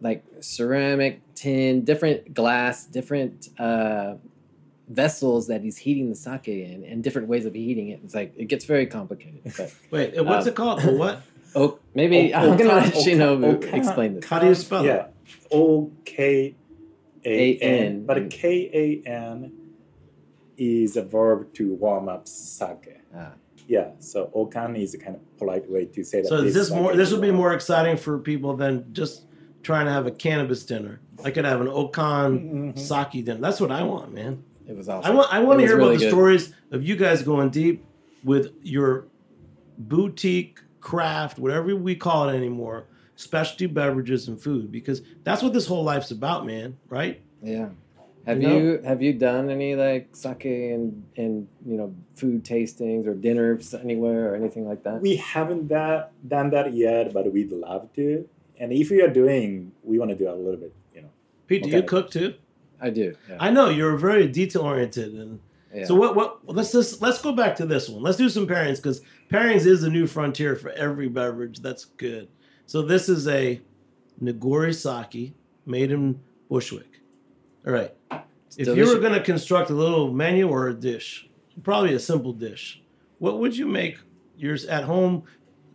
like 0.01 0.23
ceramic 0.41 1.21
tin 1.35 1.83
different 1.83 2.33
glass 2.33 2.85
different 2.85 3.49
uh 3.59 4.15
vessels 4.87 5.47
that 5.47 5.61
he's 5.61 5.77
heating 5.77 6.09
the 6.09 6.15
sake 6.15 6.47
in 6.47 6.83
and 6.83 7.03
different 7.03 7.27
ways 7.27 7.45
of 7.45 7.53
heating 7.53 7.89
it 7.89 7.99
it's 8.03 8.13
like 8.13 8.33
it 8.37 8.45
gets 8.45 8.65
very 8.65 8.85
complicated 8.85 9.41
but 9.57 9.73
Wait, 9.91 10.17
uh, 10.17 10.23
what's 10.23 10.45
Um, 10.45 10.49
it 10.51 10.55
called? 10.55 10.79
Oh, 10.83 10.95
what? 10.95 11.21
oh 11.55 11.79
maybe 11.95 12.33
O- 12.33 12.37
i'm 12.51 12.57
gonna 12.57 12.69
okan- 12.69 12.83
let 12.83 12.93
shinobu 12.93 13.59
okan- 13.59 13.73
explain 13.73 14.13
this 14.15 14.25
How 14.25 14.39
do 14.39 14.47
you 14.47 14.55
spell 14.55 14.85
Yeah, 14.85 15.05
it? 15.05 15.11
O 15.51 15.91
K 16.05 16.55
A 17.23 17.57
A-N. 17.57 17.85
N. 17.85 18.05
But 18.05 18.29
K 18.29 18.69
A 18.73 19.09
N 19.09 19.51
is 20.57 20.95
a 20.97 21.01
verb 21.03 21.51
to 21.55 21.73
warm 21.73 22.07
up 22.07 22.27
sake. 22.27 22.97
Ah. 23.15 23.33
Yeah, 23.67 23.91
so 23.99 24.29
okan 24.35 24.77
is 24.79 24.93
a 24.93 24.99
kind 24.99 25.15
of 25.15 25.37
polite 25.39 25.67
way 25.69 25.85
to 25.85 26.03
say 26.03 26.21
that. 26.21 26.27
So 26.27 26.37
is 26.37 26.53
this 26.53 26.69
sake 26.69 26.77
more? 26.77 26.95
This 26.95 27.11
would 27.11 27.21
be 27.21 27.31
more 27.31 27.53
exciting 27.53 27.97
for 27.97 28.19
people 28.19 28.55
than 28.55 28.93
just 28.93 29.24
trying 29.65 29.85
to 29.87 29.91
have 29.91 30.05
a 30.05 30.11
cannabis 30.11 30.63
dinner. 30.63 30.99
I 31.23 31.31
could 31.31 31.43
have 31.43 31.59
an 31.59 31.67
Okan 31.67 32.73
Mhm. 32.75 32.79
sake 32.79 33.25
dinner. 33.25 33.41
That's 33.41 33.59
what 33.59 33.71
I 33.71 33.83
want, 33.83 34.13
man. 34.13 34.43
it 34.67 34.75
was 34.75 34.87
I 34.89 34.95
awesome 34.97 35.15
want. 35.17 35.33
I 35.33 35.39
want 35.43 35.59
to 35.59 35.65
hear 35.65 35.75
really 35.77 35.89
about 35.89 35.99
the 35.99 36.05
good. 36.05 36.09
stories 36.11 36.53
of 36.71 36.83
you 36.83 36.95
guys 36.95 37.21
going 37.23 37.49
deep 37.49 37.83
with 38.23 38.51
your 38.63 39.05
boutique 39.77 40.59
craft, 40.81 41.37
whatever 41.39 41.75
we 41.75 41.95
call 41.95 42.29
it 42.29 42.35
anymore, 42.35 42.85
specialty 43.15 43.65
beverages 43.67 44.27
and 44.27 44.39
food, 44.41 44.71
because 44.71 45.01
that's 45.23 45.41
what 45.43 45.53
this 45.53 45.67
whole 45.67 45.83
life's 45.83 46.11
about, 46.11 46.45
man. 46.45 46.77
Right? 46.89 47.21
yeah 47.43 47.69
have 48.25 48.41
You 48.41 48.49
you, 48.57 48.81
have 48.83 49.01
you 49.03 49.13
done 49.13 49.51
any 49.51 49.75
like 49.75 50.15
sake 50.15 50.45
and 50.45 51.03
and 51.15 51.47
you 51.63 51.77
know 51.77 51.93
food 52.15 52.43
tastings 52.43 53.05
or 53.05 53.13
dinners 53.13 53.73
anywhere 53.75 54.31
or 54.31 54.35
anything 54.35 54.67
like 54.67 54.81
that 54.83 54.99
We 55.01 55.17
haven't 55.17 55.67
that 55.67 56.11
done 56.27 56.49
that 56.51 56.73
yet, 56.73 57.13
but 57.13 57.31
we'd 57.31 57.51
love 57.51 57.93
to. 57.97 58.27
And 58.59 58.71
if 58.71 58.89
we 58.89 59.01
are 59.01 59.09
doing, 59.09 59.71
we 59.83 59.99
want 59.99 60.11
to 60.11 60.17
do 60.17 60.29
a 60.29 60.33
little 60.33 60.59
bit, 60.59 60.73
you 60.93 61.01
know. 61.01 61.09
Pete, 61.47 61.63
do 61.63 61.69
you 61.69 61.83
cook 61.83 62.09
too? 62.09 62.35
i 62.81 62.89
do 62.89 63.15
yeah. 63.29 63.37
I 63.39 63.51
know 63.51 63.69
you're 63.69 63.95
very 63.95 64.27
detail 64.27 64.63
oriented, 64.63 65.13
and 65.13 65.39
Yeah. 65.73 65.85
So 65.85 65.95
what? 65.95 66.15
What? 66.15 66.39
Let's 66.45 66.71
just 66.71 67.01
let's 67.01 67.21
go 67.21 67.31
back 67.31 67.55
to 67.57 67.65
this 67.65 67.89
one. 67.89 68.01
Let's 68.01 68.17
do 68.17 68.29
some 68.29 68.47
pairings 68.47 68.77
because 68.77 69.01
pairings 69.31 69.65
is 69.65 69.81
the 69.81 69.89
new 69.89 70.07
frontier 70.07 70.55
for 70.55 70.71
every 70.71 71.07
beverage. 71.07 71.59
That's 71.59 71.85
good. 71.85 72.27
So 72.65 72.81
this 72.81 73.09
is 73.09 73.27
a 73.27 73.61
Nigori 74.21 74.73
sake 74.73 75.33
made 75.65 75.91
in 75.91 76.19
Bushwick. 76.49 76.99
All 77.65 77.73
right. 77.73 77.93
if 78.57 78.67
you 78.67 78.87
were 78.87 78.99
going 78.99 79.13
to 79.13 79.21
construct 79.21 79.69
a 79.69 79.73
little 79.73 80.13
menu 80.13 80.47
or 80.47 80.69
a 80.69 80.73
dish, 80.73 81.27
probably 81.63 81.93
a 81.93 81.99
simple 81.99 82.33
dish, 82.33 82.81
what 83.19 83.39
would 83.39 83.57
you 83.57 83.67
make? 83.67 83.97
Yours 84.37 84.65
at 84.65 84.83
home, 84.83 85.23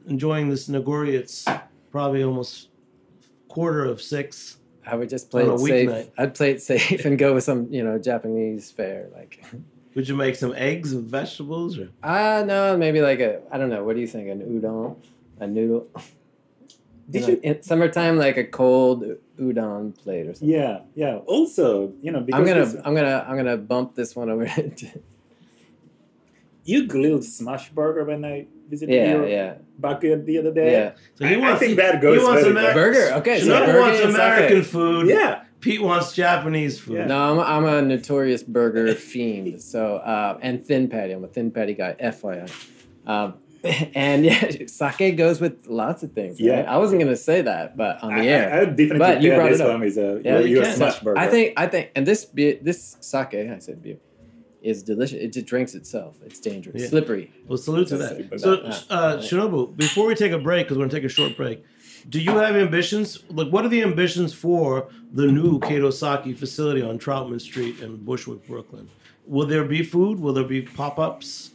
enjoying 0.06 0.48
this 0.48 0.68
Nigori. 0.68 1.14
It's 1.14 1.46
probably 1.90 2.22
almost 2.22 2.69
quarter 3.50 3.84
of 3.84 4.00
six. 4.00 4.56
I 4.86 4.94
would 4.96 5.10
just 5.10 5.30
play 5.30 5.42
on 5.42 5.50
a 5.50 5.54
it 5.54 5.58
safe. 5.58 5.88
weeknight. 5.90 6.10
I'd 6.16 6.34
play 6.34 6.50
it 6.52 6.62
safe 6.62 7.04
and 7.04 7.18
go 7.18 7.34
with 7.34 7.44
some, 7.44 7.68
you 7.70 7.84
know, 7.84 7.98
Japanese 7.98 8.70
fare. 8.70 9.08
Like, 9.14 9.44
Would 9.94 10.08
you 10.08 10.14
make 10.16 10.36
some 10.36 10.54
eggs 10.56 10.92
and 10.92 11.04
vegetables? 11.04 11.76
Or 11.78 11.90
ah, 12.02 12.42
no, 12.46 12.76
maybe 12.76 13.00
like 13.02 13.20
a, 13.20 13.40
I 13.50 13.58
don't 13.58 13.68
know. 13.68 13.84
What 13.84 13.96
do 13.96 14.00
you 14.00 14.06
think? 14.06 14.28
An 14.28 14.40
udon, 14.40 14.96
a 15.40 15.46
noodle. 15.46 15.88
Did 17.10 17.22
You 17.22 17.26
know, 17.26 17.32
you- 17.34 17.40
in 17.42 17.62
summertime 17.62 18.16
like 18.16 18.36
a 18.36 18.44
cold 18.44 19.04
udon 19.36 19.98
plate 19.98 20.28
or 20.28 20.34
something? 20.34 20.48
Yeah, 20.48 20.80
yeah. 20.94 21.16
Also, 21.26 21.92
you 22.00 22.12
know, 22.12 22.20
because 22.20 22.38
I'm 22.40 22.46
gonna, 22.46 22.64
this- 22.66 22.76
I'm 22.84 22.94
gonna, 22.94 23.26
I'm 23.28 23.36
gonna 23.36 23.56
bump 23.56 23.96
this 23.96 24.14
one 24.14 24.30
over. 24.30 24.46
you 26.64 26.86
grilled 26.86 27.24
smash 27.24 27.70
burger 27.70 28.04
when 28.04 28.24
I 28.24 28.46
visited 28.68 28.94
yeah, 28.94 29.10
your 29.12 29.26
yeah, 29.28 29.54
backyard 29.78 30.26
the 30.26 30.38
other 30.38 30.52
day. 30.52 30.72
yeah. 30.72 30.92
so 31.14 31.26
he 31.26 31.34
I- 31.36 31.52
I 31.52 31.56
think 31.56 31.70
he- 31.70 31.74
that 31.76 32.00
goes 32.00 32.18
he 32.20 32.24
wants 32.24 32.42
very 32.44 32.54
Ameri- 32.54 32.74
Burger. 32.74 33.12
Okay, 33.18 33.40
so 33.40 33.46
burger 33.66 33.80
wants 33.80 34.00
American 34.00 34.62
sake. 34.62 34.72
food. 34.72 35.08
Yeah. 35.08 35.42
Pete 35.60 35.82
wants 35.82 36.14
Japanese 36.14 36.80
food. 36.80 36.96
Yeah. 36.98 37.06
No, 37.06 37.18
I'm 37.20 37.38
a, 37.38 37.42
I'm 37.42 37.64
a 37.66 37.82
notorious 37.82 38.42
burger 38.42 38.94
fiend. 39.10 39.60
So 39.60 39.96
uh, 39.96 40.38
and 40.40 40.64
thin 40.64 40.88
patty. 40.88 41.12
I'm 41.12 41.22
a 41.24 41.28
thin 41.28 41.50
patty 41.50 41.74
guy. 41.74 41.96
FYI. 42.00 42.48
Um, 43.06 43.34
and 43.94 44.24
yeah, 44.24 44.48
sake 44.66 45.16
goes 45.18 45.38
with 45.38 45.66
lots 45.66 46.02
of 46.02 46.12
things. 46.12 46.40
Yeah. 46.40 46.60
Right? 46.60 46.66
I 46.68 46.76
wasn't 46.78 47.02
gonna 47.02 47.14
say 47.16 47.42
that, 47.42 47.76
but 47.76 48.02
on 48.02 48.14
the 48.14 48.22
I, 48.22 48.26
air. 48.26 48.54
I, 48.54 48.56
I 48.56 48.60
would 48.60 48.76
definitely 48.76 48.98
But 49.00 49.20
you 49.22 49.34
brought 49.34 49.50
this 49.50 49.60
it 49.60 49.64
up. 49.66 49.72
one 49.72 49.80
with 49.80 49.96
a 49.98 50.22
Yeah, 50.24 50.38
your, 50.38 50.40
you 50.46 50.54
your 50.56 50.64
can. 50.64 50.76
smash 50.76 51.00
burger. 51.00 51.18
I 51.18 51.26
think 51.28 51.52
I 51.58 51.66
think 51.66 51.90
and 51.94 52.06
this 52.06 52.24
beer, 52.24 52.58
this 52.62 52.96
sake, 53.00 53.34
I 53.34 53.58
said 53.58 53.82
beer, 53.82 53.96
is 54.62 54.82
delicious. 54.82 55.18
It 55.20 55.32
just 55.32 55.46
drinks 55.46 55.74
itself. 55.74 56.16
It's 56.24 56.38
dangerous, 56.40 56.82
Yeah. 56.82 56.88
slippery. 56.88 57.32
Well, 57.46 57.58
salute 57.58 57.88
to 57.88 57.96
that. 57.98 58.40
So, 58.40 58.62
bad. 58.62 58.82
uh, 58.90 59.16
Shinobu, 59.18 59.76
before 59.76 60.06
we 60.06 60.14
take 60.14 60.32
a 60.32 60.38
break, 60.38 60.66
because 60.66 60.76
we're 60.76 60.82
going 60.82 60.90
to 60.90 60.96
take 60.96 61.04
a 61.04 61.08
short 61.08 61.36
break, 61.36 61.62
do 62.08 62.20
you 62.20 62.32
have 62.32 62.56
ambitions? 62.56 63.22
Like, 63.28 63.48
what 63.48 63.64
are 63.64 63.68
the 63.68 63.82
ambitions 63.82 64.32
for 64.32 64.88
the 65.12 65.26
new 65.26 65.58
Kato 65.60 65.90
Sake 65.90 66.36
facility 66.36 66.82
on 66.82 66.98
Troutman 66.98 67.40
Street 67.40 67.80
in 67.80 67.96
Bushwick, 67.96 68.46
Brooklyn? 68.46 68.88
Will 69.26 69.46
there 69.46 69.64
be 69.64 69.82
food? 69.82 70.18
Will 70.20 70.32
there 70.32 70.44
be 70.44 70.62
pop 70.62 70.98
ups? 70.98 71.50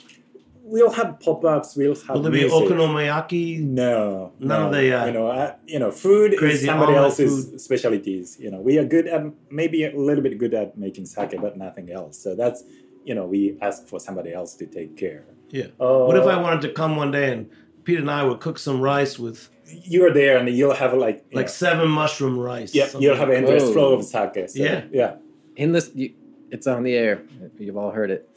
we'll 0.67 0.89
have 0.91 1.19
pop-ups. 1.19 1.75
We'll 1.75 1.93
have 1.93 2.15
Will 2.15 2.23
there 2.23 2.31
be 2.31 2.41
okonomiyaki? 2.41 3.59
No, 3.61 4.31
None 4.39 4.47
no. 4.61 4.65
of 4.67 4.71
the, 4.73 4.99
uh, 4.99 5.05
you 5.05 5.11
know, 5.13 5.29
I, 5.29 5.53
you 5.67 5.77
know, 5.77 5.91
food 5.91 6.35
crazy 6.37 6.55
is 6.55 6.65
somebody 6.65 6.95
else's 6.95 7.49
food. 7.49 7.61
specialties. 7.61 8.37
You 8.39 8.49
know, 8.51 8.59
we 8.61 8.77
are 8.79 8.83
good 8.85 9.07
at 9.07 9.23
maybe 9.51 9.83
a 9.85 9.95
little 9.95 10.23
bit 10.23 10.37
good 10.39 10.53
at 10.55 10.75
making 10.77 11.05
sake, 11.05 11.35
but 11.39 11.55
nothing 11.57 11.91
else. 11.91 12.17
So 12.17 12.35
that's 12.35 12.63
you 13.05 13.13
know, 13.15 13.25
we 13.25 13.57
ask 13.61 13.87
for 13.87 13.99
somebody 13.99 14.33
else 14.33 14.55
to 14.55 14.65
take 14.65 14.97
care. 14.97 15.23
Yeah. 15.49 15.67
Uh, 15.79 16.05
What 16.07 16.17
if 16.17 16.25
I 16.25 16.37
wanted 16.41 16.61
to 16.67 16.73
come 16.73 16.95
one 16.97 17.11
day 17.11 17.31
and 17.31 17.49
Pete 17.83 17.99
and 17.99 18.09
I 18.09 18.23
would 18.23 18.39
cook 18.39 18.57
some 18.57 18.81
rice 18.81 19.17
with 19.19 19.49
You're 19.67 20.11
there, 20.11 20.37
and 20.37 20.49
you'll 20.49 20.73
have 20.73 20.93
like 20.93 21.17
you 21.29 21.37
like 21.37 21.45
know, 21.45 21.51
seven 21.65 21.87
mushroom 21.89 22.37
rice? 22.37 22.73
yeah, 22.75 22.87
you'll 22.99 23.15
have 23.15 23.29
an 23.29 23.35
endless 23.37 23.63
Whoa. 23.63 23.73
flow 23.73 23.93
of 23.93 24.03
sake. 24.03 24.49
So, 24.49 24.63
Yeah. 24.63 24.83
yeah. 24.91 25.15
Endless. 25.57 25.91
You, 25.93 26.13
it's 26.51 26.67
on 26.67 26.83
the 26.83 26.93
air. 26.95 27.21
You've 27.59 27.77
all 27.77 27.91
heard 27.91 28.11
it. 28.11 28.27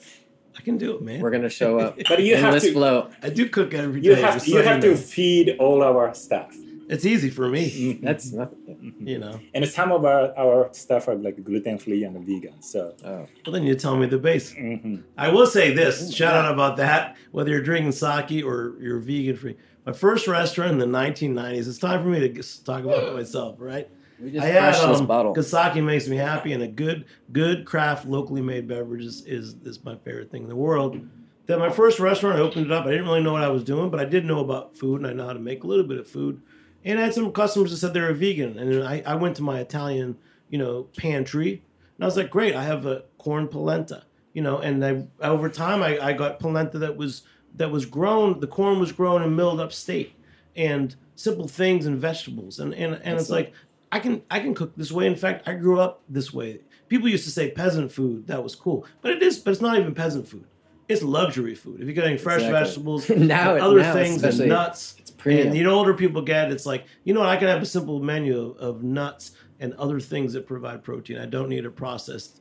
I 0.58 0.60
can 0.62 0.76
do 0.76 0.96
it, 0.96 1.02
man. 1.02 1.20
We're 1.20 1.30
gonna 1.30 1.48
show 1.62 1.78
up. 1.78 1.98
But 2.08 2.22
you 2.22 2.36
have 2.36 2.60
to 2.60 2.72
flow. 2.72 3.10
I 3.22 3.30
do 3.30 3.48
cook 3.48 3.72
every 3.74 4.00
day. 4.00 4.08
you 4.08 4.14
have 4.16 4.34
just 4.34 4.48
you 4.48 4.58
have 4.58 4.80
to 4.82 4.96
feed 4.96 5.56
all 5.58 5.82
our 5.82 6.12
staff. 6.14 6.54
It's 6.88 7.04
easy 7.04 7.30
for 7.30 7.48
me. 7.48 7.98
That's 8.02 8.32
you 9.00 9.18
know. 9.18 9.38
and 9.54 9.66
some 9.68 9.92
of 9.92 10.04
our, 10.04 10.36
our 10.38 10.68
staff 10.72 11.06
are 11.08 11.14
like 11.14 11.42
gluten 11.44 11.78
free 11.78 12.02
and 12.04 12.18
vegan. 12.26 12.62
So 12.62 12.94
Oh, 13.04 13.26
Well, 13.44 13.52
then 13.52 13.64
you 13.64 13.74
tell 13.74 13.96
me 13.96 14.06
the 14.06 14.18
base. 14.18 14.54
mhm. 14.54 15.02
I 15.16 15.28
will 15.28 15.46
say 15.46 15.72
this 15.74 16.12
shout 16.14 16.34
out 16.34 16.52
about 16.52 16.76
that, 16.78 17.16
whether 17.30 17.50
you're 17.50 17.62
drinking 17.62 17.92
sake 17.92 18.44
or 18.44 18.74
you're 18.80 18.98
vegan 19.00 19.36
free. 19.36 19.56
My 19.86 19.92
first 19.92 20.26
restaurant 20.28 20.72
in 20.72 20.78
the 20.78 20.86
1990s, 20.98 21.66
it's 21.68 21.78
time 21.78 22.02
for 22.02 22.08
me 22.08 22.20
to 22.28 22.42
talk 22.64 22.84
about 22.84 23.14
myself, 23.14 23.56
right? 23.58 23.88
we 24.20 24.32
just 24.32 24.44
I 24.44 24.48
had 24.48 24.60
crushed 24.74 24.88
this 24.88 25.00
um, 25.00 25.06
bottle. 25.06 25.32
because 25.32 25.48
sake 25.48 25.76
makes 25.82 26.08
me 26.08 26.16
happy, 26.16 26.52
and 26.52 26.62
a 26.62 26.68
good, 26.68 27.04
good 27.32 27.64
craft, 27.64 28.04
locally 28.06 28.42
made 28.42 28.66
beverage 28.66 29.04
is, 29.04 29.24
is, 29.26 29.54
is 29.64 29.84
my 29.84 29.94
favorite 29.96 30.30
thing 30.30 30.42
in 30.42 30.48
the 30.48 30.56
world. 30.56 31.00
Then 31.46 31.60
my 31.60 31.70
first 31.70 31.98
restaurant, 32.00 32.36
I 32.36 32.40
opened 32.40 32.66
it 32.66 32.72
up. 32.72 32.84
I 32.84 32.90
didn't 32.90 33.06
really 33.06 33.22
know 33.22 33.32
what 33.32 33.42
I 33.44 33.48
was 33.48 33.62
doing, 33.64 33.88
but 33.90 34.00
I 34.00 34.04
did 34.04 34.24
know 34.26 34.40
about 34.40 34.76
food, 34.76 34.96
and 35.00 35.06
I 35.06 35.12
know 35.14 35.26
how 35.26 35.32
to 35.32 35.38
make 35.38 35.62
a 35.64 35.66
little 35.66 35.86
bit 35.86 35.98
of 35.98 36.06
food. 36.08 36.42
And 36.88 36.98
I 36.98 37.02
had 37.02 37.12
some 37.14 37.30
customers 37.32 37.70
that 37.70 37.76
said 37.76 37.92
they 37.92 38.00
were 38.00 38.14
vegan, 38.14 38.58
and 38.58 38.72
then 38.72 38.82
I, 38.82 39.02
I 39.02 39.14
went 39.14 39.36
to 39.36 39.42
my 39.42 39.60
Italian, 39.60 40.16
you 40.48 40.56
know, 40.56 40.84
pantry, 40.96 41.62
and 41.96 42.04
I 42.04 42.06
was 42.06 42.16
like, 42.16 42.30
great, 42.30 42.54
I 42.54 42.64
have 42.64 42.86
a 42.86 43.04
corn 43.18 43.46
polenta, 43.46 44.04
you 44.32 44.40
know, 44.40 44.56
and 44.58 44.82
I 44.82 45.06
over 45.20 45.50
time 45.50 45.82
I, 45.82 45.98
I 46.00 46.12
got 46.14 46.40
polenta 46.40 46.78
that 46.78 46.96
was 46.96 47.22
that 47.56 47.70
was 47.70 47.84
grown, 47.84 48.40
the 48.40 48.46
corn 48.46 48.80
was 48.80 48.90
grown 48.92 49.20
and 49.20 49.36
milled 49.36 49.60
upstate, 49.60 50.14
and 50.56 50.96
simple 51.14 51.46
things 51.46 51.84
and 51.84 51.98
vegetables, 51.98 52.58
and 52.58 52.72
and, 52.72 52.94
and 53.04 53.18
it's 53.20 53.28
like 53.28 53.52
I 53.92 54.00
can 54.00 54.22
I 54.30 54.40
can 54.40 54.54
cook 54.54 54.74
this 54.74 54.90
way. 54.90 55.06
In 55.06 55.16
fact, 55.16 55.46
I 55.46 55.52
grew 55.54 55.78
up 55.78 56.00
this 56.08 56.32
way. 56.32 56.60
People 56.88 57.10
used 57.10 57.24
to 57.24 57.30
say 57.30 57.50
peasant 57.50 57.92
food, 57.92 58.28
that 58.28 58.42
was 58.42 58.54
cool, 58.54 58.86
but 59.02 59.10
it 59.10 59.22
is, 59.22 59.38
but 59.38 59.50
it's 59.50 59.60
not 59.60 59.78
even 59.78 59.94
peasant 59.94 60.26
food. 60.26 60.46
It's 60.88 61.02
luxury 61.02 61.54
food. 61.54 61.82
If 61.82 61.86
you're 61.86 61.94
getting 61.94 62.16
fresh 62.16 62.40
Exactly. 62.40 62.64
vegetables, 62.64 63.10
Now 63.28 63.56
other 63.56 63.80
now 63.80 63.92
things 63.92 64.22
and 64.22 64.48
nuts, 64.48 64.96
premium. 65.18 65.48
and 65.48 65.56
the 65.56 65.66
older 65.66 65.94
people 65.94 66.22
get, 66.22 66.50
it's 66.50 66.66
like, 66.66 66.84
you 67.04 67.12
know 67.12 67.20
what, 67.20 67.28
I 67.28 67.36
can 67.36 67.48
have 67.48 67.60
a 67.60 67.66
simple 67.66 68.00
menu 68.00 68.56
of, 68.58 68.82
nuts 68.82 69.32
and 69.60 69.74
other 69.74 70.00
things 70.00 70.32
that 70.32 70.46
provide 70.46 70.82
protein. 70.82 71.18
I 71.18 71.26
don't 71.26 71.48
need 71.48 71.66
a 71.66 71.70
processed 71.70 72.40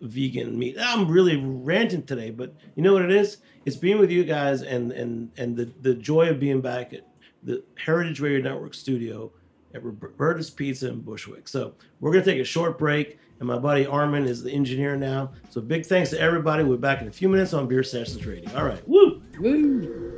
vegan 0.00 0.58
meat. 0.58 0.76
I'm 0.78 1.10
really 1.10 1.36
ranting 1.36 2.04
today, 2.04 2.30
but 2.30 2.54
you 2.76 2.82
know 2.82 2.92
what 2.92 3.02
it 3.02 3.10
is? 3.10 3.38
It's 3.64 3.76
being 3.76 3.98
with 3.98 4.10
you 4.10 4.24
guys 4.24 4.62
and 4.62 4.92
and 4.92 5.30
and 5.38 5.56
the, 5.56 5.72
the 5.80 5.94
joy 5.94 6.28
of 6.28 6.38
being 6.38 6.60
back 6.60 6.92
at 6.92 7.06
the 7.42 7.64
Heritage 7.76 8.20
Radio 8.20 8.40
Network 8.40 8.74
studio 8.74 9.32
at 9.74 9.82
Roberta's 9.82 10.50
Pizza 10.50 10.88
in 10.88 11.00
Bushwick. 11.00 11.48
So 11.48 11.74
we're 12.00 12.12
gonna 12.12 12.24
take 12.24 12.40
a 12.40 12.44
short 12.44 12.78
break, 12.78 13.18
and 13.40 13.48
my 13.48 13.58
buddy 13.58 13.86
Armin 13.86 14.26
is 14.26 14.42
the 14.42 14.52
engineer 14.52 14.96
now. 14.96 15.32
So 15.50 15.60
big 15.60 15.86
thanks 15.86 16.10
to 16.10 16.20
everybody. 16.20 16.64
We're 16.64 16.76
back 16.76 17.00
in 17.00 17.08
a 17.08 17.12
few 17.12 17.28
minutes 17.28 17.52
on 17.52 17.66
Beer 17.66 17.82
Sessions 17.82 18.24
Radio. 18.24 18.50
All 18.56 18.64
right, 18.64 18.86
woo! 18.88 19.22
Woo. 19.40 20.17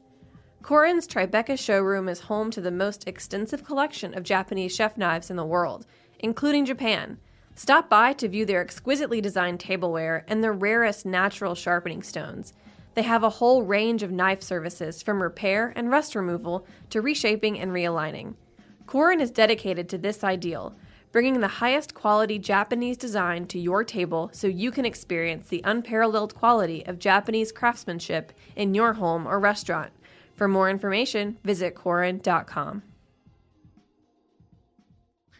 Korin's 0.61 1.07
Tribeca 1.07 1.57
showroom 1.57 2.07
is 2.07 2.19
home 2.21 2.51
to 2.51 2.61
the 2.61 2.69
most 2.69 3.07
extensive 3.07 3.63
collection 3.65 4.15
of 4.15 4.23
Japanese 4.23 4.75
chef 4.75 4.95
knives 4.95 5.31
in 5.31 5.35
the 5.35 5.43
world, 5.43 5.87
including 6.19 6.65
Japan. 6.65 7.17
Stop 7.55 7.89
by 7.89 8.13
to 8.13 8.29
view 8.29 8.45
their 8.45 8.61
exquisitely 8.61 9.21
designed 9.21 9.59
tableware 9.59 10.23
and 10.27 10.43
the 10.43 10.51
rarest 10.51 11.03
natural 11.03 11.55
sharpening 11.55 12.03
stones. 12.03 12.53
They 12.93 13.01
have 13.01 13.23
a 13.23 13.29
whole 13.29 13.63
range 13.63 14.03
of 14.03 14.11
knife 14.11 14.43
services 14.43 15.01
from 15.01 15.23
repair 15.23 15.73
and 15.75 15.89
rust 15.89 16.13
removal 16.13 16.67
to 16.91 17.01
reshaping 17.01 17.59
and 17.59 17.71
realigning. 17.71 18.35
Korin 18.85 19.19
is 19.19 19.31
dedicated 19.31 19.89
to 19.89 19.97
this 19.97 20.23
ideal, 20.23 20.75
bringing 21.11 21.39
the 21.39 21.47
highest 21.47 21.95
quality 21.95 22.37
Japanese 22.37 22.97
design 22.97 23.47
to 23.47 23.59
your 23.59 23.83
table 23.83 24.29
so 24.31 24.47
you 24.47 24.69
can 24.69 24.85
experience 24.85 25.47
the 25.47 25.61
unparalleled 25.63 26.35
quality 26.35 26.85
of 26.85 26.99
Japanese 26.99 27.51
craftsmanship 27.51 28.31
in 28.55 28.75
your 28.75 28.93
home 28.93 29.25
or 29.25 29.39
restaurant. 29.39 29.91
For 30.41 30.47
more 30.47 30.71
information, 30.71 31.37
visit 31.43 31.75
Korin.com. 31.75 32.81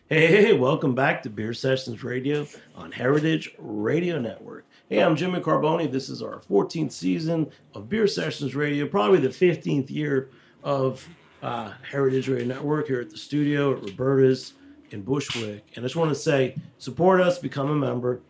Hey, 0.05 0.27
hey, 0.27 0.45
hey, 0.45 0.53
welcome 0.53 0.93
back 0.93 1.23
to 1.23 1.29
Beer 1.31 1.55
Sessions 1.55 2.03
Radio 2.03 2.45
on 2.75 2.91
Heritage 2.91 3.55
Radio 3.57 4.19
Network. 4.19 4.63
Hey, 4.89 5.01
I'm 5.01 5.15
Jimmy 5.15 5.39
Carboni. 5.39 5.91
This 5.91 6.07
is 6.07 6.21
our 6.21 6.39
14th 6.41 6.91
season 6.91 7.49
of 7.73 7.89
Beer 7.89 8.05
Sessions 8.05 8.53
Radio, 8.53 8.87
probably 8.87 9.17
the 9.17 9.29
15th 9.29 9.89
year 9.89 10.29
of 10.63 11.09
uh, 11.41 11.71
Heritage 11.81 12.29
Radio 12.29 12.45
Network 12.45 12.85
here 12.85 13.01
at 13.01 13.09
the 13.09 13.17
studio 13.17 13.75
at 13.75 13.83
Roberta's 13.83 14.53
in 14.91 15.01
Bushwick. 15.01 15.63
And 15.75 15.83
I 15.83 15.87
just 15.87 15.95
want 15.95 16.09
to 16.09 16.15
say, 16.15 16.55
support 16.77 17.21
us, 17.21 17.39
become 17.39 17.71
a 17.71 17.75
member, 17.75 18.21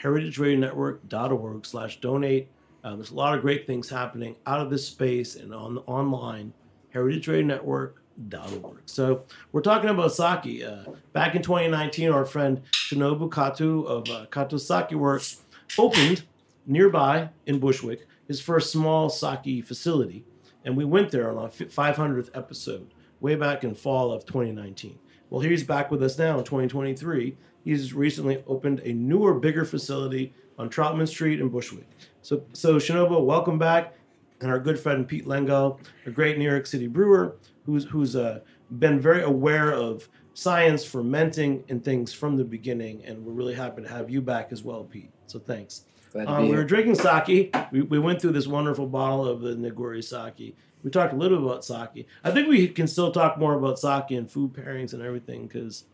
heritageradionetwork.org 0.00 1.66
slash 1.66 2.00
donate. 2.00 2.48
Um, 2.84 2.96
there's 2.96 3.10
a 3.10 3.14
lot 3.14 3.34
of 3.34 3.42
great 3.42 3.66
things 3.66 3.88
happening 3.88 4.36
out 4.46 4.60
of 4.60 4.70
this 4.70 4.86
space 4.86 5.36
and 5.36 5.54
on 5.54 5.76
the 5.76 5.80
online, 5.82 6.52
heritageradionetwork.org. 6.94 8.80
So 8.86 9.24
we're 9.52 9.60
talking 9.60 9.90
about 9.90 10.12
sake. 10.12 10.64
Uh, 10.64 10.90
back 11.12 11.34
in 11.34 11.42
2019, 11.42 12.10
our 12.10 12.24
friend 12.24 12.62
Shinobu 12.72 13.32
Kato 13.32 13.82
of 13.82 14.10
uh, 14.10 14.26
Kato 14.30 14.56
Sake 14.56 14.92
Works 14.92 15.42
opened 15.78 16.24
nearby 16.66 17.30
in 17.46 17.58
Bushwick 17.58 18.06
his 18.26 18.40
first 18.40 18.72
small 18.72 19.08
sake 19.08 19.64
facility, 19.64 20.24
and 20.64 20.76
we 20.76 20.84
went 20.84 21.10
there 21.10 21.30
on 21.30 21.36
our 21.36 21.48
500th 21.48 22.30
episode 22.34 22.92
way 23.20 23.34
back 23.34 23.62
in 23.62 23.74
fall 23.74 24.12
of 24.12 24.24
2019. 24.24 24.98
Well, 25.30 25.40
here 25.40 25.50
he's 25.50 25.64
back 25.64 25.90
with 25.90 26.02
us 26.02 26.18
now 26.18 26.38
in 26.38 26.44
2023. 26.44 27.36
He's 27.64 27.94
recently 27.94 28.42
opened 28.46 28.80
a 28.80 28.92
newer, 28.92 29.34
bigger 29.34 29.64
facility 29.64 30.34
on 30.58 30.70
Troutman 30.70 31.08
Street 31.08 31.40
in 31.40 31.48
Bushwick. 31.48 31.86
So, 32.22 32.44
so 32.52 32.76
Shinobu, 32.76 33.24
welcome 33.24 33.58
back, 33.58 33.94
and 34.40 34.50
our 34.50 34.58
good 34.58 34.78
friend 34.78 35.06
Pete 35.06 35.26
Lengyel, 35.26 35.78
a 36.06 36.10
great 36.10 36.38
New 36.38 36.48
York 36.48 36.66
City 36.66 36.86
brewer 36.86 37.36
who's 37.66 37.84
who's 37.84 38.16
uh, 38.16 38.40
been 38.78 39.00
very 39.00 39.22
aware 39.22 39.72
of 39.72 40.08
science, 40.34 40.84
fermenting, 40.84 41.64
and 41.68 41.84
things 41.84 42.12
from 42.12 42.36
the 42.36 42.44
beginning. 42.44 43.04
And 43.04 43.24
we're 43.24 43.32
really 43.32 43.54
happy 43.54 43.82
to 43.82 43.88
have 43.88 44.10
you 44.10 44.20
back 44.20 44.52
as 44.52 44.62
well, 44.62 44.84
Pete. 44.84 45.10
So 45.26 45.38
thanks. 45.38 45.84
Um, 46.26 46.48
we 46.48 46.56
were 46.56 46.64
drinking 46.64 46.96
sake. 46.96 47.54
We, 47.70 47.82
we 47.82 47.98
went 47.98 48.20
through 48.20 48.32
this 48.32 48.46
wonderful 48.46 48.86
bottle 48.86 49.26
of 49.26 49.40
the 49.40 49.54
Nigori 49.54 50.04
sake. 50.04 50.54
We 50.82 50.90
talked 50.90 51.12
a 51.12 51.16
little 51.16 51.38
bit 51.38 51.46
about 51.46 51.64
sake. 51.64 52.06
I 52.24 52.30
think 52.30 52.48
we 52.48 52.68
can 52.68 52.86
still 52.86 53.12
talk 53.12 53.38
more 53.38 53.54
about 53.54 53.78
sake 53.78 54.10
and 54.10 54.30
food 54.30 54.52
pairings 54.52 54.92
and 54.92 55.02
everything 55.02 55.46
because 55.46 55.84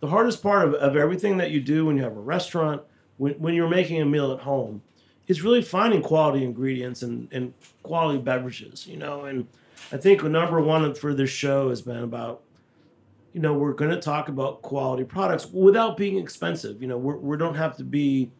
the 0.00 0.08
hardest 0.08 0.42
part 0.42 0.66
of, 0.66 0.74
of 0.74 0.96
everything 0.96 1.36
that 1.36 1.50
you 1.50 1.60
do 1.60 1.86
when 1.86 1.96
you 1.96 2.02
have 2.02 2.16
a 2.16 2.20
restaurant, 2.20 2.82
when, 3.20 3.34
when 3.34 3.54
you're 3.54 3.68
making 3.68 4.00
a 4.00 4.06
meal 4.06 4.32
at 4.32 4.40
home, 4.40 4.80
is 5.28 5.42
really 5.42 5.62
finding 5.62 6.00
quality 6.00 6.42
ingredients 6.42 7.02
and, 7.02 7.28
and 7.32 7.52
quality 7.82 8.18
beverages, 8.18 8.86
you 8.86 8.96
know. 8.96 9.26
And 9.26 9.46
I 9.92 9.98
think 9.98 10.24
number 10.24 10.60
one 10.60 10.94
for 10.94 11.12
this 11.12 11.28
show 11.28 11.68
has 11.68 11.82
been 11.82 12.02
about 12.02 12.42
you 13.32 13.40
know, 13.40 13.54
we're 13.54 13.74
going 13.74 13.92
to 13.92 14.00
talk 14.00 14.28
about 14.28 14.60
quality 14.62 15.04
products 15.04 15.46
without 15.46 15.96
being 15.96 16.18
expensive. 16.18 16.82
You 16.82 16.88
know, 16.88 16.98
we're, 16.98 17.16
we 17.16 17.36
don't 17.36 17.54
have 17.54 17.76
to 17.76 17.84
be 17.84 18.32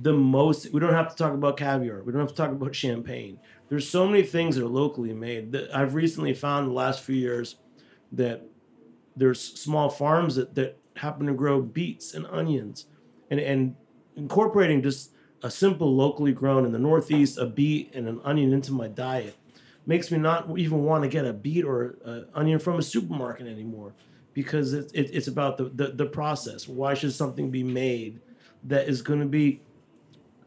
the 0.00 0.12
most, 0.12 0.72
we 0.72 0.80
don't 0.80 0.94
have 0.94 1.10
to 1.10 1.16
talk 1.16 1.34
about 1.34 1.56
caviar. 1.56 2.02
We 2.02 2.12
don't 2.12 2.20
have 2.22 2.30
to 2.30 2.34
talk 2.34 2.50
about 2.50 2.74
champagne. 2.74 3.38
There's 3.68 3.86
so 3.86 4.06
many 4.06 4.22
things 4.22 4.56
that 4.56 4.64
are 4.64 4.68
locally 4.68 5.12
made 5.12 5.52
that 5.52 5.74
I've 5.76 5.94
recently 5.94 6.32
found 6.32 6.64
in 6.64 6.70
the 6.70 6.74
last 6.74 7.02
few 7.02 7.16
years 7.16 7.56
that 8.12 8.42
there's 9.16 9.42
small 9.42 9.90
farms 9.90 10.36
that, 10.36 10.54
that 10.54 10.78
happen 10.96 11.26
to 11.26 11.34
grow 11.34 11.60
beets 11.60 12.14
and 12.14 12.26
onions 12.28 12.86
and, 13.30 13.38
and 13.40 13.76
incorporating 14.18 14.82
just 14.82 15.12
a 15.42 15.50
simple 15.50 15.94
locally 15.94 16.32
grown 16.32 16.66
in 16.66 16.72
the 16.72 16.78
Northeast, 16.78 17.38
a 17.38 17.46
beet 17.46 17.94
and 17.94 18.08
an 18.08 18.20
onion 18.24 18.52
into 18.52 18.72
my 18.72 18.88
diet 18.88 19.36
makes 19.86 20.10
me 20.10 20.18
not 20.18 20.58
even 20.58 20.82
want 20.84 21.02
to 21.04 21.08
get 21.08 21.24
a 21.24 21.32
beet 21.32 21.64
or 21.64 21.96
an 22.04 22.26
onion 22.34 22.58
from 22.58 22.78
a 22.78 22.82
supermarket 22.82 23.46
anymore 23.46 23.94
because 24.34 24.74
it's 24.74 24.92
it, 24.92 25.10
it's 25.12 25.28
about 25.28 25.56
the, 25.56 25.64
the 25.64 25.86
the 25.88 26.06
process. 26.06 26.68
Why 26.68 26.94
should 26.94 27.12
something 27.12 27.50
be 27.50 27.62
made 27.62 28.20
that 28.64 28.88
is 28.88 29.00
going 29.00 29.20
to 29.20 29.26
be 29.26 29.62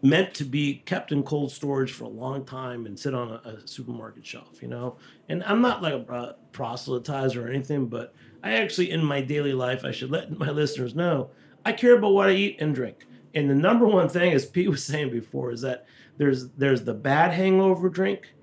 meant 0.04 0.34
to 0.34 0.44
be 0.44 0.82
kept 0.86 1.12
in 1.12 1.24
cold 1.24 1.52
storage 1.52 1.92
for 1.92 2.04
a 2.04 2.10
long 2.10 2.44
time 2.44 2.86
and 2.86 3.00
sit 3.00 3.14
on 3.14 3.30
a, 3.30 3.50
a 3.50 3.68
supermarket 3.68 4.26
shelf? 4.26 4.62
You 4.62 4.68
know, 4.68 4.98
and 5.30 5.44
I'm 5.46 5.62
not 5.62 5.82
like 5.82 5.94
a 5.94 6.12
uh, 6.12 6.34
proselytizer 6.52 7.44
or 7.44 7.50
anything, 7.50 7.88
but 7.88 8.14
I 8.44 8.54
actually 8.54 8.92
in 8.92 9.04
my 9.04 9.22
daily 9.22 9.54
life 9.54 9.86
I 9.86 9.92
should 9.92 10.12
let 10.12 10.38
my 10.38 10.50
listeners 10.62 10.94
know 10.94 11.32
I 11.66 11.74
care 11.74 11.98
about 11.98 12.14
what 12.14 12.30
I 12.30 12.34
eat 12.34 12.58
and 12.60 12.74
drink. 12.74 13.06
And 13.34 13.50
the 13.50 13.56
number 13.56 13.86
one 13.86 14.10
thing, 14.10 14.34
as 14.34 14.46
Pete 14.46 14.70
was 14.70 14.84
saying 14.86 15.12
before, 15.12 15.52
is 15.52 15.62
that 15.62 15.86
there's 16.18 16.50
there's 16.50 16.84
the 16.84 16.94
bad 16.94 17.34
hangover 17.34 17.90
drink, 17.90 18.34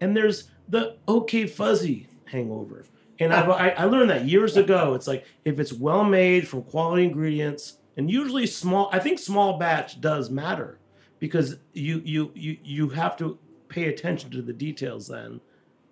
and 0.00 0.16
there's 0.16 0.50
the 0.68 0.96
okay 1.08 1.46
fuzzy 1.46 2.08
hangover. 2.26 2.84
And 3.20 3.32
I've, 3.32 3.48
I, 3.50 3.70
I 3.70 3.84
learned 3.84 4.10
that 4.10 4.26
years 4.26 4.56
ago. 4.56 4.94
It's 4.94 5.08
like 5.08 5.24
if 5.44 5.58
it's 5.58 5.72
well 5.72 6.04
made 6.04 6.46
from 6.46 6.62
quality 6.62 7.04
ingredients, 7.04 7.78
and 7.96 8.10
usually 8.10 8.46
small. 8.46 8.88
I 8.92 8.98
think 9.00 9.18
small 9.18 9.58
batch 9.58 10.00
does 10.00 10.30
matter 10.30 10.78
because 11.18 11.56
you 11.72 12.00
you 12.04 12.30
you 12.34 12.56
you 12.62 12.88
have 12.90 13.16
to 13.18 13.38
pay 13.68 13.88
attention 13.88 14.30
to 14.30 14.42
the 14.42 14.52
details. 14.52 15.08
Then 15.08 15.40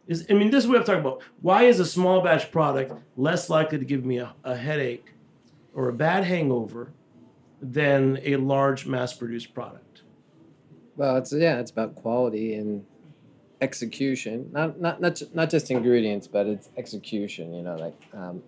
is 0.07 0.27
I 0.31 0.35
mean 0.35 0.51
this 0.51 0.65
is 0.65 0.69
what 0.69 0.79
I'm 0.79 0.85
talking 0.85 1.01
about. 1.01 1.23
Why 1.41 1.65
is 1.65 1.81
a 1.81 1.87
small 1.87 2.23
batch 2.23 2.51
product 2.51 2.93
less 3.17 3.51
likely 3.51 3.79
to 3.79 3.85
give 3.85 4.05
me 4.05 4.19
a, 4.19 4.35
a 4.45 4.57
headache 4.57 5.13
or 5.75 5.89
a 5.89 5.93
bad 5.93 6.25
hangover 6.25 6.93
than 7.61 8.19
a 8.23 8.37
large 8.37 8.87
mass 8.87 9.13
produced 9.13 9.55
product? 9.55 10.03
Well, 10.97 11.17
it's 11.17 11.33
yeah, 11.33 11.59
it's 11.59 11.71
about 11.71 11.95
quality 11.95 12.55
and 12.55 12.85
execution. 13.61 14.51
Not 14.53 14.81
not 14.81 15.01
not 15.01 15.21
not 15.35 15.51
just 15.51 15.71
ingredients, 15.71 16.27
but 16.27 16.47
it's 16.47 16.71
execution. 16.77 17.55
You 17.55 17.63
know, 17.63 17.77
like 17.77 18.01
um, 18.15 18.43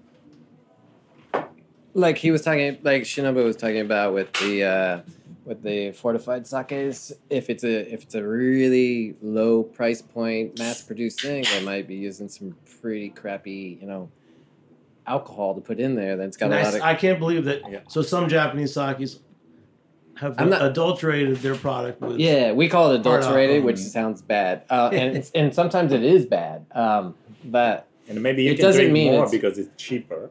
like 1.94 2.18
he 2.18 2.30
was 2.30 2.42
talking, 2.42 2.78
like 2.82 3.02
Shinobu 3.02 3.44
was 3.44 3.56
talking 3.56 3.80
about 3.80 4.14
with 4.14 4.32
the 4.34 4.64
uh, 4.64 5.00
with 5.44 5.62
the 5.62 5.92
fortified 5.92 6.46
sakes. 6.46 7.12
If 7.28 7.50
it's 7.50 7.64
a 7.64 7.92
if 7.92 8.02
it's 8.02 8.14
a 8.14 8.26
really 8.26 9.16
low 9.20 9.62
price 9.62 10.02
point, 10.02 10.58
mass 10.58 10.82
produced 10.82 11.20
thing, 11.20 11.44
they 11.52 11.62
might 11.62 11.86
be 11.86 11.96
using 11.96 12.28
some 12.28 12.56
pretty 12.80 13.10
crappy, 13.10 13.78
you 13.80 13.86
know, 13.86 14.10
alcohol 15.08 15.54
to 15.54 15.60
put 15.60 15.80
in 15.80 15.94
there. 15.94 16.16
That's 16.16 16.36
got 16.36 16.46
And 16.46 16.54
a 16.54 16.58
I, 16.58 16.62
lot 16.64 16.74
of 16.74 16.82
I 16.82 16.94
can't 16.94 17.18
believe 17.18 17.44
that. 17.46 17.62
Yeah. 17.70 17.80
So 17.88 18.02
some 18.02 18.28
Japanese 18.28 18.72
sakis 18.74 19.20
have 20.16 20.38
not- 20.38 20.64
adulterated 20.64 21.36
their 21.38 21.54
product 21.54 22.00
with. 22.00 22.18
Yeah, 22.18 22.52
we 22.52 22.68
call 22.68 22.92
it 22.92 23.00
adulterated, 23.00 23.64
which 23.64 23.78
sounds 23.78 24.20
bad, 24.22 24.62
uh, 24.70 24.90
and 24.92 25.16
it's, 25.18 25.30
and 25.32 25.54
sometimes 25.54 25.92
it 25.92 26.02
is 26.02 26.26
bad. 26.26 26.66
Um, 26.72 27.14
but 27.44 27.86
And 28.08 28.22
maybe 28.22 28.42
you 28.42 28.52
It 28.52 28.56
can 28.56 28.64
doesn't 28.66 28.80
drink 28.80 28.92
mean 28.92 29.12
more 29.12 29.24
it's- 29.24 29.30
because 29.30 29.58
it's 29.58 29.70
cheaper. 29.82 30.30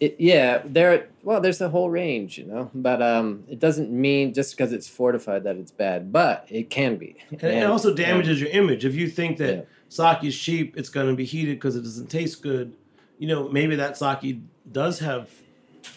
it, 0.00 0.16
yeah, 0.18 0.62
there. 0.66 1.08
Well, 1.22 1.40
there's 1.40 1.60
a 1.62 1.70
whole 1.70 1.88
range, 1.88 2.36
you 2.36 2.44
know. 2.44 2.70
But 2.74 3.00
um, 3.00 3.44
it 3.48 3.58
doesn't 3.58 3.90
mean 3.90 4.34
just 4.34 4.54
because 4.54 4.74
it's 4.74 4.86
fortified 4.88 5.44
that 5.44 5.56
it's 5.56 5.70
bad, 5.72 6.12
but 6.12 6.46
it 6.50 6.68
can 6.68 6.96
be. 6.96 7.16
And 7.30 7.42
it 7.42 7.64
also 7.66 7.94
damages 7.94 8.40
your 8.42 8.50
image. 8.50 8.84
If 8.84 8.94
you 8.94 9.08
think 9.08 9.38
that 9.38 9.54
Yeah. 9.56 9.62
sake 9.88 10.24
is 10.24 10.38
cheap, 10.38 10.76
it's 10.76 10.90
going 10.90 11.08
to 11.08 11.14
be 11.16 11.24
heated 11.24 11.56
because 11.56 11.76
it 11.76 11.82
doesn't 11.82 12.08
taste 12.10 12.42
good. 12.42 12.74
You 13.18 13.28
know, 13.28 13.48
maybe 13.48 13.76
that 13.76 13.96
sake 13.96 14.38
does 14.70 14.98
have 15.00 15.30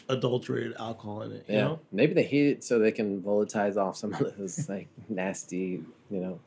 adulterated 0.10 0.76
alcohol 0.80 1.22
in 1.24 1.32
it. 1.32 1.46
You 1.48 1.56
Yeah, 1.56 1.62
know, 1.64 1.80
maybe 1.92 2.14
they 2.14 2.24
heat 2.24 2.48
it 2.50 2.64
so 2.64 2.80
they 2.80 2.92
can 2.92 3.22
volatilize 3.22 3.78
off 3.78 3.98
some 3.98 4.14
of 4.14 4.38
those 4.38 4.68
like 4.74 4.88
nasty, 5.10 5.84
you 6.10 6.20
know, 6.20 6.40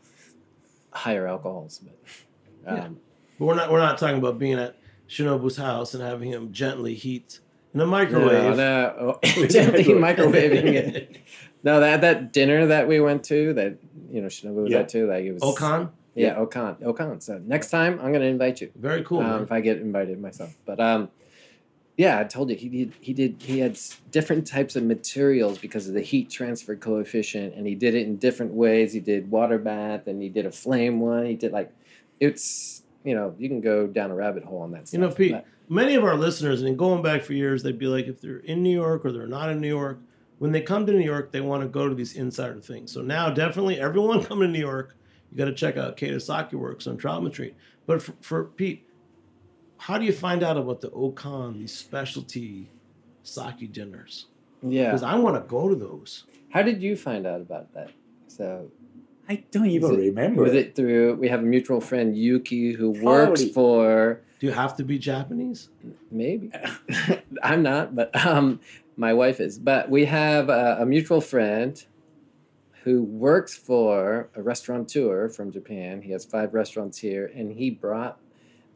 higher 0.93 1.27
alcohols. 1.27 1.79
But 1.79 1.97
Yeah. 2.65 2.85
um, 2.85 3.01
but 3.39 3.45
we're 3.47 3.55
not 3.55 3.71
we're 3.71 3.81
not 3.81 3.99
talking 3.99 4.19
about 4.19 4.39
being 4.39 4.59
at 4.59 4.77
Shinobu's 5.09 5.57
house 5.57 5.95
and 5.95 6.03
having 6.03 6.31
him 6.31 6.53
gently 6.53 6.95
heat 6.95 7.41
in 7.75 7.81
a 7.81 7.87
microwave. 7.87 8.57
No, 8.57 8.87
no. 8.97 9.19
Oh, 9.27 9.47
gently 9.47 9.85
microwaving 9.85 10.75
it. 10.75 11.17
No, 11.63 11.81
that 11.81 12.01
that 12.03 12.33
dinner 12.33 12.67
that 12.67 12.87
we 12.89 13.01
went 13.01 13.25
to, 13.25 13.53
that 13.55 13.77
you 14.11 14.21
know, 14.21 14.29
Shinobu 14.29 14.63
was 14.65 14.73
Yeah. 14.73 14.79
at 14.81 14.89
too. 14.89 15.09
Like 15.09 15.25
it 15.25 15.33
was 15.33 15.43
Okan, 15.43 15.91
Yeah, 16.21 16.35
Okan. 16.37 16.81
Okan. 16.83 17.23
So 17.23 17.39
next 17.45 17.71
time 17.71 17.99
I'm 18.03 18.13
gonna 18.13 18.25
invite 18.27 18.61
you. 18.61 18.71
very 18.77 19.03
cool. 19.03 19.21
um, 19.21 19.43
if 19.43 19.53
I 19.53 19.61
get 19.61 19.79
invited 19.79 20.21
myself. 20.21 20.55
But 20.65 20.79
um, 20.81 21.09
yeah, 21.97 22.19
I 22.19 22.25
told 22.25 22.49
you 22.51 22.57
he 22.57 22.69
did. 22.69 22.93
He 23.01 23.13
did. 23.13 23.37
He 23.41 23.59
had 23.59 23.79
different 24.11 24.47
types 24.47 24.75
of 24.77 24.83
materials 24.85 25.59
because 25.59 25.87
of 25.89 25.95
the 25.95 26.01
heat 26.01 26.31
transfer 26.31 26.75
coefficient, 26.77 27.55
and 27.55 27.67
he 27.67 27.75
did 27.75 27.95
it 27.95 28.07
in 28.07 28.17
different 28.17 28.53
ways. 28.53 28.93
He 28.93 29.01
did 29.01 29.31
water 29.31 29.59
bath, 29.59 30.07
and 30.07 30.23
he 30.23 30.29
did 30.29 30.47
a 30.47 30.51
flame 30.53 31.01
one. 31.01 31.27
He 31.27 31.35
did 31.35 31.53
like, 31.53 31.71
it's 32.19 32.83
you 33.05 33.15
know 33.15 33.35
you 33.39 33.49
can 33.49 33.61
go 33.61 33.87
down 33.87 34.11
a 34.11 34.15
rabbit 34.15 34.45
hole 34.45 34.63
on 34.63 34.71
that. 34.73 34.89
Stuff. 34.89 34.99
You 34.99 35.07
know, 35.07 35.15
Pete, 35.15 35.33
But- 35.33 35.47
many 35.69 35.95
of 35.95 36.05
our 36.05 36.17
listeners, 36.17 36.63
and 36.63 36.79
going 36.79 37.03
back 37.03 37.23
for 37.23 37.35
years, 37.35 37.63
they'd 37.63 37.79
be 37.79 37.87
like, 37.87 38.07
if 38.07 38.21
they're 38.21 38.39
in 38.39 38.63
New 38.63 38.75
York 38.75 39.05
or 39.05 39.13
they're 39.13 39.27
not 39.27 39.51
in 39.51 39.61
New 39.61 39.69
York, 39.69 39.99
when 40.39 40.53
they 40.53 40.61
come 40.63 40.87
to 40.87 40.93
New 40.93 41.05
York, 41.05 41.33
they 41.33 41.41
want 41.43 41.63
to 41.63 41.69
go 41.69 41.87
to 41.89 41.95
these 41.95 42.15
insider 42.17 42.61
things. 42.61 42.93
So 42.93 43.03
now, 43.03 43.29
definitely, 43.31 43.79
everyone 43.79 44.25
coming 44.25 44.49
to 44.49 44.53
New 44.53 44.59
York, 44.59 44.97
you 45.31 45.39
got 45.39 45.45
to 45.47 45.55
check 45.55 45.77
out 45.77 45.97
Kato 45.97 46.19
Sake 46.19 46.53
Works 46.53 46.87
on 46.87 46.99
Troutman 46.99 47.33
Street. 47.33 47.55
But 47.87 48.03
for, 48.03 48.15
for 48.21 48.45
Pete, 48.45 48.87
how 49.79 49.99
do 49.99 50.05
you 50.05 50.13
find 50.13 50.43
out 50.43 50.57
about 50.57 50.81
the 50.81 50.91
Okan, 50.91 51.59
these 51.59 51.73
specialty 51.77 52.69
sake 53.23 53.73
dinners? 53.73 54.27
yeah. 54.63 54.87
Because 54.87 55.03
I 55.03 55.15
want 55.17 55.37
to 55.37 55.49
go 55.49 55.69
to 55.69 55.75
those. 55.75 56.25
How 56.51 56.63
did 56.63 56.83
you 56.83 56.97
find 56.97 57.27
out 57.27 57.41
about 57.41 57.73
that? 57.75 57.91
So 58.27 58.71
I 59.29 59.45
don't 59.51 59.67
even 59.67 59.89
Was 59.91 59.99
it- 59.99 60.03
remember. 60.03 60.43
was 60.43 60.55
it 60.55 60.75
through? 60.75 61.15
We 61.15 61.29
have 61.29 61.41
a 61.41 61.45
mutual 61.45 61.81
friend 61.81 62.17
Yuki 62.17 62.73
who 62.73 62.91
works 62.91 63.45
for 63.51 64.21
Do 64.41 64.47
you 64.47 64.53
have 64.53 64.77
to 64.77 64.85
be 64.85 64.99
Japanese? 64.99 65.69
Maybe. 66.11 66.51
I'm 67.43 67.63
not, 67.63 67.95
but 67.95 68.15
um, 68.27 68.61
my 68.97 69.15
wife 69.15 69.41
is. 69.41 69.59
But 69.59 69.89
we 69.89 70.05
have 70.07 70.49
a, 70.49 70.79
a 70.81 70.87
mutual 70.87 71.21
friend 71.21 71.83
who 72.85 73.03
works 73.03 73.57
for 73.57 74.29
a 74.35 74.43
restaurateur 74.43 75.29
from 75.29 75.51
Japan. 75.51 76.03
He 76.03 76.13
has 76.13 76.25
five 76.25 76.55
restaurants 76.55 76.99
here, 76.99 77.31
and 77.35 77.53
he 77.53 77.71
brought 77.71 78.19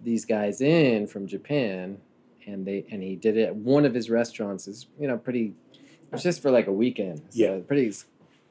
these 0.03 0.25
guys 0.25 0.61
in 0.61 1.07
from 1.07 1.27
Japan, 1.27 1.99
and 2.47 2.67
they 2.67 2.85
and 2.91 3.03
he 3.03 3.17
did 3.17 3.37
it 3.37 3.45
at 3.45 3.57
one 3.57 3.85
of 3.85 3.95
his 3.95 4.11
restaurants. 4.11 4.69
Is 4.69 4.87
you 4.99 5.09
know 5.09 5.17
pretty. 5.17 5.55
It 5.73 6.13
was 6.13 6.23
just 6.23 6.43
for 6.43 6.51
like 6.51 6.67
a 6.67 6.73
weekend. 6.73 7.19
So 7.19 7.25
Yeah. 7.33 7.59
Pretty 7.67 7.87
ex, 7.89 8.05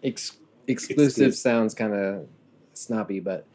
ex, 0.03 0.37
exclusive 0.67 1.07
Exclusive. 1.07 1.35
sounds 1.35 1.73
kind 1.73 1.93
of 1.93 2.27
snobby, 2.73 3.19
but 3.19 3.45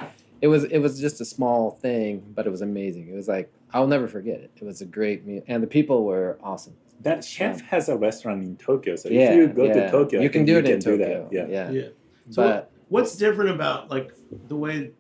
it 0.41 0.49
was 0.49 0.65
it 0.65 0.79
was 0.79 1.01
just 1.01 1.21
a 1.21 1.25
small 1.25 1.73
thing, 1.73 2.23
but 2.35 2.47
it 2.47 2.51
was 2.51 2.63
amazing. 2.63 3.09
It 3.09 3.15
was 3.15 3.29
like 3.29 3.53
I'll 3.73 3.89
never 3.89 4.07
forget 4.09 4.41
it. 4.41 4.51
It 4.57 4.65
was 4.65 4.81
a 4.81 4.87
great 4.87 5.27
meal, 5.27 5.43
and 5.49 5.63
the 5.63 5.67
people 5.67 6.05
were 6.05 6.39
awesome. 6.43 6.75
That 7.01 7.23
chef 7.25 7.61
has 7.63 7.89
a 7.89 7.97
restaurant 7.97 8.43
in 8.43 8.57
Tokyo, 8.57 8.97
so 8.97 9.09
yeah, 9.09 9.31
if 9.31 9.37
you 9.37 9.49
go 9.49 9.65
yeah. 9.65 9.75
to 9.75 9.91
Tokyo, 9.91 10.21
you 10.21 10.31
can 10.31 10.41
think 10.41 10.49
do 10.49 10.59
it 10.59 10.65
in 10.65 10.81
can 10.81 10.81
do 10.81 10.99
Tokyo. 10.99 11.29
that. 11.31 11.33
Yeah. 11.33 11.47
yeah. 11.47 11.71
Yeah. 11.71 11.89
So 12.31 12.43
But 12.43 12.73
what's 12.89 13.17
different 13.17 13.51
about 13.51 13.91
like 13.91 14.13
the 14.49 14.57
way 14.57 14.91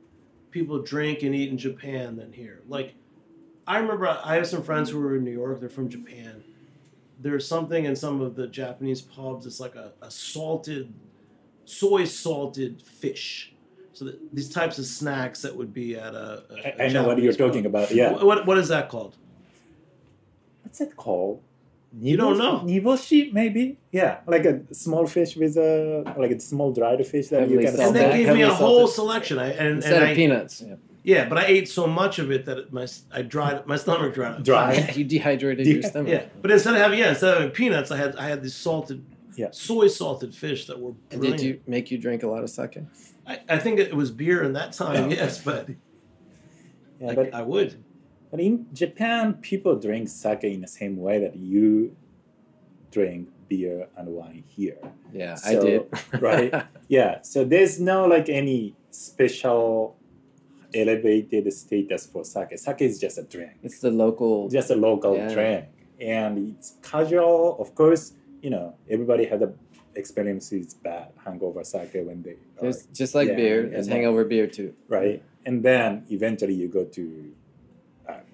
people 0.50 0.80
drink 0.82 1.22
and 1.22 1.34
eat 1.34 1.50
in 1.50 1.58
Japan 1.58 2.16
than 2.16 2.32
here? 2.32 2.62
Like, 2.68 2.94
I 3.66 3.78
remember 3.78 4.06
I 4.06 4.36
have 4.36 4.46
some 4.46 4.62
friends 4.62 4.90
who 4.90 5.00
are 5.04 5.16
in 5.16 5.24
New 5.24 5.32
York. 5.32 5.60
They're 5.60 5.68
from 5.68 5.88
Japan. 5.88 6.44
There's 7.20 7.46
something 7.46 7.84
in 7.84 7.96
some 7.96 8.20
of 8.20 8.36
the 8.36 8.46
Japanese 8.46 9.02
pubs. 9.02 9.44
It's 9.44 9.58
like 9.58 9.74
a, 9.74 9.92
a 10.00 10.10
salted, 10.10 10.94
soy 11.64 12.04
salted 12.04 12.80
fish. 12.80 13.54
So 13.92 14.04
that, 14.04 14.32
these 14.32 14.48
types 14.48 14.78
of 14.78 14.86
snacks 14.86 15.42
that 15.42 15.56
would 15.56 15.74
be 15.74 15.96
at 15.96 16.14
a. 16.14 16.44
a 16.48 16.82
I, 16.82 16.84
I 16.84 16.88
know 16.88 17.04
what 17.08 17.20
you're 17.20 17.32
Japanese 17.32 17.36
talking 17.36 17.66
about. 17.66 17.90
Yeah. 17.90 18.12
What, 18.12 18.24
what 18.24 18.46
what 18.46 18.58
is 18.58 18.68
that 18.68 18.88
called? 18.88 19.16
What's 20.62 20.80
it 20.80 20.96
called? 20.96 21.42
You 21.96 22.16
don't 22.18 22.36
know. 22.36 22.60
Niboshi, 22.60 23.32
maybe? 23.32 23.78
Yeah, 23.92 24.18
like 24.26 24.44
a 24.44 24.62
small 24.74 25.06
fish 25.06 25.36
with 25.36 25.56
a 25.56 26.04
like 26.18 26.30
a 26.30 26.38
small 26.40 26.72
dried 26.72 27.04
fish 27.06 27.28
that 27.28 27.40
Heavily 27.40 27.64
you 27.64 27.70
can 27.70 27.80
And 27.80 27.96
they 27.96 28.00
That 28.00 28.12
gave 28.12 28.26
me 28.28 28.42
a 28.42 28.46
heavily 28.48 28.54
whole 28.54 28.86
salted. 28.88 28.94
selection. 28.94 29.38
I 29.38 29.52
and, 29.52 29.76
instead 29.76 29.94
and 29.94 30.02
of 30.04 30.08
I, 30.10 30.14
peanuts, 30.14 30.62
yeah. 30.66 30.74
yeah, 31.02 31.28
but 31.28 31.38
I 31.38 31.46
ate 31.46 31.66
so 31.68 31.86
much 31.86 32.18
of 32.18 32.30
it 32.30 32.44
that 32.44 32.58
it, 32.58 32.72
my 32.72 32.86
I 33.10 33.22
dried 33.22 33.66
my 33.66 33.76
stomach 33.76 34.12
dried 34.14 34.32
up. 34.34 34.44
Dry. 34.44 34.74
you 34.94 35.04
dehydrated 35.04 35.66
Yeah. 35.66 35.72
your 35.74 35.82
stomach. 35.82 36.12
Yeah, 36.12 36.24
but 36.42 36.50
instead 36.50 36.74
of 36.74 36.80
having 36.80 36.98
yeah, 36.98 37.08
instead 37.10 37.30
of 37.32 37.38
having 37.40 37.54
peanuts, 37.54 37.90
I 37.90 37.96
had 37.96 38.16
I 38.16 38.28
had 38.28 38.42
these 38.42 38.54
salted, 38.54 39.02
Yeah. 39.36 39.48
soy 39.52 39.86
salted 39.86 40.34
fish 40.34 40.66
that 40.66 40.78
were 40.78 40.92
And 41.10 41.22
did 41.22 41.40
you 41.40 41.60
make 41.66 41.90
you 41.90 41.96
drink 41.96 42.22
a 42.22 42.28
lot 42.28 42.42
of 42.42 42.50
sake? 42.50 42.78
I, 43.26 43.40
I 43.48 43.58
think 43.58 43.78
it 43.80 43.94
was 43.94 44.10
beer 44.10 44.42
in 44.42 44.52
that 44.52 44.72
time, 44.72 45.10
yes, 45.10 45.42
but 45.42 45.68
Yeah, 47.00 47.06
like, 47.08 47.16
but 47.16 47.34
I 47.34 47.40
would. 47.42 47.82
But 48.30 48.40
in 48.40 48.66
Japan, 48.72 49.34
people 49.34 49.76
drink 49.76 50.08
sake 50.08 50.44
in 50.44 50.60
the 50.60 50.68
same 50.68 50.96
way 50.98 51.18
that 51.20 51.36
you 51.36 51.96
drink 52.90 53.28
beer 53.48 53.88
and 53.96 54.08
wine 54.08 54.44
here. 54.46 54.78
Yeah, 55.12 55.36
I 55.44 55.54
did. 55.54 55.86
right? 56.20 56.52
Yeah. 56.88 57.22
So 57.22 57.44
there's 57.44 57.80
no 57.80 58.06
like 58.06 58.28
any 58.28 58.74
special 58.90 59.96
elevated 60.74 61.50
status 61.52 62.06
for 62.06 62.24
sake. 62.24 62.58
Sake 62.58 62.82
is 62.82 62.98
just 63.00 63.16
a 63.18 63.22
drink, 63.22 63.52
it's 63.62 63.80
the 63.80 63.90
local. 63.90 64.48
just 64.50 64.70
a 64.70 64.74
local 64.76 65.16
Yeah. 65.16 65.32
drink, 65.32 65.64
and 66.00 66.54
it's 66.56 66.74
casual. 66.82 67.56
Of 67.58 67.74
course, 67.74 68.12
you 68.42 68.50
know 68.50 68.74
everybody 68.90 69.24
had 69.24 69.42
a 69.42 69.52
experience 69.94 70.50
with 70.52 70.80
bad 70.82 71.08
hangover 71.24 71.64
sake 71.64 71.94
when 71.94 72.22
they 72.22 72.36
are, 72.62 72.72
just 72.92 73.14
like 73.14 73.28
Yeah, 73.28 73.36
beer. 73.36 73.62
and 73.64 73.72
There's 73.72 73.88
hangover 73.88 74.24
beer 74.24 74.46
too. 74.46 74.74
right, 74.88 75.22
and 75.46 75.62
then 75.62 76.04
eventually 76.10 76.54
you 76.54 76.68
go 76.68 76.84
to 76.84 77.32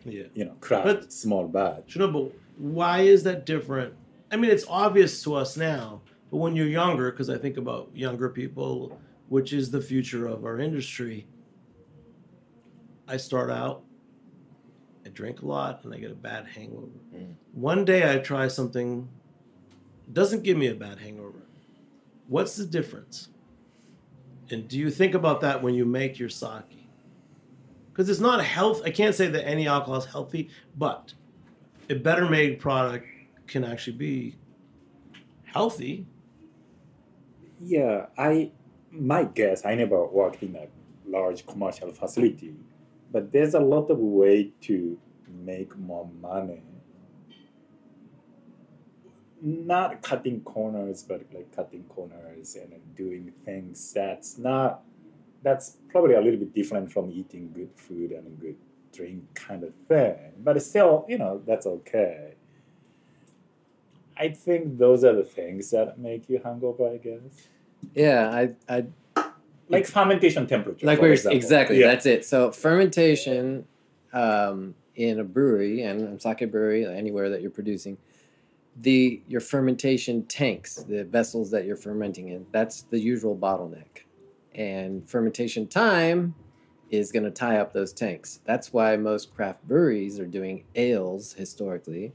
Yeah. 0.04 0.24
you 0.34 0.44
know 0.44 0.54
craft 0.60 0.84
But- 0.86 1.12
small 1.12 1.48
batch. 1.48 1.92
Sure, 1.92 2.08
but 2.08 2.30
why 2.58 3.00
is 3.00 3.22
that 3.24 3.46
different? 3.46 3.94
I 4.30 4.36
mean, 4.36 4.50
it's 4.50 4.66
obvious 4.68 5.22
to 5.24 5.34
us 5.34 5.56
now, 5.56 6.02
but 6.30 6.38
when 6.38 6.56
you're 6.56 6.66
younger, 6.66 7.10
because 7.10 7.30
I 7.30 7.38
think 7.38 7.56
about 7.56 7.90
younger 7.94 8.28
people, 8.28 8.98
which 9.28 9.52
is 9.52 9.70
the 9.70 9.80
future 9.80 10.26
of 10.26 10.44
our 10.44 10.58
industry. 10.58 11.26
I 13.06 13.16
start 13.18 13.50
out, 13.50 13.82
I 15.04 15.10
drink 15.10 15.42
a 15.42 15.46
lot, 15.46 15.84
and 15.84 15.94
I 15.94 15.98
get 15.98 16.10
a 16.10 16.14
bad 16.14 16.46
hangover. 16.46 16.86
Mm. 17.14 17.34
One 17.52 17.84
day 17.84 18.10
I 18.12 18.18
try 18.18 18.48
something, 18.48 19.08
doesn't 20.12 20.42
give 20.42 20.56
me 20.56 20.68
a 20.68 20.74
bad 20.74 20.98
hangover. 20.98 21.42
What's 22.28 22.56
the 22.56 22.64
difference? 22.66 23.28
And 24.50 24.66
do 24.68 24.78
you 24.78 24.90
think 24.90 25.14
about 25.14 25.40
that 25.42 25.62
when 25.62 25.74
you 25.74 25.84
make 25.84 26.18
your 26.18 26.28
sake? 26.30 26.83
Because 27.94 28.10
it's 28.10 28.18
not 28.18 28.44
health. 28.44 28.82
I 28.84 28.90
can't 28.90 29.14
say 29.14 29.28
that 29.28 29.46
any 29.46 29.68
alcohol 29.68 29.98
is 29.98 30.04
healthy, 30.04 30.50
but 30.76 31.14
a 31.88 31.94
better 31.94 32.28
made 32.28 32.58
product 32.58 33.06
can 33.46 33.62
actually 33.62 33.96
be 33.96 34.34
healthy. 35.44 36.04
Yeah, 37.60 38.06
I 38.18 38.50
my 38.90 39.22
guess. 39.22 39.64
I 39.64 39.76
never 39.76 40.04
worked 40.06 40.42
in 40.42 40.56
a 40.56 40.66
large 41.08 41.46
commercial 41.46 41.92
facility, 41.92 42.56
but 43.12 43.30
there's 43.30 43.54
a 43.54 43.60
lot 43.60 43.88
of 43.90 43.98
way 43.98 44.50
to 44.62 44.98
make 45.28 45.78
more 45.78 46.10
money. 46.20 46.64
Not 49.40 50.02
cutting 50.02 50.40
corners, 50.40 51.04
but 51.04 51.22
like 51.32 51.54
cutting 51.54 51.84
corners 51.84 52.56
and 52.56 52.72
doing 52.96 53.32
things 53.44 53.92
that's 53.92 54.36
not. 54.36 54.82
That's 55.44 55.76
probably 55.90 56.14
a 56.14 56.20
little 56.20 56.40
bit 56.40 56.52
different 56.52 56.90
from 56.90 57.12
eating 57.12 57.52
good 57.52 57.70
food 57.76 58.10
and 58.10 58.40
good 58.40 58.56
drink 58.92 59.22
kind 59.34 59.62
of 59.62 59.72
thing, 59.86 60.16
but 60.38 60.60
still, 60.62 61.04
you 61.08 61.18
know, 61.18 61.42
that's 61.46 61.66
okay. 61.66 62.34
I 64.16 64.28
think 64.28 64.78
those 64.78 65.04
are 65.04 65.12
the 65.12 65.24
things 65.24 65.70
that 65.70 65.98
make 65.98 66.28
you 66.28 66.38
hungover, 66.38 66.92
I 66.92 66.98
guess. 66.98 67.48
Yeah, 67.94 68.30
I, 68.30 68.54
I 68.68 68.86
like 69.68 69.86
fermentation 69.86 70.46
temperature. 70.46 70.86
like 70.86 71.00
were 71.00 71.12
example. 71.12 71.36
exactly 71.36 71.80
Yeah. 71.80 71.88
that's 71.88 72.06
it. 72.06 72.24
So 72.24 72.52
fermentation 72.52 73.66
um, 74.12 74.74
in 74.94 75.18
a 75.18 75.24
brewery 75.24 75.82
and 75.82 76.20
sake 76.20 76.50
brewery, 76.50 76.86
anywhere 76.86 77.30
that 77.30 77.42
you're 77.42 77.50
producing, 77.50 77.98
the 78.80 79.20
your 79.28 79.40
fermentation 79.40 80.24
tanks, 80.26 80.76
the 80.76 81.04
vessels 81.04 81.50
that 81.50 81.64
you're 81.64 81.76
fermenting 81.76 82.28
in, 82.28 82.46
that's 82.52 82.82
the 82.82 82.98
usual 82.98 83.36
bottleneck, 83.36 84.03
and 84.54 85.08
fermentation 85.08 85.66
time 85.66 86.34
is 86.90 87.10
going 87.12 87.24
to 87.24 87.30
tie 87.30 87.58
up 87.58 87.72
those 87.72 87.92
tanks. 87.92 88.40
That's 88.44 88.72
why 88.72 88.96
most 88.96 89.34
craft 89.34 89.66
breweries 89.66 90.20
are 90.20 90.26
doing 90.26 90.64
ales 90.74 91.32
historically, 91.34 92.12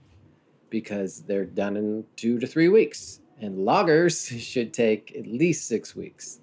because 0.69 1.21
they're 1.23 1.45
done 1.45 1.75
in 1.75 2.05
two 2.15 2.39
to 2.39 2.47
three 2.47 2.69
weeks, 2.69 3.19
and 3.39 3.59
lagers 3.59 4.39
should 4.51 4.73
take 4.73 5.13
at 5.17 5.27
least 5.27 5.67
six 5.67 5.95
weeks. 5.95 6.39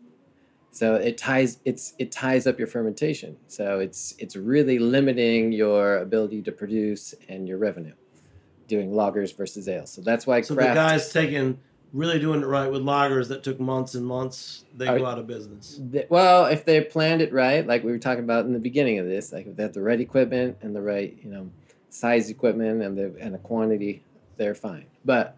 So 0.71 0.97
it 0.97 1.17
ties 1.17 1.59
it's 1.65 1.95
it 1.99 2.13
ties 2.13 2.47
up 2.47 2.59
your 2.59 2.69
fermentation. 2.69 3.39
So 3.47 3.81
it's 3.81 4.15
it's 4.19 4.37
really 4.37 4.79
limiting 4.79 5.53
your 5.53 5.97
ability 5.97 6.43
to 6.43 6.53
produce 6.53 7.15
and 7.31 7.49
your 7.49 7.57
revenue, 7.57 7.95
doing 8.69 8.91
lagers 8.91 9.35
versus 9.35 9.69
ales. 9.69 9.91
So 9.91 10.03
that's 10.03 10.27
why 10.27 10.43
So 10.43 10.55
craft. 10.55 10.71
the 10.71 10.75
guys 10.75 11.11
taking 11.11 11.61
really 11.93 12.19
doing 12.19 12.43
it 12.43 12.47
right 12.47 12.71
with 12.71 12.83
lagers 12.83 13.29
that 13.29 13.43
took 13.43 13.59
months 13.61 13.95
and 13.95 14.07
months, 14.07 14.65
they 14.77 14.87
Are- 14.87 14.99
go 14.99 15.07
out 15.07 15.19
of 15.19 15.27
business. 15.27 15.81
Th- 15.93 16.07
well, 16.11 16.47
if 16.47 16.65
they 16.65 16.81
planned 16.81 17.23
it 17.23 17.33
right, 17.33 17.67
like 17.67 17.85
we 17.85 17.93
were 17.93 17.99
talking 17.99 18.25
about 18.25 18.45
in 18.45 18.53
the 18.53 18.59
beginning 18.59 18.99
of 18.99 19.07
this, 19.07 19.33
like 19.33 19.47
if 19.47 19.57
they 19.57 19.63
have 19.63 19.73
the 19.73 19.83
right 19.83 20.01
equipment 20.01 20.59
and 20.63 20.75
the 20.75 20.83
right, 20.83 21.17
you 21.23 21.31
know, 21.31 21.51
size 21.91 22.29
equipment 22.29 22.83
and 22.83 22.99
the 22.99 23.15
and 23.19 23.35
the 23.35 23.39
quantity, 23.39 24.03
they're 24.37 24.55
fine. 24.55 24.87
But 25.05 25.37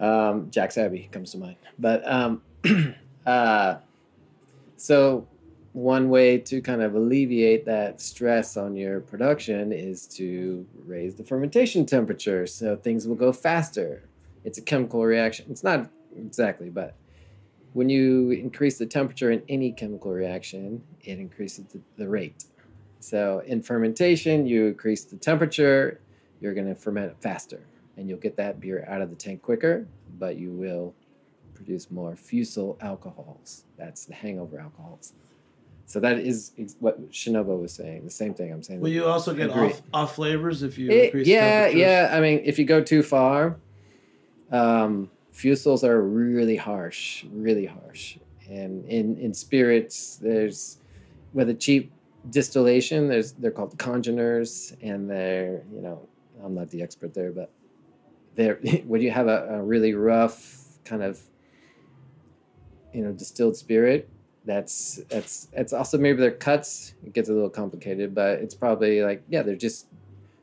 um, 0.00 0.50
Jack's 0.50 0.78
Abby 0.78 1.08
comes 1.12 1.32
to 1.32 1.38
mind. 1.38 1.56
But 1.78 2.06
um, 2.10 2.42
uh, 3.26 3.76
so 4.76 5.26
one 5.72 6.08
way 6.08 6.38
to 6.38 6.60
kind 6.60 6.82
of 6.82 6.94
alleviate 6.94 7.64
that 7.66 8.00
stress 8.00 8.56
on 8.56 8.74
your 8.76 9.00
production 9.00 9.72
is 9.72 10.06
to 10.06 10.66
raise 10.86 11.14
the 11.14 11.24
fermentation 11.24 11.86
temperature 11.86 12.46
so 12.46 12.74
things 12.76 13.06
will 13.06 13.14
go 13.14 13.32
faster. 13.32 14.02
It's 14.44 14.58
a 14.58 14.62
chemical 14.62 15.04
reaction. 15.04 15.46
It's 15.50 15.64
not 15.64 15.90
exactly, 16.16 16.70
but 16.70 16.94
when 17.72 17.88
you 17.88 18.30
increase 18.30 18.78
the 18.78 18.86
temperature 18.86 19.30
in 19.30 19.42
any 19.48 19.72
chemical 19.72 20.12
reaction, 20.12 20.82
it 21.02 21.18
increases 21.18 21.66
the, 21.66 21.80
the 21.96 22.08
rate. 22.08 22.44
So 23.00 23.42
in 23.46 23.62
fermentation, 23.62 24.46
you 24.46 24.66
increase 24.66 25.04
the 25.04 25.16
temperature, 25.16 26.00
you're 26.40 26.54
going 26.54 26.66
to 26.66 26.74
ferment 26.74 27.12
it 27.12 27.16
faster, 27.20 27.60
and 27.96 28.08
you'll 28.08 28.18
get 28.18 28.36
that 28.36 28.60
beer 28.60 28.84
out 28.88 29.02
of 29.02 29.10
the 29.10 29.16
tank 29.16 29.42
quicker, 29.42 29.86
but 30.18 30.36
you 30.36 30.50
will 30.50 30.94
produce 31.54 31.90
more 31.90 32.16
fusel 32.16 32.76
alcohols. 32.80 33.64
That's 33.76 34.04
the 34.06 34.14
hangover 34.14 34.58
alcohols. 34.58 35.12
So 35.86 36.00
that 36.00 36.18
is 36.18 36.52
what 36.80 37.10
Shinobu 37.10 37.58
was 37.60 37.72
saying. 37.72 38.04
The 38.04 38.10
same 38.10 38.34
thing 38.34 38.52
I'm 38.52 38.62
saying. 38.62 38.80
Will 38.80 38.90
you 38.90 39.06
also 39.06 39.34
get 39.34 39.50
off, 39.50 39.80
off 39.92 40.14
flavors 40.16 40.62
if 40.62 40.76
you 40.78 40.90
It- 40.90 41.04
increase 41.06 41.26
yeah, 41.26 41.68
yeah. 41.68 42.10
I 42.12 42.20
mean, 42.20 42.42
if 42.44 42.58
you 42.58 42.64
go 42.66 42.82
too 42.82 43.02
far, 43.02 43.56
um, 44.50 45.10
fusels 45.32 45.84
are 45.84 46.02
really 46.02 46.56
harsh, 46.56 47.24
really 47.30 47.66
harsh. 47.66 48.18
And 48.48 48.84
in, 48.86 49.16
in 49.18 49.34
spirits, 49.34 50.16
there's 50.16 50.78
with 51.32 51.50
a 51.50 51.54
cheap 51.54 51.92
distillation, 52.30 53.08
there's 53.08 53.32
they're 53.32 53.50
called 53.50 53.78
congeners, 53.78 54.74
and 54.82 55.08
they're 55.08 55.62
you 55.72 55.82
know 55.82 56.08
I'm 56.42 56.54
not 56.54 56.70
the 56.70 56.82
expert 56.82 57.14
there, 57.14 57.30
but 57.30 57.50
they're 58.34 58.54
when 58.86 59.02
you 59.02 59.10
have 59.10 59.28
a, 59.28 59.58
a 59.58 59.62
really 59.62 59.94
rough 59.94 60.78
kind 60.84 61.02
of 61.02 61.20
you 62.94 63.02
know 63.02 63.12
distilled 63.12 63.56
spirit 63.56 64.08
that's 64.46 65.00
that's 65.10 65.48
it's 65.52 65.74
also 65.74 65.98
maybe 65.98 66.18
their 66.18 66.30
cuts 66.30 66.94
it 67.04 67.12
gets 67.12 67.28
a 67.28 67.32
little 67.32 67.50
complicated 67.50 68.14
but 68.14 68.38
it's 68.38 68.54
probably 68.54 69.02
like 69.02 69.22
yeah 69.28 69.42
they're 69.42 69.54
just 69.54 69.86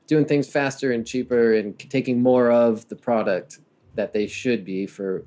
doing 0.06 0.26
things 0.26 0.48
faster 0.48 0.92
and 0.92 1.08
cheaper 1.08 1.56
and 1.56 1.80
taking 1.90 2.22
more 2.22 2.52
of 2.52 2.88
the 2.90 2.96
product 2.96 3.60
that 3.96 4.14
they 4.14 4.28
should 4.28 4.64
be 4.66 4.86
for 4.86 5.26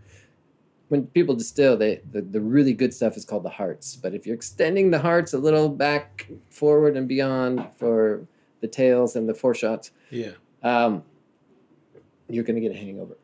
when 0.89 1.07
people 1.09 1.35
distill, 1.35 1.77
they 1.77 2.01
the, 2.13 2.23
the 2.23 2.41
really 2.41 2.73
good 2.73 2.95
stuff 2.95 3.17
is 3.17 3.25
called 3.25 3.43
the 3.43 3.51
hearts. 3.51 3.97
But 3.97 4.15
if 4.15 4.25
you're 4.27 4.35
extending 4.37 4.91
the 4.91 4.99
hearts 4.99 5.35
a 5.35 5.39
little 5.39 5.69
back, 5.69 6.29
forward, 6.51 6.97
and 6.97 7.07
beyond 7.07 7.67
for 7.77 8.27
the 8.61 8.69
tails 8.69 9.15
and 9.15 9.29
the 9.29 9.35
foreshots 9.35 9.91
Yeah. 10.11 10.33
um, 10.63 11.03
you're 12.29 12.45
going 12.45 12.57
to 12.57 12.61
get 12.61 12.73
a 12.73 12.79
hangover. 12.79 13.17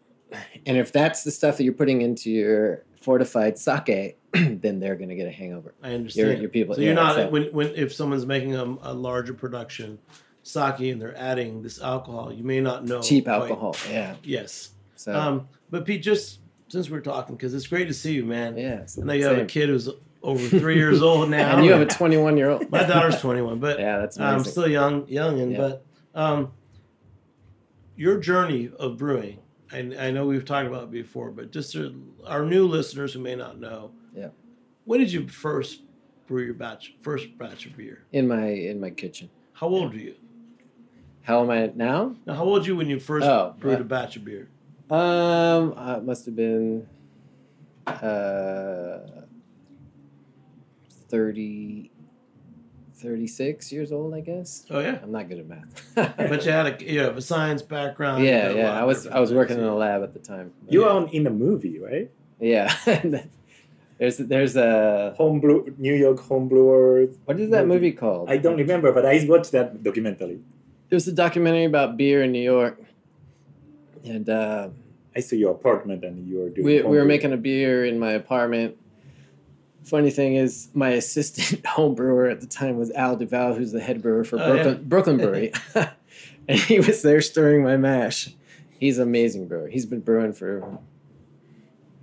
And 0.66 0.76
if 0.76 0.92
that's 0.92 1.24
the 1.24 1.30
stuff 1.30 1.56
that 1.56 1.64
you're 1.64 1.72
putting 1.74 2.02
into 2.02 2.30
your 2.30 2.84
fortified 3.00 3.58
sake, 3.58 4.18
then 4.32 4.78
they're 4.80 4.96
going 4.96 5.08
to 5.08 5.14
get 5.14 5.26
a 5.26 5.30
hangover. 5.32 5.74
I 5.82 5.94
understand. 5.94 6.40
your 6.40 6.50
people- 6.50 6.74
So 6.74 6.80
yeah, 6.80 6.88
you're 6.88 6.94
not 6.94 7.14
so- 7.16 7.28
when 7.30 7.44
when 7.52 7.68
if 7.74 7.92
someone's 7.94 8.26
making 8.26 8.54
a, 8.56 8.64
a 8.82 8.92
larger 8.94 9.32
production 9.34 9.98
sake 10.42 10.80
and 10.80 11.00
they're 11.00 11.16
adding 11.16 11.62
this 11.62 11.80
alcohol, 11.80 12.32
you 12.32 12.44
may 12.44 12.60
not 12.60 12.84
know 12.84 13.00
Cheap 13.00 13.24
quite- 13.24 13.34
alcohol, 13.42 13.74
yeah. 13.90 14.16
Yes. 14.22 14.70
So 14.96 15.12
Um, 15.14 15.48
but 15.70 15.84
Pete, 15.84 16.02
just 16.02 16.40
since 16.68 16.88
we're 16.90 17.00
talking, 17.00 17.36
because 17.36 17.54
it's 17.54 17.66
great 17.66 17.88
to 17.88 17.94
see 17.94 18.14
you, 18.14 18.24
man. 18.24 18.56
yeah, 18.56 18.84
I 19.00 19.04
know 19.04 19.12
you 19.12 19.24
have 19.26 19.38
a 19.38 19.44
kid 19.44 19.68
who's 19.68 19.88
over 20.22 20.48
three 20.58 20.76
years 20.76 21.02
old 21.08 21.30
now. 21.30 21.56
and 21.56 21.64
you 21.64 21.72
have 21.72 21.80
a 21.82 21.86
21 21.86 22.36
year 22.36 22.50
old. 22.50 22.70
My 22.70 22.84
daughter's 22.84 23.20
21, 23.20 23.58
but 23.58 23.78
yeah, 23.78 23.98
that's 23.98 24.18
I'm 24.18 24.34
amazing. 24.36 24.52
still 24.52 24.68
young, 24.68 25.06
young, 25.08 25.40
and 25.40 25.52
Yeah. 25.52 25.58
but 25.58 25.84
um, 26.14 26.52
your 27.96 28.18
journey 28.18 28.70
of 28.78 28.96
brewing. 28.98 29.38
And 29.72 29.94
I 29.94 30.10
know 30.10 30.26
we've 30.26 30.44
talked 30.44 30.68
about 30.68 30.84
it 30.84 30.90
before, 30.90 31.30
but 31.30 31.50
just 31.50 31.72
to, 31.72 32.00
our 32.26 32.44
new 32.44 32.66
listeners 32.66 33.12
who 33.12 33.18
may 33.20 33.34
not 33.34 33.58
know. 33.58 33.90
Yeah. 34.14 34.28
When 34.84 35.00
did 35.00 35.12
you 35.12 35.26
first 35.28 35.82
brew 36.26 36.44
your 36.44 36.54
batch, 36.54 36.94
first 37.00 37.36
batch 37.38 37.66
of 37.66 37.76
beer? 37.76 38.04
in 38.12 38.28
my 38.28 38.46
in 38.46 38.80
my 38.80 38.90
kitchen. 38.90 39.30
How 39.54 39.66
old 39.68 39.94
are 39.94 39.98
you? 39.98 40.14
How 41.22 41.42
am 41.42 41.50
I 41.50 41.72
now? 41.74 42.14
Now, 42.26 42.34
how 42.34 42.44
old 42.44 42.62
were 42.62 42.66
you 42.68 42.76
when 42.76 42.88
you 42.88 43.00
first 43.00 43.26
Oh, 43.26 43.54
brewed 43.58 43.78
uh, 43.78 43.80
a 43.80 43.84
batch 43.84 44.16
of 44.16 44.24
beer? 44.24 44.48
Um, 44.90 45.74
uh, 45.76 45.96
it 45.98 46.04
must 46.04 46.26
have 46.26 46.36
been 46.36 46.86
uh 47.86 48.98
30 51.08 51.90
36 52.96 53.70
years 53.72 53.92
old, 53.92 54.14
I 54.14 54.20
guess. 54.20 54.64
Oh 54.70 54.80
yeah, 54.80 54.98
I'm 55.02 55.12
not 55.12 55.28
good 55.28 55.40
at 55.40 55.46
math. 55.46 55.92
but 55.94 56.44
you 56.46 56.50
had 56.52 56.66
a 56.80 56.92
you 56.92 57.00
have 57.00 57.16
a 57.16 57.20
science 57.22 57.60
background. 57.62 58.24
yeah, 58.24 58.48
a 58.48 58.56
yeah. 58.56 58.80
I 58.80 58.84
was 58.84 59.06
I 59.06 59.20
was 59.20 59.32
working 59.32 59.58
in 59.58 59.64
a 59.64 59.74
lab 59.74 60.02
at 60.02 60.12
the 60.14 60.20
time. 60.20 60.52
You 60.68 60.82
Yeah. 60.84 60.88
are 60.92 61.08
in 61.12 61.26
a 61.26 61.30
movie, 61.30 61.78
right? 61.78 62.10
Yeah. 62.40 62.72
there's 63.98 64.16
there's 64.18 64.56
a 64.56 65.14
Homebrew, 65.18 65.74
New 65.78 65.94
York 65.94 66.18
homebrewers. 66.18 67.16
what 67.26 67.38
is 67.38 67.50
that 67.50 67.66
Movie. 67.66 67.74
movie 67.86 67.92
called? 67.92 68.30
I 68.30 68.38
don't 68.38 68.56
remember, 68.56 68.90
but 68.92 69.04
I 69.04 69.24
watched 69.28 69.52
that 69.52 69.82
documentary. 69.82 70.40
There's 70.88 71.06
a 71.08 71.12
documentary 71.12 71.64
about 71.64 71.96
beer 71.98 72.22
in 72.22 72.32
New 72.32 72.42
York, 72.42 72.80
and 74.04 74.28
uh, 74.28 74.68
I 75.16 75.20
saw 75.20 75.36
your 75.36 75.52
apartment 75.52 76.04
and 76.04 76.28
you 76.28 76.38
were 76.38 76.48
doing. 76.50 76.66
we, 76.66 76.82
we 76.82 76.96
were 76.96 77.04
making 77.04 77.32
a 77.32 77.36
beer 77.36 77.84
in 77.84 77.98
my 77.98 78.10
apartment. 78.12 78.76
Funny 79.84 80.10
thing 80.10 80.36
is, 80.36 80.68
my 80.72 80.90
assistant 80.90 81.64
home 81.66 81.94
brewer 81.94 82.28
at 82.28 82.40
the 82.40 82.46
time 82.46 82.76
was 82.78 82.90
Al 82.92 83.16
Duval, 83.16 83.54
who's 83.54 83.72
the 83.72 83.80
head 83.80 84.00
brewer 84.00 84.24
for 84.24 84.38
Oh, 84.40 84.52
Brooklyn, 84.52 84.74
yeah. 84.76 84.80
Brooklyn 84.84 85.16
Brewery, 85.18 85.52
and 86.48 86.58
he 86.58 86.78
was 86.80 87.02
there 87.02 87.20
stirring 87.20 87.62
my 87.62 87.76
mash. 87.76 88.30
He's 88.78 88.98
an 88.98 89.04
amazing 89.08 89.46
brewer. 89.48 89.68
He's 89.68 89.86
been 89.86 90.00
brewing 90.00 90.32
for 90.32 90.78